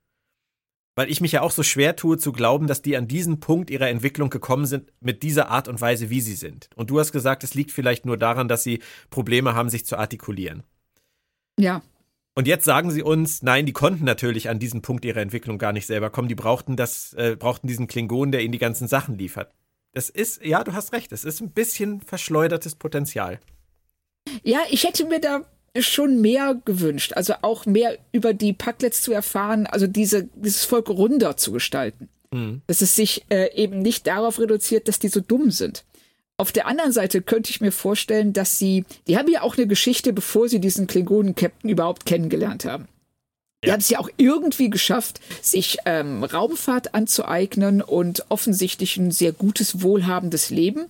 Weil 0.94 1.11
ich 1.11 1.20
mich 1.20 1.32
ja 1.32 1.42
auch 1.42 1.50
so 1.50 1.64
schwer 1.64 1.96
tue 1.96 2.16
zu 2.16 2.30
glauben, 2.30 2.68
dass 2.68 2.82
die 2.82 2.96
an 2.96 3.09
diesen 3.09 3.40
Punkt 3.40 3.68
ihrer 3.68 3.88
Entwicklung 3.88 4.30
gekommen 4.30 4.66
sind 4.66 4.92
mit 5.00 5.24
dieser 5.24 5.48
Art 5.48 5.66
und 5.66 5.80
Weise, 5.80 6.09
wie 6.09 6.20
sie 6.20 6.37
sind. 6.37 6.70
Und 6.76 6.90
du 6.90 7.00
hast 7.00 7.11
gesagt, 7.11 7.42
es 7.42 7.54
liegt 7.54 7.72
vielleicht 7.72 8.06
nur 8.06 8.16
daran, 8.16 8.46
dass 8.46 8.62
sie 8.62 8.80
Probleme 9.11 9.56
haben, 9.56 9.70
sich 9.70 9.85
zu 9.87 9.98
artikulieren. 9.98 10.62
Ja. 11.59 11.82
Und 12.38 12.46
jetzt 12.46 12.66
sagen 12.66 12.90
sie 12.90 13.03
uns, 13.03 13.42
nein, 13.42 13.64
die 13.64 13.72
konnten 13.72 14.05
natürlich 14.05 14.51
an 14.51 14.59
diesen 14.59 14.83
Punkt 14.83 15.07
ihrer 15.07 15.22
Entwicklung 15.22 15.57
gar 15.57 15.72
nicht 15.72 15.87
selber 15.87 16.11
kommen. 16.11 16.29
Die 16.29 16.35
brauchten 16.35 16.77
das, 16.77 17.14
äh, 17.14 17.35
brauchten 17.35 17.66
diesen 17.66 17.87
Klingon, 17.87 18.31
der 18.31 18.42
ihnen 18.42 18.53
die 18.53 18.59
ganzen 18.59 18.88
Sachen 18.88 19.16
liefert. 19.16 19.53
Das 19.94 20.11
ist, 20.11 20.44
ja, 20.44 20.62
du 20.62 20.75
hast 20.75 20.92
recht, 20.92 21.12
es 21.12 21.25
ist 21.25 21.40
ein 21.40 21.51
bisschen 21.51 22.03
verschleudertes 22.03 22.74
Potenzial. 22.74 23.41
Ja, 24.43 24.61
ich 24.68 24.84
hätte 24.84 25.07
mir 25.07 25.18
da 25.18 25.47
schon 25.78 26.20
mehr 26.20 26.61
gewünscht, 26.66 27.14
also 27.14 27.34
auch 27.41 27.64
mehr 27.64 27.97
über 28.12 28.34
die 28.34 28.53
Packlets 28.53 29.01
zu 29.01 29.12
erfahren, 29.12 29.66
also 29.66 29.87
diese, 29.87 30.24
dieses 30.34 30.66
Volk 30.66 30.91
runder 30.91 31.39
zu 31.39 31.53
gestalten. 31.53 32.11
Mhm. 32.32 32.61
Dass 32.66 32.82
es 32.82 32.95
sich 32.95 33.24
äh, 33.30 33.55
eben 33.55 33.80
nicht 33.80 34.07
darauf 34.07 34.39
reduziert, 34.39 34.89
dass 34.89 34.99
die 34.99 35.09
so 35.09 35.20
dumm 35.20 35.51
sind. 35.51 35.87
Auf 36.39 36.53
der 36.53 36.66
anderen 36.66 36.93
Seite 36.93 37.22
könnte 37.22 37.51
ich 37.51 37.61
mir 37.62 37.72
vorstellen, 37.72 38.32
dass 38.32 38.59
sie, 38.59 38.84
die 39.07 39.16
haben 39.16 39.30
ja 39.30 39.43
auch 39.43 39.57
eine 39.57 39.66
Geschichte, 39.66 40.12
bevor 40.12 40.49
sie 40.49 40.61
diesen 40.61 40.87
Klingonen-Captain 40.87 41.70
überhaupt 41.70 42.05
kennengelernt 42.05 42.66
haben. 42.66 42.89
Die 43.64 43.72
haben 43.72 43.80
es 43.80 43.89
ja 43.89 43.99
auch 43.99 44.11
irgendwie 44.18 44.68
geschafft, 44.68 45.20
sich 45.41 45.78
ähm, 45.87 46.22
Raumfahrt 46.22 46.95
anzueignen 46.95 47.80
und 47.80 48.26
offensichtlich 48.28 48.99
ein 48.99 49.11
sehr 49.11 49.32
gutes, 49.32 49.82
wohlhabendes 49.82 50.51
Leben. 50.51 50.87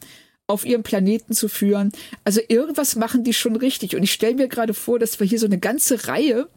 auf 0.49 0.65
ihrem 0.65 0.85
Planeten 0.85 1.33
zu 1.33 1.49
führen. 1.49 1.91
Also 2.23 2.41
irgendwas 2.47 2.95
machen 2.95 3.25
die 3.25 3.35
schon 3.35 3.57
richtig. 3.57 3.97
Und 3.97 4.05
ich 4.05 4.13
stelle 4.13 4.37
mir 4.37 4.47
gerade 4.47 4.75
vor, 4.75 5.01
dass 5.01 5.19
wir 5.19 5.27
hier 5.27 5.41
so 5.41 5.47
eine 5.47 5.59
ganze 5.59 6.07
Reihe 6.07 6.49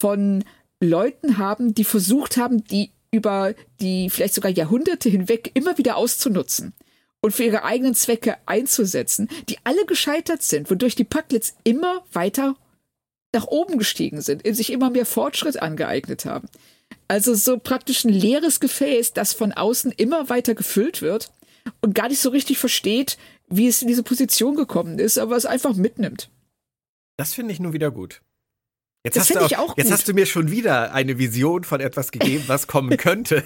von 0.00 0.42
Leuten 0.80 1.38
haben, 1.38 1.72
die 1.72 1.84
versucht 1.84 2.36
haben, 2.38 2.64
die 2.64 2.90
über 3.12 3.54
die 3.80 4.10
vielleicht 4.10 4.34
sogar 4.34 4.50
Jahrhunderte 4.50 5.08
hinweg 5.08 5.52
immer 5.54 5.78
wieder 5.78 5.96
auszunutzen 5.96 6.72
und 7.20 7.32
für 7.32 7.44
ihre 7.44 7.64
eigenen 7.64 7.94
Zwecke 7.94 8.36
einzusetzen, 8.46 9.28
die 9.48 9.58
alle 9.64 9.84
gescheitert 9.86 10.42
sind, 10.42 10.70
wodurch 10.70 10.94
die 10.94 11.04
Packlets 11.04 11.54
immer 11.64 12.04
weiter 12.12 12.56
nach 13.32 13.46
oben 13.46 13.78
gestiegen 13.78 14.20
sind, 14.20 14.42
sich 14.56 14.72
immer 14.72 14.90
mehr 14.90 15.06
Fortschritt 15.06 15.60
angeeignet 15.60 16.24
haben. 16.24 16.48
Also 17.08 17.34
so 17.34 17.58
praktisch 17.58 18.04
ein 18.04 18.12
leeres 18.12 18.60
Gefäß, 18.60 19.12
das 19.12 19.32
von 19.32 19.52
außen 19.52 19.92
immer 19.92 20.28
weiter 20.28 20.54
gefüllt 20.54 21.02
wird 21.02 21.30
und 21.80 21.94
gar 21.94 22.08
nicht 22.08 22.20
so 22.20 22.30
richtig 22.30 22.58
versteht, 22.58 23.18
wie 23.48 23.68
es 23.68 23.82
in 23.82 23.88
diese 23.88 24.02
Position 24.02 24.56
gekommen 24.56 24.98
ist, 24.98 25.18
aber 25.18 25.36
es 25.36 25.46
einfach 25.46 25.74
mitnimmt. 25.74 26.30
Das 27.16 27.34
finde 27.34 27.52
ich 27.52 27.60
nun 27.60 27.72
wieder 27.72 27.90
gut. 27.90 28.22
Jetzt, 29.04 29.16
das 29.16 29.30
hast 29.30 29.52
du 29.52 29.58
auch, 29.58 29.70
auch 29.70 29.76
jetzt 29.76 29.90
hast 29.90 30.08
du 30.08 30.14
mir 30.14 30.26
schon 30.26 30.50
wieder 30.50 30.92
eine 30.92 31.18
Vision 31.18 31.64
von 31.64 31.80
etwas 31.80 32.12
gegeben, 32.12 32.44
was 32.48 32.66
kommen 32.66 32.96
könnte. 32.96 33.44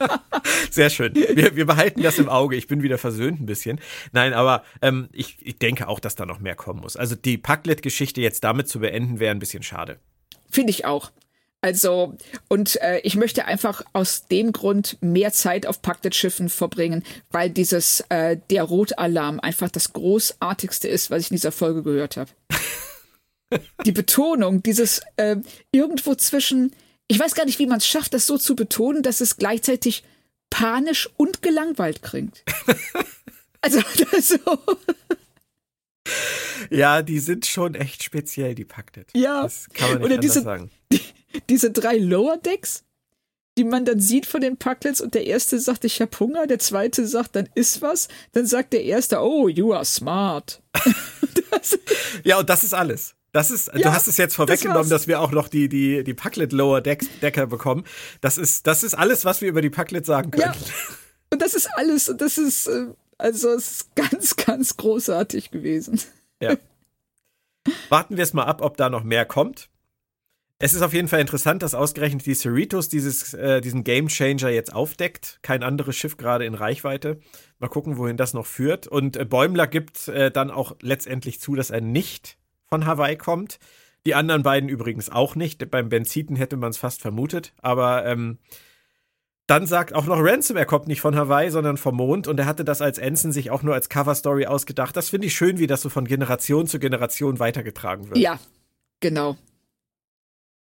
Sehr 0.70 0.90
schön. 0.90 1.14
Wir, 1.14 1.56
wir, 1.56 1.66
behalten 1.66 2.02
das 2.02 2.18
im 2.18 2.28
Auge. 2.28 2.56
Ich 2.56 2.66
bin 2.66 2.82
wieder 2.82 2.98
versöhnt 2.98 3.40
ein 3.40 3.46
bisschen. 3.46 3.80
Nein, 4.12 4.32
aber 4.32 4.64
ähm, 4.80 5.08
ich, 5.12 5.38
ich 5.40 5.58
denke 5.58 5.88
auch, 5.88 6.00
dass 6.00 6.14
da 6.14 6.26
noch 6.26 6.40
mehr 6.40 6.54
kommen 6.54 6.80
muss. 6.80 6.96
Also 6.96 7.14
die 7.14 7.38
Packlet-Geschichte 7.38 8.20
jetzt 8.20 8.44
damit 8.44 8.68
zu 8.68 8.80
beenden, 8.80 9.20
wäre 9.20 9.34
ein 9.34 9.38
bisschen 9.38 9.62
schade. 9.62 9.98
Finde 10.50 10.70
ich 10.70 10.84
auch. 10.84 11.10
Also, 11.64 12.16
und 12.48 12.80
äh, 12.82 12.98
ich 13.04 13.14
möchte 13.14 13.44
einfach 13.44 13.82
aus 13.92 14.26
dem 14.26 14.50
Grund 14.50 14.98
mehr 15.00 15.32
Zeit 15.32 15.64
auf 15.64 15.80
Packlet-Schiffen 15.80 16.48
verbringen, 16.48 17.04
weil 17.30 17.50
dieses 17.50 18.00
äh, 18.08 18.36
der 18.50 18.64
Rotalarm 18.64 19.38
einfach 19.38 19.70
das 19.70 19.92
großartigste 19.92 20.88
ist, 20.88 21.12
was 21.12 21.22
ich 21.22 21.30
in 21.30 21.36
dieser 21.36 21.52
Folge 21.52 21.84
gehört 21.84 22.16
habe. 22.16 22.30
Die 23.84 23.92
Betonung, 23.92 24.62
dieses 24.62 25.02
äh, 25.16 25.36
irgendwo 25.72 26.14
zwischen 26.14 26.72
ich 27.12 27.20
weiß 27.20 27.34
gar 27.34 27.44
nicht, 27.44 27.58
wie 27.58 27.66
man 27.66 27.76
es 27.76 27.86
schafft, 27.86 28.14
das 28.14 28.26
so 28.26 28.38
zu 28.38 28.56
betonen, 28.56 29.02
dass 29.02 29.20
es 29.20 29.36
gleichzeitig 29.36 30.02
panisch 30.48 31.10
und 31.18 31.42
gelangweilt 31.42 32.02
klingt. 32.02 32.42
also, 33.60 33.80
so. 34.20 34.38
Ja, 36.70 37.02
die 37.02 37.18
sind 37.18 37.44
schon 37.44 37.74
echt 37.74 38.02
speziell, 38.02 38.54
die 38.54 38.64
Paktet. 38.64 39.10
Ja. 39.12 39.42
Das 39.42 39.68
kann 39.74 39.90
man 39.90 39.98
nicht 39.98 40.06
Oder 40.06 40.18
diese, 40.18 40.40
sagen. 40.40 40.70
Die, 40.90 41.02
diese 41.50 41.70
drei 41.70 41.98
Lower 41.98 42.38
Decks, 42.38 42.84
die 43.58 43.64
man 43.64 43.84
dann 43.84 44.00
sieht 44.00 44.24
von 44.24 44.40
den 44.40 44.56
Packlets 44.56 45.02
und 45.02 45.12
der 45.12 45.26
erste 45.26 45.60
sagt, 45.60 45.84
ich 45.84 46.00
hab 46.00 46.18
Hunger, 46.18 46.46
der 46.46 46.60
zweite 46.60 47.06
sagt, 47.06 47.36
dann 47.36 47.46
isst 47.54 47.82
was, 47.82 48.08
dann 48.32 48.46
sagt 48.46 48.72
der 48.72 48.84
erste, 48.84 49.20
oh, 49.20 49.48
you 49.48 49.74
are 49.74 49.84
smart. 49.84 50.62
ja, 52.24 52.38
und 52.38 52.48
das 52.48 52.64
ist 52.64 52.72
alles. 52.72 53.14
Das 53.32 53.50
ist, 53.50 53.68
ja, 53.68 53.80
du 53.80 53.92
hast 53.92 54.08
es 54.08 54.18
jetzt 54.18 54.34
vorweggenommen, 54.34 54.90
das 54.90 55.02
dass 55.02 55.08
wir 55.08 55.20
auch 55.20 55.32
noch 55.32 55.48
die, 55.48 55.68
die, 55.70 56.04
die 56.04 56.14
Packlet 56.14 56.52
Lower 56.52 56.82
Deck, 56.82 57.04
Decker 57.22 57.46
bekommen. 57.46 57.84
Das 58.20 58.36
ist, 58.36 58.66
das 58.66 58.82
ist 58.82 58.94
alles, 58.94 59.24
was 59.24 59.40
wir 59.40 59.48
über 59.48 59.62
die 59.62 59.70
Packlet 59.70 60.04
sagen 60.04 60.30
können. 60.30 60.52
Ja. 60.52 60.84
Und 61.30 61.40
das 61.40 61.54
ist 61.54 61.66
alles, 61.74 62.10
und 62.10 62.20
das 62.20 62.36
ist, 62.36 62.66
äh, 62.66 62.88
also, 63.16 63.48
es 63.50 63.70
ist 63.70 63.96
ganz, 63.96 64.36
ganz 64.36 64.76
großartig 64.76 65.50
gewesen. 65.50 65.98
Ja. 66.40 66.56
Warten 67.88 68.16
wir 68.16 68.24
es 68.24 68.34
mal 68.34 68.44
ab, 68.44 68.60
ob 68.60 68.76
da 68.76 68.90
noch 68.90 69.02
mehr 69.02 69.24
kommt. 69.24 69.70
Es 70.58 70.74
ist 70.74 70.82
auf 70.82 70.92
jeden 70.92 71.08
Fall 71.08 71.20
interessant, 71.20 71.62
dass 71.62 71.74
ausgerechnet 71.74 72.26
die 72.26 72.34
Cerritos 72.34 72.88
dieses, 72.88 73.32
äh, 73.34 73.60
diesen 73.60 73.82
Game 73.82 74.08
Changer 74.08 74.50
jetzt 74.50 74.74
aufdeckt. 74.74 75.38
Kein 75.42 75.62
anderes 75.62 75.96
Schiff 75.96 76.16
gerade 76.16 76.44
in 76.44 76.54
Reichweite. 76.54 77.18
Mal 77.58 77.68
gucken, 77.68 77.96
wohin 77.96 78.16
das 78.16 78.34
noch 78.34 78.46
führt. 78.46 78.86
Und 78.86 79.16
äh, 79.16 79.24
Bäumler 79.24 79.66
gibt 79.66 80.08
äh, 80.08 80.30
dann 80.30 80.50
auch 80.50 80.76
letztendlich 80.80 81.40
zu, 81.40 81.54
dass 81.54 81.70
er 81.70 81.80
nicht 81.80 82.36
von 82.72 82.86
Hawaii 82.86 83.16
kommt. 83.16 83.58
Die 84.06 84.14
anderen 84.14 84.42
beiden 84.42 84.70
übrigens 84.70 85.10
auch 85.10 85.34
nicht. 85.34 85.70
Beim 85.70 85.90
Benziten 85.90 86.36
hätte 86.36 86.56
man 86.56 86.70
es 86.70 86.78
fast 86.78 87.02
vermutet. 87.02 87.52
Aber 87.60 88.06
ähm, 88.06 88.38
dann 89.46 89.66
sagt 89.66 89.92
auch 89.92 90.06
noch 90.06 90.16
Ransom, 90.18 90.56
er 90.56 90.64
kommt 90.64 90.86
nicht 90.88 91.02
von 91.02 91.14
Hawaii, 91.14 91.50
sondern 91.50 91.76
vom 91.76 91.96
Mond. 91.96 92.28
Und 92.28 92.40
er 92.40 92.46
hatte 92.46 92.64
das 92.64 92.80
als 92.80 92.96
Ensign 92.96 93.30
sich 93.30 93.50
auch 93.50 93.62
nur 93.62 93.74
als 93.74 93.90
Coverstory 93.90 94.46
ausgedacht. 94.46 94.96
Das 94.96 95.10
finde 95.10 95.26
ich 95.26 95.34
schön, 95.34 95.58
wie 95.58 95.66
das 95.66 95.82
so 95.82 95.90
von 95.90 96.06
Generation 96.06 96.66
zu 96.66 96.78
Generation 96.78 97.38
weitergetragen 97.38 98.08
wird. 98.08 98.16
Ja, 98.16 98.40
genau. 99.00 99.36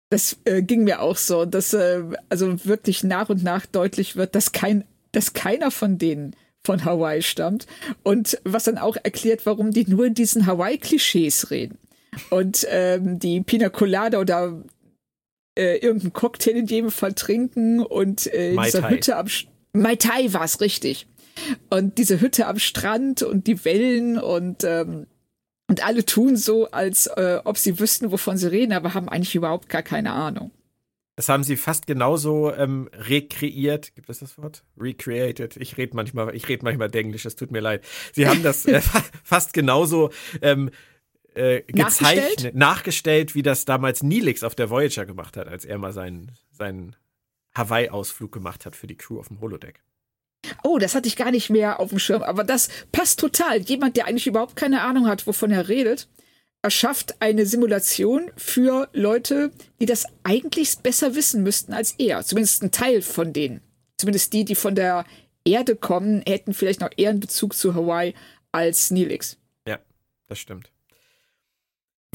Das 0.08 0.38
äh, 0.44 0.62
ging 0.62 0.84
mir 0.84 1.02
auch 1.02 1.16
so, 1.16 1.44
dass 1.44 1.74
äh, 1.74 2.04
also 2.28 2.64
wirklich 2.64 3.02
nach 3.02 3.30
und 3.30 3.42
nach 3.42 3.66
deutlich 3.66 4.14
wird, 4.14 4.36
dass 4.36 4.52
kein, 4.52 4.84
dass 5.10 5.32
keiner 5.32 5.72
von 5.72 5.98
denen 5.98 6.36
von 6.64 6.84
Hawaii 6.84 7.22
stammt. 7.22 7.66
Und 8.04 8.38
was 8.44 8.62
dann 8.62 8.78
auch 8.78 8.96
erklärt, 9.02 9.44
warum 9.44 9.72
die 9.72 9.90
nur 9.90 10.06
in 10.06 10.14
diesen 10.14 10.46
Hawaii-Klischees 10.46 11.50
reden 11.50 11.78
und 12.30 12.66
ähm, 12.70 13.18
die 13.18 13.40
Pina 13.42 13.68
Colada 13.68 14.18
oder 14.18 14.62
äh, 15.56 15.76
irgendeinen 15.78 16.12
Cocktail 16.12 16.56
in 16.56 16.66
jedem 16.66 16.90
Fall 16.90 17.14
trinken 17.14 17.80
und 17.80 18.26
äh, 18.32 18.52
in 18.52 18.62
dieser 18.62 18.88
Hütte 18.88 19.16
am 19.16 19.28
St 19.28 19.48
Mai 19.72 19.96
Tai 19.96 20.32
war 20.32 20.44
es 20.44 20.60
richtig. 20.60 21.06
Und 21.68 21.98
diese 21.98 22.20
Hütte 22.20 22.46
am 22.46 22.58
Strand 22.58 23.22
und 23.22 23.46
die 23.46 23.64
Wellen 23.64 24.18
und 24.18 24.64
ähm, 24.64 25.06
und 25.68 25.84
alle 25.84 26.04
tun 26.04 26.36
so, 26.36 26.70
als 26.70 27.08
äh, 27.08 27.40
ob 27.44 27.58
sie 27.58 27.80
wüssten, 27.80 28.12
wovon 28.12 28.36
sie 28.36 28.50
reden, 28.50 28.72
aber 28.72 28.94
haben 28.94 29.08
eigentlich 29.08 29.34
überhaupt 29.34 29.68
gar 29.68 29.82
keine 29.82 30.12
Ahnung. 30.12 30.52
Das 31.16 31.28
haben 31.28 31.42
sie 31.44 31.56
fast 31.56 31.86
genauso 31.86 32.52
ähm, 32.54 32.90
rekreiert. 32.92 33.94
Gibt 33.94 34.10
es 34.10 34.18
das 34.18 34.36
Wort? 34.38 34.64
Recreated. 34.78 35.56
Ich 35.56 35.76
rede 35.78 35.96
manchmal, 35.96 36.34
ich 36.36 36.46
rede 36.48 36.62
manchmal 36.62 36.94
Englisch, 36.94 37.24
es 37.24 37.36
tut 37.36 37.50
mir 37.50 37.60
leid. 37.60 37.82
Sie 38.12 38.28
haben 38.28 38.42
das 38.42 38.66
äh, 38.66 38.80
fast 39.24 39.54
genauso 39.54 40.10
ähm, 40.42 40.70
äh, 41.36 41.62
gezeichnet, 41.62 41.74
nachgestellt? 41.74 42.54
nachgestellt, 42.54 43.34
wie 43.34 43.42
das 43.42 43.64
damals 43.64 44.02
Neelix 44.02 44.42
auf 44.42 44.54
der 44.54 44.70
Voyager 44.70 45.06
gemacht 45.06 45.36
hat, 45.36 45.48
als 45.48 45.64
er 45.64 45.78
mal 45.78 45.92
seinen, 45.92 46.32
seinen 46.50 46.96
Hawaii-Ausflug 47.54 48.32
gemacht 48.32 48.66
hat 48.66 48.76
für 48.76 48.86
die 48.86 48.96
Crew 48.96 49.18
auf 49.18 49.28
dem 49.28 49.40
Holodeck. 49.40 49.82
Oh, 50.62 50.78
das 50.78 50.94
hatte 50.94 51.08
ich 51.08 51.16
gar 51.16 51.30
nicht 51.30 51.50
mehr 51.50 51.80
auf 51.80 51.90
dem 51.90 51.98
Schirm, 51.98 52.22
aber 52.22 52.44
das 52.44 52.68
passt 52.92 53.18
total. 53.18 53.58
Jemand, 53.58 53.96
der 53.96 54.06
eigentlich 54.06 54.26
überhaupt 54.26 54.56
keine 54.56 54.82
Ahnung 54.82 55.08
hat, 55.08 55.26
wovon 55.26 55.50
er 55.50 55.68
redet, 55.68 56.08
erschafft 56.62 57.20
eine 57.20 57.46
Simulation 57.46 58.30
für 58.36 58.88
Leute, 58.92 59.50
die 59.80 59.86
das 59.86 60.04
eigentlich 60.24 60.78
besser 60.78 61.14
wissen 61.14 61.42
müssten 61.42 61.72
als 61.72 61.92
er. 61.98 62.24
Zumindest 62.24 62.62
ein 62.62 62.70
Teil 62.70 63.02
von 63.02 63.32
denen. 63.32 63.60
Zumindest 63.98 64.32
die, 64.32 64.44
die 64.44 64.54
von 64.54 64.74
der 64.74 65.04
Erde 65.44 65.76
kommen, 65.76 66.22
hätten 66.26 66.54
vielleicht 66.54 66.80
noch 66.80 66.90
eher 66.96 67.10
einen 67.10 67.20
Bezug 67.20 67.54
zu 67.54 67.74
Hawaii 67.74 68.14
als 68.52 68.90
Neelix. 68.90 69.38
Ja, 69.66 69.78
das 70.26 70.38
stimmt. 70.38 70.70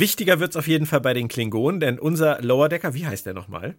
Wichtiger 0.02 0.40
wird 0.40 0.52
es 0.52 0.58
auf 0.58 0.68
jeden 0.68 0.88
Fall 0.88 1.00
bei 1.00 1.14
den 1.14 1.28
Klingonen, 1.28 1.80
denn 1.80 2.00
unser 2.00 2.42
Lower 2.42 2.68
Decker, 2.68 2.94
wie 2.94 3.06
heißt 3.06 3.26
der 3.26 3.34
nochmal? 3.34 3.78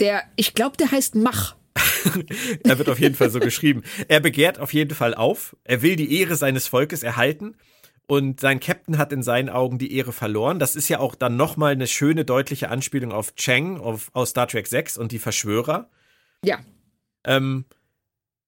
Der, 0.00 0.22
ich 0.36 0.54
glaube, 0.54 0.76
der 0.76 0.92
heißt 0.92 1.14
Mach. 1.14 1.56
er 2.62 2.78
wird 2.78 2.88
auf 2.88 3.00
jeden 3.00 3.14
Fall 3.14 3.30
so 3.30 3.40
geschrieben. 3.40 3.82
Er 4.08 4.20
begehrt 4.20 4.58
auf 4.58 4.72
jeden 4.74 4.94
Fall 4.94 5.14
auf. 5.14 5.56
Er 5.64 5.82
will 5.82 5.96
die 5.96 6.20
Ehre 6.20 6.36
seines 6.36 6.68
Volkes 6.68 7.02
erhalten. 7.02 7.56
Und 8.06 8.38
sein 8.40 8.60
Captain 8.60 8.98
hat 8.98 9.12
in 9.12 9.22
seinen 9.22 9.48
Augen 9.48 9.78
die 9.78 9.96
Ehre 9.96 10.12
verloren. 10.12 10.58
Das 10.58 10.76
ist 10.76 10.88
ja 10.88 11.00
auch 11.00 11.14
dann 11.14 11.36
nochmal 11.36 11.72
eine 11.72 11.88
schöne, 11.88 12.24
deutliche 12.24 12.68
Anspielung 12.68 13.12
auf 13.12 13.34
Chang 13.34 13.80
auf, 13.80 14.10
aus 14.12 14.30
Star 14.30 14.46
Trek 14.46 14.66
6 14.66 14.96
und 14.98 15.10
die 15.10 15.18
Verschwörer. 15.18 15.90
Ja. 16.44 16.60
Ähm, 17.24 17.64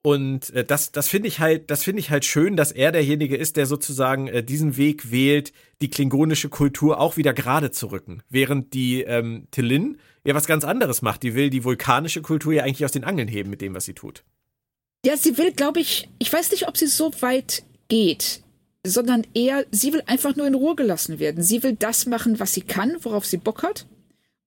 und 0.01 0.51
äh, 0.51 0.63
das, 0.63 0.91
das 0.91 1.09
finde 1.09 1.27
ich 1.27 1.39
halt, 1.39 1.69
das 1.69 1.83
finde 1.83 1.99
ich 1.99 2.09
halt 2.09 2.25
schön, 2.25 2.55
dass 2.55 2.71
er 2.71 2.91
derjenige 2.91 3.35
ist, 3.35 3.57
der 3.57 3.65
sozusagen 3.65 4.27
äh, 4.27 4.43
diesen 4.43 4.77
Weg 4.77 5.11
wählt, 5.11 5.51
die 5.81 5.89
klingonische 5.89 6.49
Kultur 6.49 6.99
auch 6.99 7.17
wieder 7.17 7.33
gerade 7.33 7.71
zu 7.71 7.87
rücken. 7.87 8.23
Während 8.29 8.73
die 8.73 9.01
ähm, 9.01 9.47
Tillin 9.51 9.97
ja 10.25 10.35
was 10.35 10.47
ganz 10.47 10.63
anderes 10.63 11.01
macht. 11.01 11.23
Die 11.23 11.35
will 11.35 11.49
die 11.49 11.63
vulkanische 11.63 12.21
Kultur 12.21 12.53
ja 12.53 12.63
eigentlich 12.63 12.85
aus 12.85 12.91
den 12.91 13.03
Angeln 13.03 13.27
heben 13.27 13.49
mit 13.49 13.61
dem, 13.61 13.73
was 13.73 13.85
sie 13.85 13.93
tut. 13.93 14.23
Ja, 15.05 15.17
sie 15.17 15.37
will, 15.37 15.51
glaube 15.53 15.79
ich, 15.79 16.09
ich 16.19 16.31
weiß 16.31 16.51
nicht, 16.51 16.67
ob 16.67 16.77
sie 16.77 16.87
so 16.87 17.11
weit 17.21 17.63
geht, 17.87 18.41
sondern 18.85 19.25
eher, 19.33 19.65
sie 19.71 19.93
will 19.93 20.03
einfach 20.05 20.35
nur 20.35 20.47
in 20.47 20.55
Ruhe 20.55 20.75
gelassen 20.75 21.19
werden. 21.19 21.41
Sie 21.41 21.63
will 21.63 21.75
das 21.77 22.05
machen, 22.05 22.39
was 22.39 22.53
sie 22.53 22.61
kann, 22.61 22.97
worauf 23.01 23.25
sie 23.25 23.37
Bock 23.37 23.63
hat 23.63 23.87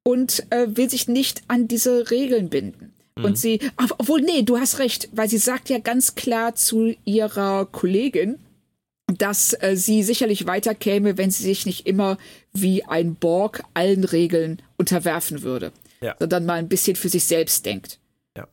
und 0.05 0.47
äh, 0.51 0.69
will 0.69 0.91
sich 0.91 1.09
nicht 1.09 1.43
an 1.49 1.69
diese 1.69 2.11
Regeln 2.11 2.51
binden. 2.51 2.93
Mhm. 3.17 3.25
Und 3.25 3.39
sie, 3.39 3.61
obwohl, 3.77 4.23
nee, 4.23 4.43
du 4.43 4.59
hast 4.59 4.79
recht, 4.79 5.09
weil 5.13 5.29
sie 5.29 5.39
sagt 5.39 5.69
ja 5.69 5.79
ganz 5.79 6.15
klar 6.15 6.55
zu 6.55 6.95
ihrer 7.05 7.67
Kollegin, 7.67 8.39
dass 9.07 9.55
äh, 9.61 9.77
sie 9.77 10.03
sicherlich 10.03 10.47
weiterkäme, 10.47 11.19
wenn 11.19 11.31
sie 11.31 11.43
sich 11.43 11.67
nicht 11.67 11.87
immer 11.87 12.19
wie 12.53 12.85
ein 12.85 13.15
Borg 13.15 13.63
allen 13.75 14.05
Regeln 14.05 14.63
unterwerfen 14.77 15.43
würde, 15.43 15.73
ja. 16.01 16.17
sondern 16.19 16.47
mal 16.47 16.59
ein 16.59 16.69
bisschen 16.69 16.97
für 16.97 17.09
sich 17.09 17.25
selbst 17.25 17.67
denkt. 17.67 17.99
Ja. 18.37 18.49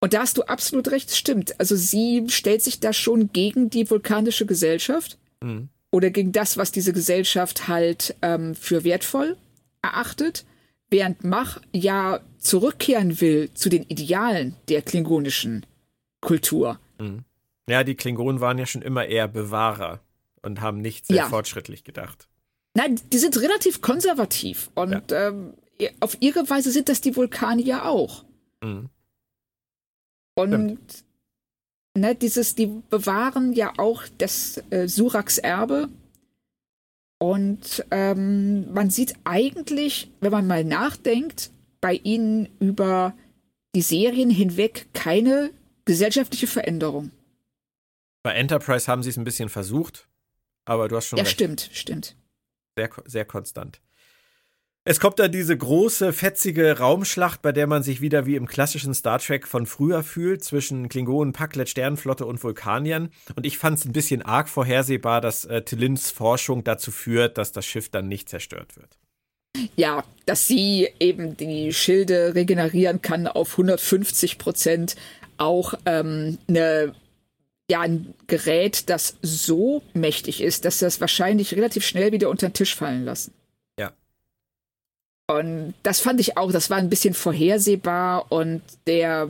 Und 0.00 0.14
da 0.14 0.20
hast 0.20 0.38
du 0.38 0.42
absolut 0.42 0.88
recht, 0.88 1.14
stimmt. 1.14 1.58
Also 1.60 1.76
sie 1.76 2.24
stellt 2.28 2.62
sich 2.62 2.80
da 2.80 2.92
schon 2.92 3.32
gegen 3.32 3.70
die 3.70 3.88
vulkanische 3.88 4.46
Gesellschaft 4.46 5.18
mhm. 5.40 5.68
oder 5.92 6.10
gegen 6.10 6.32
das, 6.32 6.56
was 6.56 6.72
diese 6.72 6.92
Gesellschaft 6.92 7.68
halt 7.68 8.16
ähm, 8.22 8.54
für 8.54 8.82
wertvoll 8.82 9.36
erachtet 9.82 10.44
während 10.90 11.24
Mach 11.24 11.60
ja 11.72 12.20
zurückkehren 12.38 13.20
will 13.20 13.50
zu 13.54 13.68
den 13.68 13.82
Idealen 13.84 14.56
der 14.68 14.82
klingonischen 14.82 15.66
Kultur. 16.20 16.78
Mhm. 16.98 17.24
Ja, 17.68 17.82
die 17.82 17.96
Klingonen 17.96 18.40
waren 18.40 18.58
ja 18.58 18.66
schon 18.66 18.82
immer 18.82 19.06
eher 19.06 19.26
Bewahrer 19.26 20.00
und 20.42 20.60
haben 20.60 20.80
nicht 20.80 21.06
sehr 21.06 21.16
ja. 21.16 21.28
fortschrittlich 21.28 21.82
gedacht. 21.82 22.28
Nein, 22.74 23.00
die 23.12 23.18
sind 23.18 23.40
relativ 23.40 23.80
konservativ 23.80 24.70
und 24.74 25.10
ja. 25.10 25.28
ähm, 25.28 25.54
auf 26.00 26.16
ihre 26.20 26.48
Weise 26.48 26.70
sind 26.70 26.88
das 26.88 27.00
die 27.00 27.16
Vulkanier 27.16 27.86
auch. 27.86 28.24
Mhm. 28.62 28.88
Und 30.34 30.52
Stimmt. 30.52 31.04
ne, 31.96 32.14
dieses, 32.14 32.54
die 32.54 32.66
bewahren 32.90 33.52
ja 33.52 33.72
auch 33.78 34.04
das 34.18 34.62
äh, 34.70 34.86
Suraks 34.88 35.38
Erbe. 35.38 35.88
Und 37.18 37.84
ähm, 37.90 38.72
man 38.72 38.90
sieht 38.90 39.14
eigentlich, 39.24 40.10
wenn 40.20 40.32
man 40.32 40.46
mal 40.46 40.64
nachdenkt, 40.64 41.50
bei 41.80 41.94
ihnen 41.94 42.48
über 42.58 43.14
die 43.74 43.82
Serien 43.82 44.30
hinweg 44.30 44.86
keine 44.92 45.50
gesellschaftliche 45.84 46.46
Veränderung. 46.46 47.10
Bei 48.22 48.32
Enterprise 48.32 48.90
haben 48.90 49.02
sie 49.02 49.10
es 49.10 49.16
ein 49.16 49.24
bisschen 49.24 49.48
versucht, 49.48 50.08
aber 50.64 50.88
du 50.88 50.96
hast 50.96 51.06
schon 51.06 51.18
ja, 51.18 51.24
recht. 51.24 51.40
Ja, 51.40 51.46
stimmt, 51.46 51.70
stimmt. 51.72 52.16
Sehr, 52.76 52.90
sehr 53.06 53.24
konstant. 53.24 53.80
Es 54.88 55.00
kommt 55.00 55.18
dann 55.18 55.32
diese 55.32 55.56
große, 55.56 56.12
fetzige 56.12 56.78
Raumschlacht, 56.78 57.42
bei 57.42 57.50
der 57.50 57.66
man 57.66 57.82
sich 57.82 58.00
wieder 58.00 58.24
wie 58.24 58.36
im 58.36 58.46
klassischen 58.46 58.94
Star 58.94 59.18
Trek 59.18 59.48
von 59.48 59.66
früher 59.66 60.04
fühlt, 60.04 60.44
zwischen 60.44 60.88
Klingonen, 60.88 61.32
Packlet, 61.32 61.68
Sternenflotte 61.68 62.24
und 62.24 62.40
Vulkaniern. 62.40 63.10
Und 63.34 63.44
ich 63.44 63.58
fand 63.58 63.80
es 63.80 63.84
ein 63.84 63.92
bisschen 63.92 64.22
arg 64.22 64.48
vorhersehbar, 64.48 65.20
dass 65.20 65.44
äh, 65.44 65.62
Tillins 65.62 66.12
Forschung 66.12 66.62
dazu 66.62 66.92
führt, 66.92 67.36
dass 67.36 67.50
das 67.50 67.66
Schiff 67.66 67.88
dann 67.88 68.06
nicht 68.06 68.28
zerstört 68.28 68.76
wird. 68.76 68.96
Ja, 69.74 70.04
dass 70.24 70.46
sie 70.46 70.88
eben 71.00 71.36
die 71.36 71.72
Schilde 71.72 72.36
regenerieren 72.36 73.02
kann 73.02 73.26
auf 73.26 73.54
150 73.54 74.38
Prozent. 74.38 74.94
Auch 75.36 75.74
ähm, 75.84 76.38
eine 76.46 76.94
ja, 77.68 77.80
ein 77.80 78.14
Gerät, 78.28 78.88
das 78.88 79.16
so 79.20 79.82
mächtig 79.94 80.40
ist, 80.40 80.64
dass 80.64 80.78
das 80.78 81.00
wahrscheinlich 81.00 81.54
relativ 81.56 81.84
schnell 81.84 82.12
wieder 82.12 82.30
unter 82.30 82.48
den 82.48 82.52
Tisch 82.52 82.76
fallen 82.76 83.04
lassen. 83.04 83.32
Und 85.28 85.74
das 85.82 86.00
fand 86.00 86.20
ich 86.20 86.36
auch, 86.36 86.52
das 86.52 86.70
war 86.70 86.78
ein 86.78 86.88
bisschen 86.88 87.14
vorhersehbar 87.14 88.30
und 88.30 88.62
der 88.86 89.28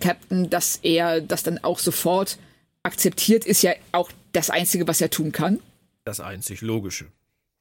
Captain, 0.00 0.48
dass 0.48 0.78
er 0.82 1.20
das 1.20 1.42
dann 1.42 1.62
auch 1.62 1.78
sofort 1.78 2.38
akzeptiert, 2.82 3.44
ist 3.44 3.62
ja 3.62 3.72
auch 3.92 4.10
das 4.32 4.50
Einzige, 4.50 4.86
was 4.86 5.00
er 5.00 5.10
tun 5.10 5.32
kann. 5.32 5.60
Das 6.04 6.20
einzig 6.20 6.60
Logische. 6.60 7.06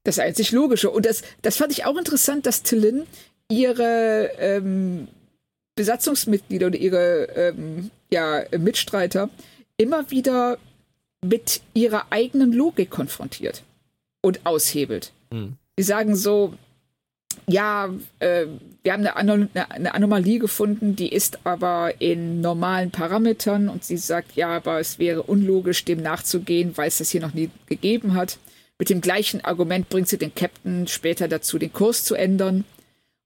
Das 0.03 0.19
einzig 0.19 0.51
Logische. 0.51 0.91
Und 0.91 1.05
das, 1.05 1.23
das 1.41 1.57
fand 1.57 1.71
ich 1.71 1.86
auch 1.86 1.97
interessant, 1.97 2.45
dass 2.45 2.61
Tillin 2.61 3.07
ihre 3.49 4.32
ähm, 4.38 5.07
Besatzungsmitglieder 5.76 6.67
oder 6.67 6.78
ihre 6.78 7.23
ähm, 7.36 7.89
ja, 8.11 8.43
Mitstreiter 8.57 9.30
immer 9.78 10.11
wieder 10.11 10.59
mit 11.23 11.61
ihrer 11.73 12.11
eigenen 12.11 12.53
Logik 12.53 12.91
konfrontiert 12.91 13.63
und 14.21 14.45
aushebelt. 14.45 15.11
Mhm. 15.32 15.57
Die 15.78 15.84
sagen 15.84 16.15
so, 16.15 16.53
ja, 17.48 17.90
äh, 18.20 18.46
wir 18.84 18.94
haben 18.94 19.02
eine, 19.02 19.16
Anom 19.16 19.50
eine, 19.54 19.94
Anomalie 19.94 20.40
gefunden, 20.40 20.96
die 20.96 21.12
ist 21.12 21.40
aber 21.46 21.94
in 22.00 22.42
normalen 22.42 22.92
Parametern 22.92 23.70
und 23.70 23.84
sie 23.84 23.98
sagt, 23.98 24.36
ja, 24.36 24.50
aber 24.50 24.80
es 24.80 25.00
wäre 25.00 25.24
unlogisch, 25.24 25.86
dem 25.86 26.02
nachzugehen, 26.02 26.78
weil 26.78 26.88
es 26.88 27.00
das 27.00 27.10
hier 27.10 27.22
noch 27.22 27.34
nie 27.34 27.50
gegeben 27.68 28.14
hat. 28.14 28.38
Mit 28.78 28.90
dem 28.90 29.02
gleichen 29.02 29.44
Argument 29.44 29.90
bringt 29.90 30.10
sie 30.10 30.18
den 30.18 30.36
Captain 30.36 30.88
später 30.88 31.28
dazu, 31.28 31.58
den 31.58 31.72
Kurs 31.72 32.04
zu 32.04 32.16
ändern. 32.16 32.66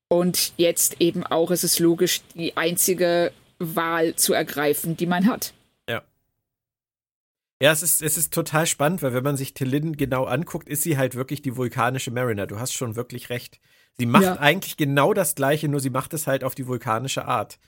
Und 0.07 0.53
jetzt 0.57 1.01
eben 1.01 1.23
auch 1.23 1.51
ist 1.51 1.63
es 1.63 1.79
logisch, 1.79 2.21
die 2.35 2.55
einzige 2.57 3.31
Wahl 3.59 4.15
zu 4.15 4.33
ergreifen, 4.33 4.95
die 4.97 5.05
man 5.05 5.27
hat. 5.27 5.53
Ja. 7.61 7.71
Es 7.71 7.83
ist, 7.83 8.01
es 8.01 8.17
ist 8.17 8.33
total 8.33 8.65
spannend, 8.67 9.01
weil 9.01 9.13
wenn 9.13 9.23
man 9.23 9.35
sich 9.35 9.53
Tillin 9.53 9.97
genau 9.97 10.23
anguckt, 10.23 10.69
ist 10.69 10.83
sie 10.83 10.97
halt 10.97 11.15
wirklich 11.15 11.41
die 11.41 11.57
vulkanische 11.57 12.09
Mariner. 12.09 12.47
Du 12.47 12.57
hast 12.57 12.73
schon 12.73 12.95
wirklich 12.95 13.29
recht. 13.29 13.59
Sie 13.99 14.05
macht 14.05 14.23
ja. 14.23 14.39
eigentlich 14.39 14.77
genau 14.77 15.13
das 15.13 15.35
Gleiche, 15.35 15.67
nur 15.67 15.79
sie 15.79 15.89
macht 15.89 16.13
es 16.13 16.25
halt 16.25 16.43
auf 16.43 16.55
die 16.55 16.67
vulkanische 16.67 17.25
Art. 17.25 17.59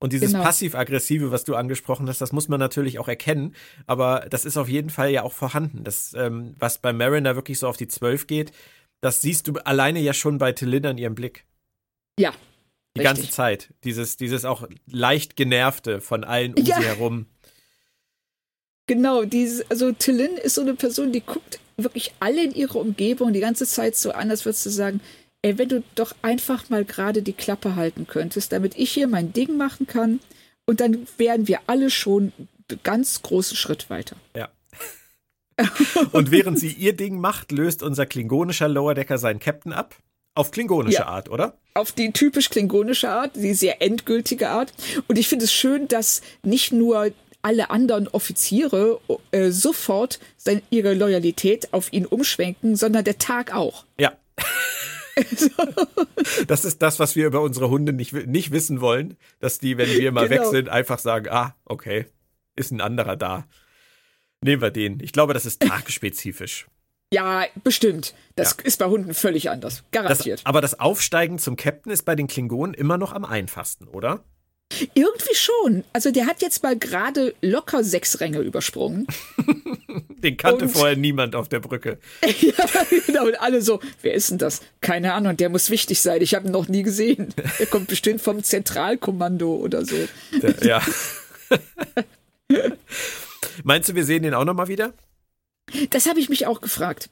Und 0.00 0.12
dieses 0.12 0.32
genau. 0.32 0.42
passiv-aggressive, 0.42 1.30
was 1.30 1.44
du 1.44 1.54
angesprochen 1.54 2.08
hast, 2.08 2.20
das 2.20 2.32
muss 2.32 2.48
man 2.48 2.58
natürlich 2.58 2.98
auch 2.98 3.08
erkennen, 3.08 3.54
aber 3.86 4.26
das 4.28 4.44
ist 4.44 4.56
auf 4.56 4.68
jeden 4.68 4.90
Fall 4.90 5.10
ja 5.10 5.22
auch 5.22 5.32
vorhanden. 5.32 5.84
Das, 5.84 6.14
ähm, 6.14 6.54
was 6.58 6.78
bei 6.78 6.92
Mariner 6.92 7.36
wirklich 7.36 7.58
so 7.58 7.68
auf 7.68 7.76
die 7.76 7.88
Zwölf 7.88 8.26
geht, 8.26 8.52
das 9.00 9.20
siehst 9.20 9.46
du 9.46 9.54
alleine 9.64 10.00
ja 10.00 10.12
schon 10.12 10.38
bei 10.38 10.52
Telin 10.52 10.86
an 10.86 10.98
ihrem 10.98 11.14
Blick. 11.14 11.44
Ja. 12.18 12.32
Die 12.96 13.00
richtig. 13.00 13.04
ganze 13.04 13.30
Zeit. 13.30 13.74
Dieses, 13.84 14.16
dieses 14.16 14.44
auch 14.44 14.66
leicht 14.86 15.36
genervte 15.36 16.00
von 16.00 16.24
allen 16.24 16.54
um 16.54 16.64
ja. 16.64 16.76
sie 16.76 16.86
herum. 16.86 17.26
Genau, 18.86 19.24
dieses, 19.24 19.70
also 19.70 19.92
Tillin 19.92 20.36
ist 20.36 20.54
so 20.54 20.60
eine 20.60 20.74
Person, 20.74 21.12
die 21.12 21.22
guckt 21.22 21.60
wirklich 21.76 22.12
alle 22.20 22.44
in 22.44 22.54
ihre 22.54 22.78
Umgebung 22.78 23.32
die 23.32 23.40
ganze 23.40 23.66
Zeit 23.66 23.96
so 23.96 24.12
an, 24.12 24.30
als 24.30 24.44
würdest 24.44 24.66
du 24.66 24.70
sagen, 24.70 25.00
ey, 25.44 25.58
wenn 25.58 25.68
du 25.68 25.82
doch 25.94 26.14
einfach 26.22 26.70
mal 26.70 26.84
gerade 26.86 27.22
die 27.22 27.34
Klappe 27.34 27.76
halten 27.76 28.06
könntest, 28.06 28.52
damit 28.52 28.76
ich 28.78 28.90
hier 28.92 29.08
mein 29.08 29.34
Ding 29.34 29.58
machen 29.58 29.86
kann 29.86 30.20
und 30.64 30.80
dann 30.80 31.06
wären 31.18 31.46
wir 31.46 31.60
alle 31.66 31.90
schon 31.90 32.32
einen 32.70 32.80
ganz 32.82 33.20
großen 33.20 33.56
Schritt 33.56 33.90
weiter. 33.90 34.16
Ja. 34.34 34.48
und 36.12 36.30
während 36.30 36.58
sie 36.58 36.72
ihr 36.72 36.96
Ding 36.96 37.20
macht, 37.20 37.52
löst 37.52 37.82
unser 37.82 38.06
klingonischer 38.06 38.68
Lower 38.68 38.94
Decker 38.94 39.18
seinen 39.18 39.38
Captain 39.38 39.74
ab. 39.74 39.94
Auf 40.34 40.50
klingonische 40.50 40.98
ja, 40.98 41.06
Art, 41.06 41.28
oder? 41.28 41.58
Auf 41.74 41.92
die 41.92 42.10
typisch 42.10 42.48
klingonische 42.48 43.10
Art, 43.10 43.36
die 43.36 43.54
sehr 43.54 43.82
endgültige 43.82 44.48
Art. 44.48 44.72
Und 45.06 45.18
ich 45.18 45.28
finde 45.28 45.44
es 45.44 45.52
schön, 45.52 45.86
dass 45.88 46.22
nicht 46.42 46.72
nur 46.72 47.12
alle 47.42 47.70
anderen 47.70 48.08
Offiziere 48.08 48.98
äh, 49.30 49.50
sofort 49.50 50.18
seine, 50.36 50.62
ihre 50.70 50.94
Loyalität 50.94 51.72
auf 51.72 51.92
ihn 51.92 52.06
umschwenken, 52.06 52.74
sondern 52.74 53.04
der 53.04 53.18
Tag 53.18 53.54
auch. 53.54 53.84
Ja. 53.98 54.14
das 56.46 56.64
ist 56.64 56.82
das, 56.82 56.98
was 56.98 57.16
wir 57.16 57.26
über 57.26 57.40
unsere 57.40 57.70
Hunde 57.70 57.92
nicht, 57.92 58.12
nicht 58.12 58.50
wissen 58.52 58.80
wollen, 58.80 59.16
dass 59.40 59.58
die, 59.58 59.78
wenn 59.78 59.88
wir 59.88 60.12
mal 60.12 60.28
genau. 60.28 60.42
weg 60.42 60.50
sind, 60.50 60.68
einfach 60.68 60.98
sagen, 60.98 61.28
ah, 61.30 61.54
okay, 61.64 62.06
ist 62.56 62.70
ein 62.70 62.80
anderer 62.80 63.16
da. 63.16 63.46
Nehmen 64.40 64.62
wir 64.62 64.70
den. 64.70 65.00
Ich 65.00 65.12
glaube, 65.12 65.34
das 65.34 65.46
ist 65.46 65.62
tagspezifisch. 65.62 66.66
Ja, 67.12 67.44
bestimmt. 67.62 68.14
Das 68.34 68.56
ja. 68.58 68.64
ist 68.64 68.78
bei 68.78 68.86
Hunden 68.86 69.14
völlig 69.14 69.48
anders. 69.50 69.84
Garantiert. 69.92 70.40
Das, 70.40 70.46
aber 70.46 70.60
das 70.60 70.80
Aufsteigen 70.80 71.38
zum 71.38 71.56
Captain 71.56 71.92
ist 71.92 72.02
bei 72.02 72.16
den 72.16 72.26
Klingonen 72.26 72.74
immer 72.74 72.98
noch 72.98 73.12
am 73.12 73.24
einfachsten, 73.24 73.86
oder? 73.86 74.24
Irgendwie 74.94 75.34
schon. 75.34 75.84
Also 75.92 76.10
der 76.10 76.26
hat 76.26 76.42
jetzt 76.42 76.62
mal 76.62 76.78
gerade 76.78 77.34
locker 77.40 77.84
sechs 77.84 78.20
Ränge 78.20 78.40
übersprungen. 78.40 79.06
Den 80.18 80.36
kannte 80.36 80.64
und, 80.64 80.70
vorher 80.70 80.96
niemand 80.96 81.36
auf 81.36 81.48
der 81.48 81.60
Brücke. 81.60 81.98
ja, 82.40 82.54
genau. 83.06 83.26
Und 83.26 83.40
alle 83.40 83.62
so, 83.62 83.80
wer 84.02 84.14
ist 84.14 84.30
denn 84.30 84.38
das? 84.38 84.60
Keine 84.80 85.12
Ahnung, 85.12 85.36
der 85.36 85.48
muss 85.48 85.70
wichtig 85.70 86.00
sein. 86.00 86.22
Ich 86.22 86.34
habe 86.34 86.46
ihn 86.46 86.52
noch 86.52 86.68
nie 86.68 86.82
gesehen. 86.82 87.34
Er 87.58 87.66
kommt 87.66 87.88
bestimmt 87.88 88.20
vom 88.20 88.42
Zentralkommando 88.42 89.54
oder 89.54 89.84
so. 89.84 89.96
ja. 90.62 90.82
Meinst 93.62 93.88
du, 93.88 93.94
wir 93.94 94.04
sehen 94.04 94.22
den 94.22 94.34
auch 94.34 94.44
noch 94.44 94.54
mal 94.54 94.68
wieder? 94.68 94.92
Das 95.90 96.06
habe 96.06 96.20
ich 96.20 96.28
mich 96.28 96.46
auch 96.46 96.60
gefragt. 96.60 97.08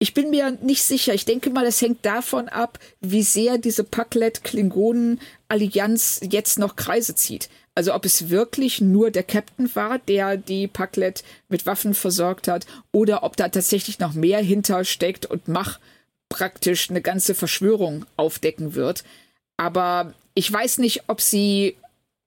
Ich 0.00 0.14
bin 0.14 0.30
mir 0.30 0.52
nicht 0.62 0.84
sicher. 0.84 1.12
Ich 1.12 1.24
denke 1.24 1.50
mal, 1.50 1.66
es 1.66 1.82
hängt 1.82 2.06
davon 2.06 2.48
ab, 2.48 2.78
wie 3.00 3.24
sehr 3.24 3.58
diese 3.58 3.82
Paklet-Klingonen-Allianz 3.82 6.20
jetzt 6.30 6.60
noch 6.60 6.76
Kreise 6.76 7.16
zieht. 7.16 7.48
Also 7.74 7.92
ob 7.94 8.04
es 8.04 8.28
wirklich 8.28 8.80
nur 8.80 9.10
der 9.10 9.24
Captain 9.24 9.74
war, 9.74 9.98
der 9.98 10.36
die 10.36 10.68
Paklet 10.68 11.24
mit 11.48 11.66
Waffen 11.66 11.94
versorgt 11.94 12.46
hat, 12.48 12.66
oder 12.92 13.24
ob 13.24 13.36
da 13.36 13.48
tatsächlich 13.48 13.98
noch 13.98 14.14
mehr 14.14 14.38
hintersteckt 14.40 15.26
und 15.26 15.48
Mach 15.48 15.80
praktisch 16.28 16.90
eine 16.90 17.02
ganze 17.02 17.34
Verschwörung 17.34 18.06
aufdecken 18.16 18.74
wird. 18.74 19.04
Aber 19.56 20.14
ich 20.34 20.52
weiß 20.52 20.78
nicht, 20.78 21.08
ob 21.08 21.20
sie 21.20 21.76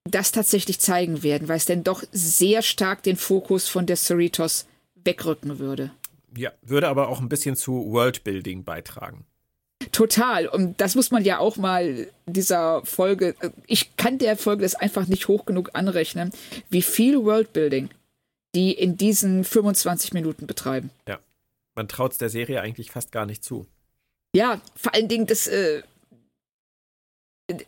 das 0.03 0.31
tatsächlich 0.31 0.79
zeigen 0.79 1.23
werden, 1.23 1.47
weil 1.47 1.57
es 1.57 1.65
denn 1.65 1.83
doch 1.83 2.03
sehr 2.11 2.61
stark 2.61 3.03
den 3.03 3.15
Fokus 3.15 3.67
von 3.67 3.85
der 3.85 3.97
Cerritos 3.97 4.65
wegrücken 5.03 5.59
würde. 5.59 5.91
Ja, 6.35 6.51
würde 6.61 6.87
aber 6.87 7.09
auch 7.09 7.19
ein 7.19 7.29
bisschen 7.29 7.55
zu 7.55 7.91
Worldbuilding 7.91 8.63
beitragen. 8.63 9.25
Total. 9.91 10.47
Und 10.47 10.79
das 10.79 10.95
muss 10.95 11.11
man 11.11 11.23
ja 11.23 11.39
auch 11.39 11.57
mal 11.57 12.07
dieser 12.25 12.85
Folge, 12.85 13.35
ich 13.67 13.95
kann 13.97 14.17
der 14.17 14.37
Folge 14.37 14.63
das 14.63 14.75
einfach 14.75 15.07
nicht 15.07 15.27
hoch 15.27 15.45
genug 15.45 15.71
anrechnen, 15.73 16.31
wie 16.69 16.81
viel 16.81 17.23
Worldbuilding 17.23 17.89
die 18.55 18.73
in 18.73 18.97
diesen 18.97 19.43
25 19.43 20.13
Minuten 20.13 20.47
betreiben. 20.47 20.91
Ja. 21.07 21.19
Man 21.73 21.87
traut 21.87 22.11
es 22.11 22.17
der 22.17 22.29
Serie 22.29 22.61
eigentlich 22.61 22.91
fast 22.91 23.11
gar 23.11 23.25
nicht 23.25 23.43
zu. 23.43 23.65
Ja, 24.35 24.61
vor 24.75 24.93
allen 24.93 25.07
Dingen, 25.07 25.25
das, 25.25 25.47
äh, 25.47 25.83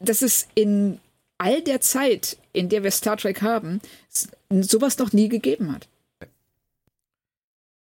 das 0.01 0.21
ist 0.21 0.49
in 0.55 0.99
all 1.37 1.61
der 1.61 1.79
Zeit, 1.81 2.37
in 2.51 2.69
der 2.69 2.83
wir 2.83 2.91
Star 2.91 3.17
Trek 3.17 3.41
haben, 3.41 3.79
sowas 4.49 4.97
noch 4.97 5.13
nie 5.13 5.29
gegeben 5.29 5.71
hat. 5.73 5.87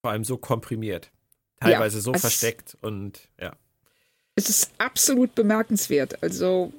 Vor 0.03 0.13
allem 0.13 0.25
so 0.25 0.37
komprimiert. 0.37 1.11
Teilweise 1.59 1.99
ja, 1.99 2.03
so 2.03 2.15
versteckt 2.15 2.77
und 2.81 3.29
ja. 3.39 3.55
Es 4.35 4.49
ist 4.49 4.71
absolut 4.79 5.35
bemerkenswert. 5.35 6.23
Also 6.23 6.73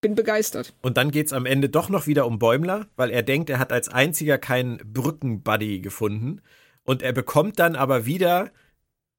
bin 0.00 0.14
begeistert. 0.14 0.74
Und 0.82 0.96
dann 0.96 1.10
geht 1.10 1.26
es 1.26 1.32
am 1.32 1.46
Ende 1.46 1.68
doch 1.68 1.88
noch 1.88 2.06
wieder 2.06 2.26
um 2.26 2.38
Bäumler, 2.38 2.86
weil 2.96 3.10
er 3.10 3.22
denkt, 3.22 3.50
er 3.50 3.58
hat 3.58 3.72
als 3.72 3.88
einziger 3.88 4.38
keinen 4.38 4.78
Brückenbuddy 4.78 5.80
gefunden. 5.80 6.40
Und 6.84 7.02
er 7.02 7.12
bekommt 7.12 7.58
dann 7.58 7.76
aber 7.76 8.06
wieder 8.06 8.50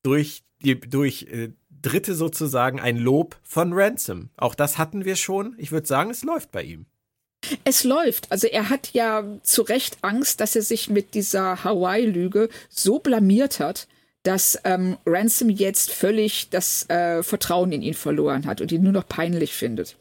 durch, 0.04 0.44
die, 0.64 0.80
durch 0.80 1.24
äh, 1.24 1.50
Dritte 1.70 2.16
sozusagen 2.16 2.80
ein 2.80 2.98
Lob 2.98 3.38
von 3.44 3.74
Ransom. 3.74 4.30
Auch 4.38 4.56
das 4.56 4.78
hatten 4.78 5.06
wir 5.06 5.16
schon. 5.16 5.56
Ich 5.58 5.72
würde 5.72 5.88
sagen, 5.88 6.10
es 6.10 6.24
läuft 6.24 6.52
bei 6.52 6.64
ihm. 6.64 6.86
Es 7.64 7.84
läuft. 7.84 8.32
Also 8.32 8.48
er 8.48 8.70
hat 8.70 8.92
ja 8.94 9.24
zu 9.44 9.62
Recht 9.62 9.98
Angst, 10.02 10.42
dass 10.42 10.56
er 10.56 10.62
sich 10.62 10.90
mit 10.90 11.14
dieser 11.14 11.64
Hawaii-Lüge 11.64 12.50
so 12.70 13.00
blamiert 13.00 13.60
hat, 13.60 13.88
dass 14.24 14.60
ähm, 14.66 14.98
Ransom 15.06 15.50
jetzt 15.50 15.92
völlig 15.92 16.50
das 16.50 16.90
äh, 16.90 17.24
Vertrauen 17.24 17.72
in 17.72 17.82
ihn 17.82 17.94
verloren 17.94 18.46
hat 18.46 18.62
und 18.62 18.72
ihn 18.72 18.84
nur 18.84 18.92
noch 18.92 19.08
peinlich 19.08 19.54
findet. 19.54 19.96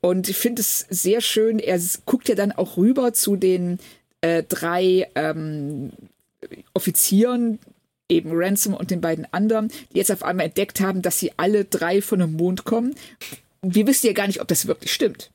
Und 0.00 0.28
ich 0.28 0.36
finde 0.36 0.60
es 0.60 0.86
sehr 0.90 1.20
schön, 1.20 1.58
er 1.58 1.80
guckt 2.04 2.28
ja 2.28 2.34
dann 2.34 2.52
auch 2.52 2.76
rüber 2.76 3.12
zu 3.12 3.36
den 3.36 3.78
äh, 4.20 4.42
drei 4.42 5.08
ähm, 5.14 5.92
Offizieren, 6.74 7.58
eben 8.08 8.30
Ransom 8.32 8.74
und 8.74 8.90
den 8.90 9.00
beiden 9.00 9.26
anderen, 9.32 9.68
die 9.92 9.98
jetzt 9.98 10.12
auf 10.12 10.22
einmal 10.22 10.46
entdeckt 10.46 10.80
haben, 10.80 11.00
dass 11.00 11.18
sie 11.18 11.32
alle 11.36 11.64
drei 11.64 12.02
von 12.02 12.18
dem 12.18 12.32
Mond 12.32 12.64
kommen. 12.64 12.94
Wir 13.62 13.86
wissen 13.86 14.08
ja 14.08 14.12
gar 14.12 14.26
nicht, 14.26 14.40
ob 14.40 14.48
das 14.48 14.66
wirklich 14.66 14.92
stimmt. 14.92 15.30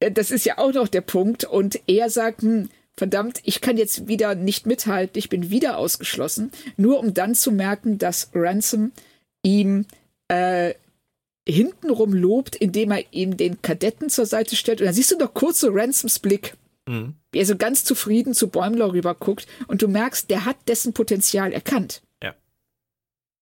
Äh, 0.00 0.12
das 0.12 0.30
ist 0.30 0.44
ja 0.44 0.58
auch 0.58 0.72
noch 0.72 0.88
der 0.88 1.00
Punkt. 1.00 1.44
Und 1.44 1.80
er 1.86 2.10
sagt, 2.10 2.42
hm, 2.42 2.68
verdammt, 2.96 3.40
ich 3.44 3.60
kann 3.60 3.76
jetzt 3.76 4.08
wieder 4.08 4.34
nicht 4.34 4.66
mithalten, 4.66 5.18
ich 5.18 5.28
bin 5.28 5.50
wieder 5.50 5.78
ausgeschlossen, 5.78 6.50
nur 6.76 6.98
um 6.98 7.14
dann 7.14 7.34
zu 7.34 7.52
merken, 7.52 7.98
dass 7.98 8.30
Ransom 8.34 8.92
ihm 9.42 9.86
äh, 10.28 10.74
hintenrum 11.48 12.12
lobt, 12.12 12.56
indem 12.56 12.90
er 12.90 13.04
ihm 13.12 13.36
den 13.36 13.62
Kadetten 13.62 14.10
zur 14.10 14.26
Seite 14.26 14.56
stellt. 14.56 14.80
Und 14.80 14.86
dann 14.86 14.94
siehst 14.94 15.12
du 15.12 15.18
noch 15.18 15.34
kurz 15.34 15.60
so 15.60 15.68
Ransoms 15.70 16.18
Blick, 16.18 16.56
mhm. 16.88 17.14
wie 17.30 17.38
er 17.38 17.46
so 17.46 17.56
ganz 17.56 17.84
zufrieden 17.84 18.34
zu 18.34 18.48
Bäumler 18.48 18.92
rüber 18.92 19.14
guckt. 19.14 19.46
Und 19.68 19.82
du 19.82 19.88
merkst, 19.88 20.28
der 20.30 20.44
hat 20.44 20.56
dessen 20.66 20.92
Potenzial 20.92 21.52
erkannt. 21.52 22.02
Ja. 22.22 22.34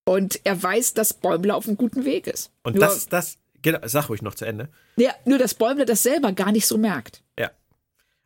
Und 0.05 0.39
er 0.43 0.61
weiß, 0.61 0.93
dass 0.93 1.13
Bäumler 1.13 1.55
auf 1.55 1.67
einem 1.67 1.77
guten 1.77 2.05
Weg 2.05 2.27
ist. 2.27 2.51
Und 2.63 2.75
nur, 2.75 2.85
das 2.85 3.07
das, 3.07 3.37
genau, 3.65 3.79
sag 3.83 4.09
ruhig 4.09 4.21
noch 4.21 4.35
zu 4.35 4.45
Ende. 4.45 4.69
Ja, 4.95 5.11
nur 5.25 5.39
dass 5.39 5.55
Bäumler 5.55 5.85
das 5.85 6.03
selber 6.03 6.31
gar 6.31 6.51
nicht 6.51 6.67
so 6.67 6.77
merkt. 6.77 7.23
Ja. 7.37 7.49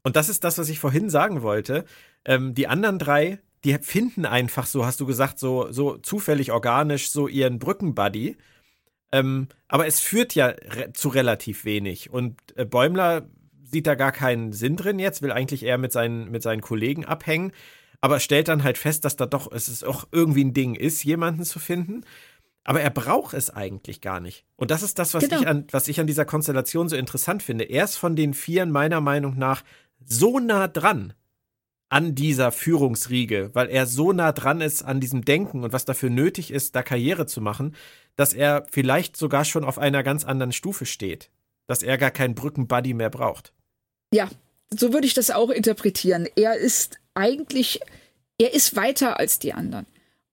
Und 0.04 0.16
das 0.16 0.30
ist 0.30 0.44
das, 0.44 0.58
was 0.58 0.70
ich 0.70 0.80
vorhin 0.80 1.10
sagen 1.10 1.42
wollte. 1.42 1.86
Ähm, 2.26 2.54
die 2.54 2.68
anderen 2.68 3.00
drei, 3.00 3.40
die 3.64 3.74
finden 3.80 4.26
einfach 4.26 4.66
so, 4.66 4.86
hast 4.86 5.00
du 5.00 5.06
gesagt, 5.06 5.40
so, 5.40 5.72
so 5.72 5.98
zufällig 5.98 6.52
organisch 6.52 7.10
so 7.10 7.28
ihren 7.28 7.58
Brückenbuddy. 7.58 8.36
Ähm, 9.12 9.48
aber 9.70 9.88
es 9.88 10.02
führt 10.02 10.36
ja 10.36 10.48
re 10.48 10.92
zu 10.94 11.08
relativ 11.08 11.64
wenig. 11.64 12.10
Und 12.10 12.38
äh, 12.58 12.66
Bäumler 12.66 13.30
sieht 13.64 13.88
da 13.88 13.96
gar 13.96 14.12
keinen 14.12 14.52
Sinn 14.52 14.76
drin 14.76 15.00
jetzt, 15.00 15.22
will 15.22 15.32
eigentlich 15.32 15.64
eher 15.64 15.78
mit 15.78 15.94
seinen, 15.94 16.30
mit 16.32 16.44
seinen 16.44 16.62
Kollegen 16.62 17.06
abhängen, 17.06 17.54
aber 18.02 18.20
stellt 18.20 18.50
dann 18.50 18.64
halt 18.64 18.78
fest, 18.78 19.06
dass 19.06 19.16
da 19.16 19.26
doch 19.26 19.52
es 19.52 19.70
ist 19.70 19.86
auch 19.86 20.08
irgendwie 20.12 20.44
ein 20.44 20.54
Ding 20.54 20.76
ist, 20.76 21.04
jemanden 21.04 21.44
zu 21.44 21.60
finden. 21.60 22.04
Aber 22.70 22.82
er 22.82 22.92
braucht 22.92 23.34
es 23.34 23.50
eigentlich 23.50 24.00
gar 24.00 24.20
nicht. 24.20 24.46
Und 24.56 24.70
das 24.70 24.84
ist 24.84 25.00
das, 25.00 25.16
was, 25.16 25.24
genau. 25.24 25.42
ich 25.42 25.48
an, 25.48 25.66
was 25.72 25.88
ich 25.88 26.00
an 26.00 26.06
dieser 26.06 26.24
Konstellation 26.24 26.88
so 26.88 26.96
interessant 26.96 27.42
finde. 27.42 27.64
Er 27.64 27.84
ist 27.84 27.96
von 27.96 28.16
den 28.16 28.36
Vieren 28.36 28.70
meiner 28.70 29.02
Meinung 29.02 29.40
nach 29.40 29.64
so 30.06 30.38
nah 30.38 30.68
dran 30.68 31.14
an 31.90 32.14
dieser 32.14 32.52
Führungsriege, 32.52 33.50
weil 33.54 33.70
er 33.70 33.88
so 33.88 34.14
nah 34.14 34.34
dran 34.34 34.62
ist 34.62 34.84
an 34.84 35.00
diesem 35.00 35.26
Denken 35.26 35.64
und 35.64 35.74
was 35.74 35.86
dafür 35.86 36.12
nötig 36.12 36.52
ist, 36.52 36.76
da 36.76 36.84
Karriere 36.84 37.26
zu 37.26 37.42
machen, 37.42 37.76
dass 38.16 38.36
er 38.36 38.68
vielleicht 38.70 39.18
sogar 39.18 39.46
schon 39.46 39.64
auf 39.64 39.80
einer 39.80 40.04
ganz 40.04 40.24
anderen 40.24 40.52
Stufe 40.52 40.86
steht. 40.86 41.32
Dass 41.66 41.82
er 41.82 41.98
gar 41.98 42.12
keinen 42.12 42.36
Brückenbuddy 42.36 42.94
mehr 42.94 43.10
braucht. 43.10 43.52
Ja, 44.14 44.30
so 44.70 44.94
würde 44.94 45.08
ich 45.08 45.16
das 45.16 45.32
auch 45.32 45.50
interpretieren. 45.50 46.28
Er 46.36 46.54
ist 46.56 47.00
eigentlich, 47.16 47.80
er 48.38 48.54
ist 48.54 48.76
weiter 48.76 49.20
als 49.20 49.40
die 49.40 49.54
anderen. 49.54 49.88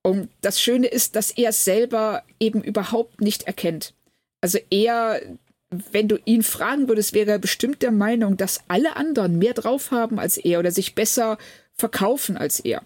Und 0.07 0.29
das 0.41 0.61
Schöne 0.61 0.87
ist, 0.87 1.17
dass 1.17 1.33
er 1.33 1.49
es 1.49 1.65
selber 1.65 2.23
eben 2.39 2.63
überhaupt 2.63 3.21
nicht 3.21 3.43
erkennt. 3.43 3.93
Also 4.41 4.59
er 4.71 5.21
wenn 5.69 6.07
du 6.07 6.17
ihn 6.25 6.45
fragen 6.45 6.89
würdest, 6.89 7.13
wäre 7.13 7.33
er 7.33 7.39
bestimmt 7.41 7.83
der 7.83 7.91
Meinung, 7.91 8.37
dass 8.37 8.61
alle 8.69 8.95
anderen 8.95 9.37
mehr 9.37 9.53
drauf 9.53 9.91
haben 9.91 10.21
als 10.21 10.37
er 10.37 10.61
oder 10.61 10.71
sich 10.71 10.95
besser 10.95 11.39
verkaufen 11.75 12.37
als 12.37 12.61
er. 12.61 12.83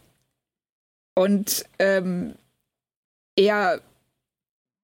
Und 1.15 1.67
ähm, 1.79 2.37
er 3.37 3.83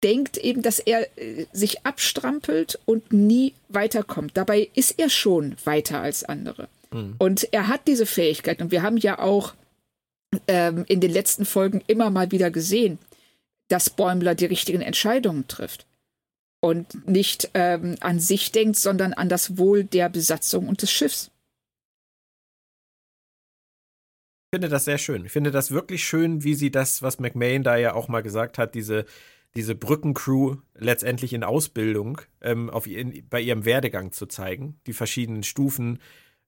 denkt 0.04 0.38
eben, 0.38 0.62
dass 0.62 0.80
er 0.80 1.08
äh, 1.18 1.48
sich 1.52 1.86
abstrampelt 1.86 2.80
und 2.86 3.12
nie 3.12 3.56
weiterkommt. 3.70 4.38
Dabei 4.38 4.70
ist 4.76 5.00
er 5.00 5.10
schon 5.10 5.56
weiter 5.66 6.00
als 6.00 6.24
andere. 6.24 6.70
Mhm. 6.92 7.16
Und 7.18 7.52
er 7.52 7.68
hat 7.68 7.88
diese 7.88 8.06
Fähigkeit. 8.06 8.62
Und 8.62 8.72
wir 8.72 8.84
haben 8.84 8.98
ja 8.98 9.18
auch 9.18 9.56
ähm, 10.48 10.86
in 10.88 11.00
den 11.00 11.12
letzten 11.12 11.46
Folgen 11.46 11.82
immer 11.88 12.10
mal 12.10 12.32
wieder 12.32 12.52
gesehen, 12.52 13.00
dass 13.68 13.90
Bäumler 13.90 14.36
die 14.36 14.46
richtigen 14.46 14.82
Entscheidungen 14.82 15.48
trifft 15.48 15.86
und 16.62 17.08
nicht 17.08 17.52
ähm, 17.54 17.96
an 18.02 18.20
sich 18.20 18.52
denkt, 18.52 18.78
sondern 18.78 19.14
an 19.14 19.30
das 19.30 19.58
Wohl 19.58 19.84
der 19.84 20.10
Besatzung 20.10 20.68
und 20.68 20.82
des 20.82 20.92
Schiffs. 20.92 21.32
Ich 24.52 24.56
finde 24.56 24.70
das 24.70 24.86
sehr 24.86 24.98
schön. 24.98 25.26
Ich 25.26 25.32
finde 25.32 25.52
das 25.52 25.70
wirklich 25.70 26.04
schön, 26.04 26.44
wie 26.44 26.56
sie 26.56 26.72
das, 26.72 27.04
was 27.04 27.20
McMahon 27.20 27.64
da 27.64 27.78
ja 27.78 27.94
auch 27.94 28.08
mal 28.08 28.22
gesagt 28.22 28.58
hat, 28.58 28.74
diese, 28.74 29.06
diese 29.56 29.76
Brückencrew 29.76 30.58
letztendlich 30.74 31.34
in 31.34 31.44
Ausbildung 31.44 32.20
ähm, 32.42 32.72
auf 32.72 32.88
in, 32.88 33.28
bei 33.30 33.42
ihrem 33.42 33.64
Werdegang 33.66 34.12
zu 34.12 34.26
zeigen. 34.26 34.80
Die 34.88 34.94
verschiedenen 34.94 35.44
Stufen, 35.44 36.00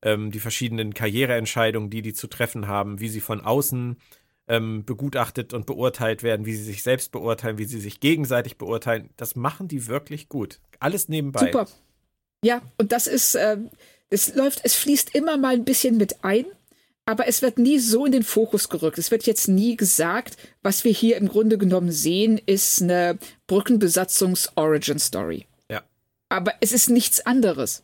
ähm, 0.01 0.31
die 0.31 0.39
verschiedenen 0.39 0.93
Karriereentscheidungen, 0.93 1.89
die 1.89 2.01
die 2.01 2.13
zu 2.13 2.27
treffen 2.27 2.67
haben, 2.67 2.99
wie 2.99 3.09
sie 3.09 3.21
von 3.21 3.41
außen 3.41 3.97
ähm, 4.47 4.83
begutachtet 4.85 5.53
und 5.53 5.65
beurteilt 5.65 6.23
werden, 6.23 6.45
wie 6.45 6.55
sie 6.55 6.63
sich 6.63 6.83
selbst 6.83 7.11
beurteilen, 7.11 7.57
wie 7.57 7.65
sie 7.65 7.79
sich 7.79 7.99
gegenseitig 7.99 8.57
beurteilen. 8.57 9.09
Das 9.15 9.35
machen 9.35 9.67
die 9.67 9.87
wirklich 9.87 10.29
gut. 10.29 10.59
Alles 10.79 11.09
nebenbei. 11.09 11.51
Super. 11.51 11.67
Ja, 12.43 12.61
und 12.77 12.91
das 12.91 13.07
ist, 13.07 13.35
äh, 13.35 13.57
es 14.09 14.35
läuft, 14.35 14.61
es 14.63 14.75
fließt 14.75 15.15
immer 15.15 15.37
mal 15.37 15.53
ein 15.53 15.63
bisschen 15.63 15.97
mit 15.97 16.23
ein, 16.23 16.45
aber 17.05 17.27
es 17.27 17.41
wird 17.41 17.57
nie 17.59 17.79
so 17.79 18.05
in 18.05 18.11
den 18.11 18.23
Fokus 18.23 18.67
gerückt. 18.69 18.97
Es 18.97 19.11
wird 19.11 19.25
jetzt 19.25 19.47
nie 19.47 19.77
gesagt, 19.77 20.37
was 20.61 20.83
wir 20.83 20.91
hier 20.91 21.17
im 21.17 21.27
Grunde 21.27 21.57
genommen 21.57 21.91
sehen, 21.91 22.39
ist 22.45 22.81
eine 22.81 23.17
Brückenbesatzungs-Origin-Story. 23.47 25.45
Ja. 25.69 25.83
Aber 26.29 26.53
es 26.61 26.71
ist 26.71 26.89
nichts 26.89 27.25
anderes. 27.25 27.83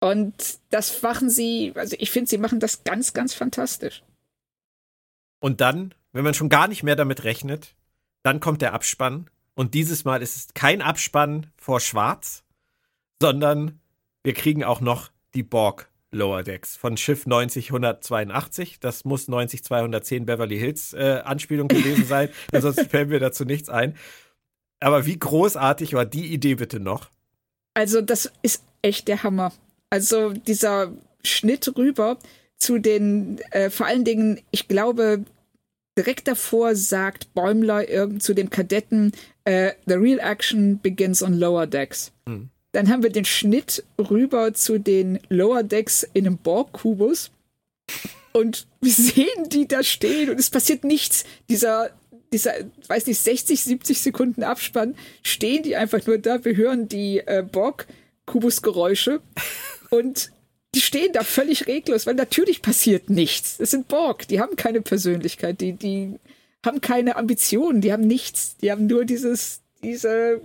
Und 0.00 0.58
das 0.70 1.02
machen 1.02 1.28
sie, 1.28 1.72
also 1.76 1.94
ich 1.98 2.10
finde, 2.10 2.28
sie 2.28 2.38
machen 2.38 2.58
das 2.58 2.84
ganz, 2.84 3.12
ganz 3.12 3.34
fantastisch. 3.34 4.02
Und 5.40 5.60
dann, 5.60 5.94
wenn 6.12 6.24
man 6.24 6.34
schon 6.34 6.48
gar 6.48 6.68
nicht 6.68 6.82
mehr 6.82 6.96
damit 6.96 7.24
rechnet, 7.24 7.74
dann 8.22 8.40
kommt 8.40 8.62
der 8.62 8.72
Abspann. 8.72 9.28
Und 9.54 9.74
dieses 9.74 10.04
Mal 10.04 10.22
ist 10.22 10.36
es 10.36 10.54
kein 10.54 10.80
Abspann 10.80 11.46
vor 11.56 11.80
Schwarz, 11.80 12.44
sondern 13.20 13.80
wir 14.22 14.32
kriegen 14.34 14.64
auch 14.64 14.80
noch 14.80 15.10
die 15.34 15.42
Borg 15.42 15.90
Lower 16.12 16.42
Decks 16.42 16.76
von 16.76 16.96
Schiff 16.96 17.26
90182. 17.26 18.80
Das 18.80 19.04
muss 19.04 19.28
90210 19.28 20.26
Beverly 20.26 20.58
Hills 20.58 20.92
äh, 20.92 21.20
Anspielung 21.24 21.68
gewesen 21.68 22.04
sein, 22.04 22.30
sonst 22.52 22.88
fällt 22.90 23.10
mir 23.10 23.20
dazu 23.20 23.44
nichts 23.44 23.68
ein. 23.68 23.96
Aber 24.80 25.06
wie 25.06 25.18
großartig 25.18 25.92
war 25.92 26.06
die 26.06 26.32
Idee 26.32 26.54
bitte 26.54 26.80
noch? 26.80 27.10
Also, 27.74 28.00
das 28.00 28.32
ist 28.42 28.64
echt 28.82 29.08
der 29.08 29.22
Hammer. 29.22 29.52
Also, 29.90 30.32
dieser 30.32 30.92
Schnitt 31.24 31.76
rüber 31.76 32.18
zu 32.56 32.78
den, 32.78 33.38
äh, 33.50 33.70
vor 33.70 33.86
allen 33.86 34.04
Dingen, 34.04 34.40
ich 34.50 34.68
glaube, 34.68 35.24
direkt 35.98 36.28
davor 36.28 36.74
sagt 36.76 37.34
Bäumler 37.34 37.88
irgend 37.88 38.22
zu 38.22 38.34
dem 38.34 38.50
Kadetten, 38.50 39.12
äh, 39.44 39.72
The 39.86 39.94
real 39.94 40.20
action 40.20 40.80
begins 40.80 41.22
on 41.22 41.38
lower 41.38 41.66
decks. 41.66 42.12
Mhm. 42.26 42.50
Dann 42.72 42.88
haben 42.88 43.02
wir 43.02 43.10
den 43.10 43.24
Schnitt 43.24 43.84
rüber 43.98 44.54
zu 44.54 44.78
den 44.78 45.18
Lower 45.28 45.62
Decks 45.62 46.06
in 46.12 46.26
einem 46.26 46.38
Borg-Kubus. 46.38 47.30
Und 48.32 48.68
wir 48.80 48.92
sehen 48.92 49.48
die 49.48 49.66
da 49.66 49.82
stehen 49.82 50.30
und 50.30 50.38
es 50.38 50.50
passiert 50.50 50.84
nichts. 50.84 51.24
Dieser, 51.48 51.90
dieser, 52.32 52.52
weiß 52.86 53.06
nicht, 53.08 53.18
60, 53.18 53.60
70 53.60 54.00
Sekunden 54.00 54.44
Abspann 54.44 54.94
stehen 55.22 55.64
die 55.64 55.74
einfach 55.74 56.06
nur 56.06 56.18
da. 56.18 56.44
Wir 56.44 56.56
hören 56.56 56.86
die 56.86 57.18
äh, 57.18 57.42
Borg-Kubus-Geräusche 57.42 59.20
und 59.90 60.32
die 60.74 60.80
stehen 60.80 61.12
da 61.12 61.24
völlig 61.24 61.66
reglos, 61.66 62.06
weil 62.06 62.14
natürlich 62.14 62.62
passiert 62.62 63.10
nichts. 63.10 63.56
Das 63.58 63.72
sind 63.72 63.88
Borg, 63.88 64.28
die 64.28 64.40
haben 64.40 64.56
keine 64.56 64.80
Persönlichkeit, 64.80 65.60
die, 65.60 65.72
die 65.72 66.14
haben 66.64 66.80
keine 66.80 67.16
Ambitionen, 67.16 67.80
die 67.80 67.92
haben 67.92 68.06
nichts. 68.06 68.56
Die 68.58 68.70
haben 68.70 68.86
nur 68.86 69.04
dieses, 69.04 69.62
diese, 69.82 70.40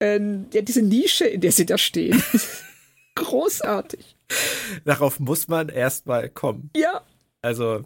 äh, 0.00 0.20
ja, 0.52 0.62
diese 0.62 0.82
Nische, 0.82 1.24
in 1.24 1.40
der 1.40 1.52
sie 1.52 1.66
da 1.66 1.78
stehen. 1.78 2.22
Großartig. 3.14 4.16
Darauf 4.84 5.20
muss 5.20 5.48
man 5.48 5.68
erstmal 5.68 6.28
kommen. 6.28 6.70
Ja. 6.76 7.02
Also, 7.42 7.84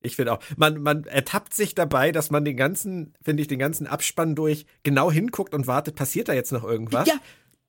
ich 0.00 0.16
finde 0.16 0.32
auch, 0.32 0.40
man, 0.56 0.80
man 0.82 1.04
ertappt 1.04 1.54
sich 1.54 1.74
dabei, 1.74 2.12
dass 2.12 2.30
man 2.30 2.44
den 2.44 2.56
ganzen, 2.56 3.14
finde 3.22 3.42
ich, 3.42 3.48
den 3.48 3.58
ganzen 3.58 3.86
Abspann 3.86 4.34
durch 4.34 4.66
genau 4.82 5.12
hinguckt 5.12 5.54
und 5.54 5.66
wartet, 5.66 5.94
passiert 5.94 6.28
da 6.28 6.32
jetzt 6.32 6.52
noch 6.52 6.64
irgendwas? 6.64 7.06
Ja, 7.06 7.14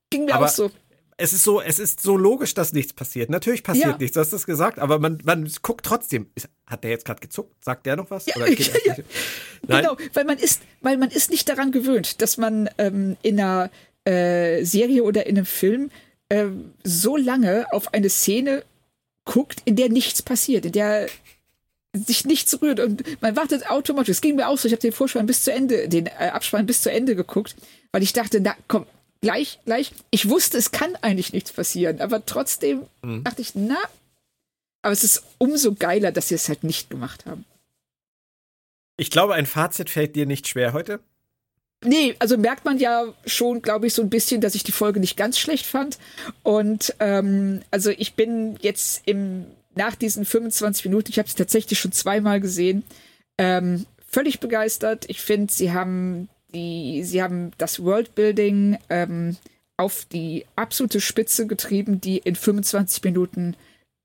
ging 0.09 0.25
mir 0.25 0.35
Aber 0.35 0.45
auch 0.45 0.49
so 0.49 0.71
es 1.17 1.33
ist 1.33 1.43
so, 1.43 1.61
es 1.61 1.79
ist 1.79 2.01
so 2.01 2.17
logisch, 2.17 2.53
dass 2.53 2.73
nichts 2.73 2.93
passiert. 2.93 3.29
Natürlich 3.29 3.63
passiert 3.63 3.87
ja. 3.87 3.97
nichts, 3.97 4.13
du 4.13 4.19
hast 4.19 4.33
das 4.33 4.45
gesagt, 4.45 4.79
aber 4.79 4.99
man, 4.99 5.19
man 5.23 5.49
guckt 5.61 5.85
trotzdem. 5.85 6.27
Hat 6.65 6.83
der 6.83 6.91
jetzt 6.91 7.05
gerade 7.05 7.19
gezuckt? 7.19 7.63
Sagt 7.63 7.85
der 7.85 7.95
noch 7.95 8.09
was? 8.09 8.25
Ja, 8.25 8.35
ja, 8.85 8.95
Genau, 9.67 9.97
weil 10.13 10.25
man 10.25 10.37
ist, 10.37 10.61
weil 10.81 10.97
man 10.97 11.09
ist 11.09 11.29
nicht 11.29 11.47
daran 11.49 11.71
gewöhnt, 11.71 12.21
dass 12.21 12.37
man 12.37 12.69
ähm, 12.77 13.17
in 13.21 13.39
einer 13.39 13.69
äh, 14.05 14.63
Serie 14.63 15.03
oder 15.03 15.25
in 15.25 15.37
einem 15.37 15.45
Film 15.45 15.91
äh, 16.29 16.47
so 16.83 17.17
lange 17.17 17.67
auf 17.71 17.93
eine 17.93 18.09
Szene 18.09 18.63
guckt, 19.25 19.61
in 19.65 19.75
der 19.75 19.89
nichts 19.89 20.21
passiert, 20.21 20.65
in 20.65 20.71
der 20.71 21.07
sich 21.93 22.25
nichts 22.25 22.59
rührt 22.61 22.79
und 22.79 23.21
man 23.21 23.35
wartet 23.35 23.69
automatisch. 23.69 24.09
Es 24.09 24.21
ging 24.21 24.35
mir 24.35 24.47
auch 24.47 24.57
so, 24.57 24.67
ich 24.67 24.73
habe 24.73 24.81
den 24.81 24.91
Vorspann 24.91 25.27
bis 25.27 25.43
zu 25.43 25.53
Ende, 25.53 25.87
den 25.87 26.07
äh, 26.07 26.31
Abspann 26.33 26.65
bis 26.65 26.81
zu 26.81 26.91
Ende 26.91 27.15
geguckt, 27.15 27.55
weil 27.91 28.01
ich 28.01 28.13
dachte, 28.13 28.41
na 28.41 28.55
komm, 28.67 28.87
gleich, 29.23 29.59
gleich. 29.65 29.91
Ich 30.11 30.29
wusste, 30.29 30.57
es 30.57 30.71
kann 30.71 30.95
eigentlich 30.97 31.33
nichts 31.33 31.51
passieren, 31.51 32.01
aber 32.01 32.25
trotzdem 32.25 32.83
mhm. 33.01 33.23
dachte 33.23 33.41
ich, 33.41 33.55
na, 33.55 33.77
aber 34.83 34.91
es 34.91 35.03
ist 35.03 35.23
umso 35.39 35.73
geiler, 35.73 36.11
dass 36.11 36.27
sie 36.27 36.35
es 36.35 36.49
halt 36.49 36.63
nicht 36.63 36.89
gemacht 36.89 37.25
haben. 37.25 37.45
Ich 38.97 39.09
glaube, 39.09 39.33
ein 39.33 39.47
Fazit 39.47 39.89
fällt 39.89 40.15
dir 40.15 40.25
nicht 40.25 40.47
schwer 40.47 40.73
heute. 40.73 40.99
Nee, 41.85 42.15
also 42.19 42.37
merkt 42.37 42.65
man 42.65 42.77
ja 42.77 43.05
schon, 43.25 43.61
glaube 43.61 43.87
ich, 43.87 43.93
so 43.93 44.01
ein 44.01 44.09
bisschen, 44.09 44.41
dass 44.41 44.55
ich 44.55 44.63
die 44.63 44.71
Folge 44.71 44.99
nicht 44.99 45.17
ganz 45.17 45.39
schlecht 45.39 45.65
fand. 45.65 45.97
Und 46.43 46.95
ähm, 46.99 47.61
also 47.71 47.89
ich 47.89 48.13
bin 48.13 48.57
jetzt 48.61 49.01
im 49.05 49.47
nach 49.75 49.95
diesen 49.95 50.23
25 50.23 50.85
Minuten, 50.85 51.09
ich 51.09 51.17
habe 51.17 51.27
es 51.27 51.35
tatsächlich 51.35 51.79
schon 51.79 51.91
zweimal 51.91 52.39
gesehen, 52.39 52.83
ähm, 53.39 53.87
völlig 54.07 54.39
begeistert. 54.39 55.05
Ich 55.07 55.19
finde, 55.21 55.51
sie 55.51 55.71
haben 55.71 56.29
die, 56.53 57.03
sie 57.03 57.21
haben 57.21 57.51
das 57.57 57.83
Worldbuilding 57.83 58.77
ähm, 58.89 59.37
auf 59.77 60.05
die 60.05 60.45
absolute 60.55 61.01
Spitze 61.01 61.47
getrieben, 61.47 61.99
die 61.99 62.17
in 62.17 62.35
25 62.35 63.03
Minuten 63.03 63.55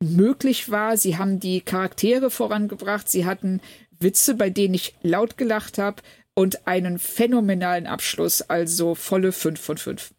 möglich 0.03 0.71
war. 0.71 0.97
Sie 0.97 1.19
haben 1.19 1.41
die 1.41 1.61
Charaktere 1.61 2.31
vorangebracht. 2.31 3.09
Sie 3.09 3.27
hatten 3.27 3.61
Witze, 4.01 4.35
bei 4.35 4.51
denen 4.51 4.75
ich 4.75 4.95
laut 5.03 5.37
gelacht 5.37 5.79
habe 5.79 6.03
und 6.35 6.67
einen 6.67 6.99
phänomenalen 6.99 7.87
Abschluss, 7.87 8.43
also 8.43 8.95
volle 8.95 9.33
5 9.33 9.61
von 9.61 9.77
5. 9.77 10.15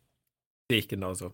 Sehe 0.70 0.80
ich 0.80 0.88
genauso. 0.88 1.34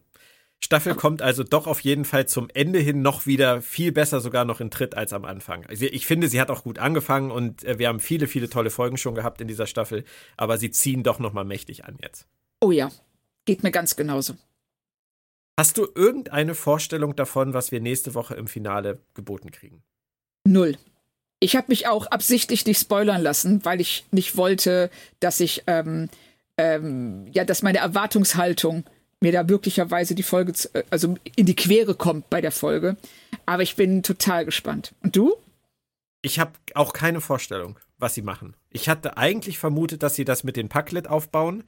Staffel 0.66 0.95
kommt 0.95 1.22
also 1.22 1.43
doch 1.43 1.68
auf 1.68 1.82
jeden 1.82 2.05
Fall 2.05 2.26
zum 2.26 2.49
Ende 2.51 2.80
hin 2.80 3.03
noch 3.03 3.28
wieder 3.28 3.61
viel 3.61 3.91
besser 3.91 4.20
sogar 4.20 4.45
noch 4.45 4.59
in 4.59 4.72
Tritt 4.72 4.97
als 4.97 5.13
am 5.13 5.24
Anfang. 5.24 5.63
Also 5.68 5.86
ich 5.86 6.07
finde, 6.07 6.28
sie 6.28 6.41
hat 6.41 6.49
auch 6.49 6.63
gut 6.63 6.80
angefangen 6.80 7.30
und 7.30 7.63
äh, 7.66 7.78
wir 7.78 7.88
haben 7.88 7.99
viele, 7.99 8.26
viele 8.26 8.49
tolle 8.49 8.72
Folgen 8.72 8.97
schon 8.97 9.13
gehabt 9.13 9.39
in 9.41 9.47
dieser 9.47 9.68
Staffel, 9.68 10.05
aber 10.38 10.57
sie 10.57 10.72
ziehen 10.72 11.03
doch 11.03 11.20
noch 11.20 11.34
mal 11.34 11.43
mächtig 11.43 11.86
an 11.86 11.99
jetzt. 12.01 12.26
Oh 12.61 12.72
ja, 12.72 12.89
geht 13.45 13.61
mir 13.61 13.70
ganz 13.70 13.95
genauso. 13.95 14.34
Hast 15.55 15.78
du 15.78 15.88
irgendeine 15.93 16.55
Vorstellung 16.55 17.16
davon, 17.16 17.53
was 17.53 17.72
wir 17.72 17.80
nächste 17.80 18.16
Woche 18.16 18.34
im 18.34 18.47
Finale 18.47 18.97
geboten 19.13 19.51
kriegen? 19.51 19.84
Null. 20.47 20.78
Ich 21.39 21.55
habe 21.55 21.68
mich 21.68 21.88
auch 21.88 22.07
absichtlich 22.07 22.66
nicht 22.66 22.80
spoilern 22.80 23.22
lassen, 23.22 23.63
weil 23.66 23.82
ich 23.82 24.07
nicht 24.09 24.36
wollte, 24.36 24.89
dass 25.20 25.39
ich 25.41 25.61
ähm, 25.68 26.09
ähm, 26.57 27.28
ja, 27.32 27.43
dass 27.43 27.61
meine 27.61 27.80
Erwartungshaltung 27.80 28.86
mir 29.26 29.32
da 29.32 29.43
möglicherweise 29.43 30.13
die 30.13 30.23
Folge, 30.23 30.53
äh, 30.73 30.84
also 30.91 31.15
in 31.36 31.47
die 31.47 31.55
Quere 31.55 31.95
kommt 31.95 32.30
bei 32.30 32.41
der 32.41 32.51
Folge. 32.51 32.95
Aber 33.45 33.63
ich 33.63 33.76
bin 33.76 34.03
total 34.03 34.45
gespannt. 34.45 34.93
Und 35.01 35.15
du? 35.15 35.36
Ich 36.21 36.39
habe 36.39 36.51
auch 36.76 36.93
keine 36.93 37.21
Vorstellung, 37.21 37.80
was 37.97 38.13
sie 38.13 38.21
machen. 38.21 38.55
Ich 38.69 38.88
hatte 38.88 39.17
eigentlich 39.17 39.57
vermutet, 39.57 40.03
dass 40.03 40.15
sie 40.15 40.26
das 40.26 40.43
mit 40.43 40.55
den 40.55 40.69
Packlet 40.69 41.07
aufbauen. 41.07 41.63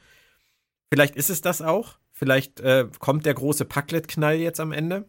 Vielleicht 0.92 1.16
ist 1.16 1.30
es 1.30 1.42
das 1.42 1.62
auch. 1.62 1.98
Vielleicht 2.12 2.60
äh, 2.60 2.88
kommt 3.00 3.26
der 3.26 3.34
große 3.34 3.66
Packlet-Knall 3.66 4.36
jetzt 4.36 4.60
am 4.60 4.72
Ende. 4.72 5.06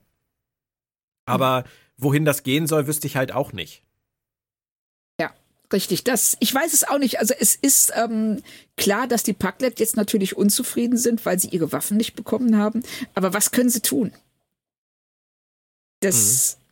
Aber 1.26 1.64
wohin 1.98 2.24
das 2.24 2.42
gehen 2.42 2.66
soll, 2.66 2.86
wüsste 2.86 3.06
ich 3.06 3.16
halt 3.16 3.32
auch 3.32 3.52
nicht. 3.52 3.82
Richtig, 5.72 6.02
das, 6.04 6.36
ich 6.40 6.54
weiß 6.54 6.72
es 6.72 6.84
auch 6.84 6.98
nicht. 6.98 7.18
Also 7.18 7.34
es 7.38 7.54
ist 7.54 7.92
ähm, 7.94 8.42
klar, 8.76 9.06
dass 9.06 9.22
die 9.22 9.34
Packlet 9.34 9.80
jetzt 9.80 9.96
natürlich 9.96 10.36
unzufrieden 10.36 10.96
sind, 10.96 11.26
weil 11.26 11.38
sie 11.38 11.48
ihre 11.48 11.72
Waffen 11.72 11.98
nicht 11.98 12.14
bekommen 12.14 12.56
haben. 12.56 12.82
Aber 13.14 13.34
was 13.34 13.50
können 13.50 13.68
sie 13.68 13.82
tun? 13.82 14.12
Das. 16.00 16.56
Mhm. 16.56 16.64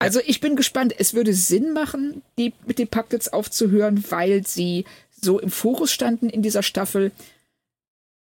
Also 0.00 0.20
ich 0.24 0.40
bin 0.40 0.56
gespannt. 0.56 0.94
Es 0.96 1.12
würde 1.12 1.34
Sinn 1.34 1.72
machen, 1.72 2.22
die 2.38 2.54
mit 2.66 2.78
den 2.78 2.88
Packlets 2.88 3.30
aufzuhören, 3.30 4.02
weil 4.10 4.46
sie 4.46 4.86
so 5.10 5.38
im 5.38 5.50
Fokus 5.50 5.92
standen 5.92 6.30
in 6.30 6.40
dieser 6.40 6.62
Staffel. 6.62 7.12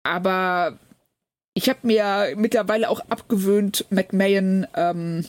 Aber 0.03 0.79
ich 1.53 1.67
habe 1.67 1.79
mir 1.83 2.33
mittlerweile 2.37 2.89
auch 2.89 2.99
abgewöhnt, 3.09 3.85
McMahon 3.89 4.67
ähm, 4.75 5.25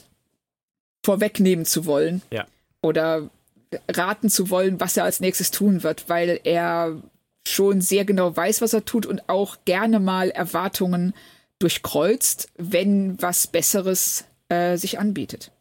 vorwegnehmen 1.04 1.64
zu 1.64 1.86
wollen. 1.86 2.22
Ja. 2.30 2.46
Oder 2.82 3.30
raten 3.90 4.28
zu 4.28 4.50
wollen, 4.50 4.80
was 4.80 4.96
er 4.96 5.04
als 5.04 5.20
nächstes 5.20 5.50
tun 5.50 5.82
wird, 5.82 6.08
weil 6.08 6.40
er 6.44 7.02
schon 7.46 7.80
sehr 7.80 8.04
genau 8.04 8.36
weiß, 8.36 8.60
was 8.60 8.72
er 8.72 8.84
tut 8.84 9.06
und 9.06 9.28
auch 9.28 9.58
gerne 9.64 10.00
mal 10.00 10.30
Erwartungen 10.30 11.14
durchkreuzt, 11.58 12.48
wenn 12.56 13.20
was 13.20 13.46
Besseres 13.46 14.24
äh, 14.48 14.76
sich 14.76 14.98
anbietet. 14.98 15.52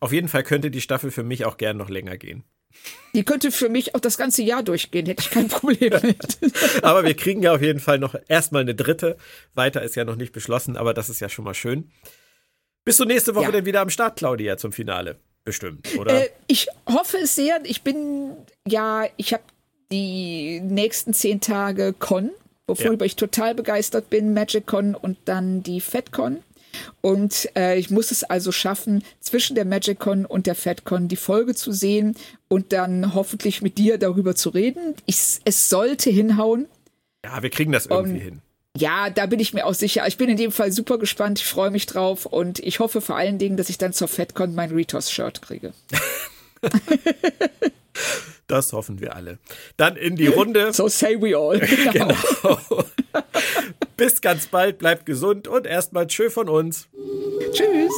Auf 0.00 0.12
jeden 0.12 0.28
Fall 0.28 0.42
könnte 0.42 0.70
die 0.70 0.80
Staffel 0.80 1.10
für 1.10 1.22
mich 1.22 1.44
auch 1.44 1.56
gern 1.56 1.76
noch 1.76 1.88
länger 1.88 2.16
gehen. 2.16 2.44
Die 3.14 3.24
könnte 3.24 3.50
für 3.50 3.68
mich 3.68 3.94
auch 3.94 4.00
das 4.00 4.18
ganze 4.18 4.42
Jahr 4.42 4.62
durchgehen, 4.62 5.06
hätte 5.06 5.22
ich 5.22 5.30
kein 5.30 5.48
Problem 5.48 5.94
mit. 6.02 6.38
aber 6.82 7.04
wir 7.04 7.14
kriegen 7.14 7.42
ja 7.42 7.54
auf 7.54 7.62
jeden 7.62 7.80
Fall 7.80 7.98
noch 7.98 8.14
erstmal 8.28 8.62
eine 8.62 8.74
dritte. 8.74 9.16
Weiter 9.54 9.82
ist 9.82 9.96
ja 9.96 10.04
noch 10.04 10.16
nicht 10.16 10.32
beschlossen, 10.32 10.76
aber 10.76 10.94
das 10.94 11.08
ist 11.08 11.20
ja 11.20 11.28
schon 11.28 11.44
mal 11.44 11.54
schön. 11.54 11.90
Bist 12.84 13.00
du 13.00 13.04
nächste 13.04 13.34
Woche 13.34 13.46
ja. 13.46 13.52
denn 13.52 13.66
wieder 13.66 13.80
am 13.80 13.90
Start, 13.90 14.16
Claudia, 14.16 14.56
zum 14.56 14.72
Finale? 14.72 15.18
Bestimmt, 15.48 15.96
oder? 15.96 16.24
Äh, 16.24 16.28
ich 16.46 16.66
hoffe 16.86 17.16
es 17.22 17.34
sehr. 17.34 17.58
Ich 17.64 17.80
bin, 17.80 18.32
ja, 18.66 19.06
ich 19.16 19.32
habe 19.32 19.44
die 19.90 20.60
nächsten 20.60 21.14
zehn 21.14 21.40
Tage 21.40 21.94
Con, 21.98 22.32
worüber 22.66 23.04
ja. 23.04 23.06
ich 23.06 23.16
total 23.16 23.54
begeistert 23.54 24.10
bin, 24.10 24.34
Magic 24.34 24.66
Con 24.66 24.94
und 24.94 25.16
dann 25.24 25.62
die 25.62 25.80
FedCon. 25.80 26.40
Und 27.00 27.48
äh, 27.56 27.78
ich 27.78 27.88
muss 27.88 28.10
es 28.10 28.24
also 28.24 28.52
schaffen, 28.52 29.02
zwischen 29.20 29.54
der 29.54 29.64
MagicCon 29.64 30.26
und 30.26 30.46
der 30.46 30.54
FedCon 30.54 31.08
die 31.08 31.16
Folge 31.16 31.54
zu 31.54 31.72
sehen 31.72 32.14
und 32.48 32.74
dann 32.74 33.14
hoffentlich 33.14 33.62
mit 33.62 33.78
dir 33.78 33.96
darüber 33.96 34.34
zu 34.34 34.50
reden. 34.50 34.96
Ich, 35.06 35.38
es 35.46 35.70
sollte 35.70 36.10
hinhauen. 36.10 36.66
Ja, 37.24 37.42
wir 37.42 37.48
kriegen 37.48 37.72
das 37.72 37.86
irgendwie 37.86 38.18
um, 38.18 38.20
hin 38.20 38.42
ja, 38.78 39.10
da 39.10 39.26
bin 39.26 39.40
ich 39.40 39.54
mir 39.54 39.66
auch 39.66 39.74
sicher. 39.74 40.06
Ich 40.06 40.16
bin 40.16 40.28
in 40.28 40.36
dem 40.36 40.52
Fall 40.52 40.72
super 40.72 40.98
gespannt. 40.98 41.40
Ich 41.40 41.46
freue 41.46 41.70
mich 41.70 41.86
drauf 41.86 42.26
und 42.26 42.60
ich 42.60 42.80
hoffe 42.80 43.00
vor 43.00 43.16
allen 43.16 43.38
Dingen, 43.38 43.56
dass 43.56 43.68
ich 43.68 43.78
dann 43.78 43.92
zur 43.92 44.08
FedCon 44.08 44.54
mein 44.54 44.70
Retos-Shirt 44.70 45.42
kriege. 45.42 45.72
das 48.46 48.72
hoffen 48.72 49.00
wir 49.00 49.16
alle. 49.16 49.38
Dann 49.76 49.96
in 49.96 50.16
die 50.16 50.28
Runde. 50.28 50.72
So 50.72 50.88
say 50.88 51.20
we 51.20 51.36
all. 51.36 51.58
Genau. 51.92 52.14
genau. 52.42 52.84
Bis 53.96 54.20
ganz 54.20 54.46
bald, 54.46 54.78
bleibt 54.78 55.06
gesund 55.06 55.48
und 55.48 55.66
erstmal 55.66 56.06
tschö 56.06 56.30
von 56.30 56.48
uns. 56.48 56.86
Tschüss. 57.52 57.92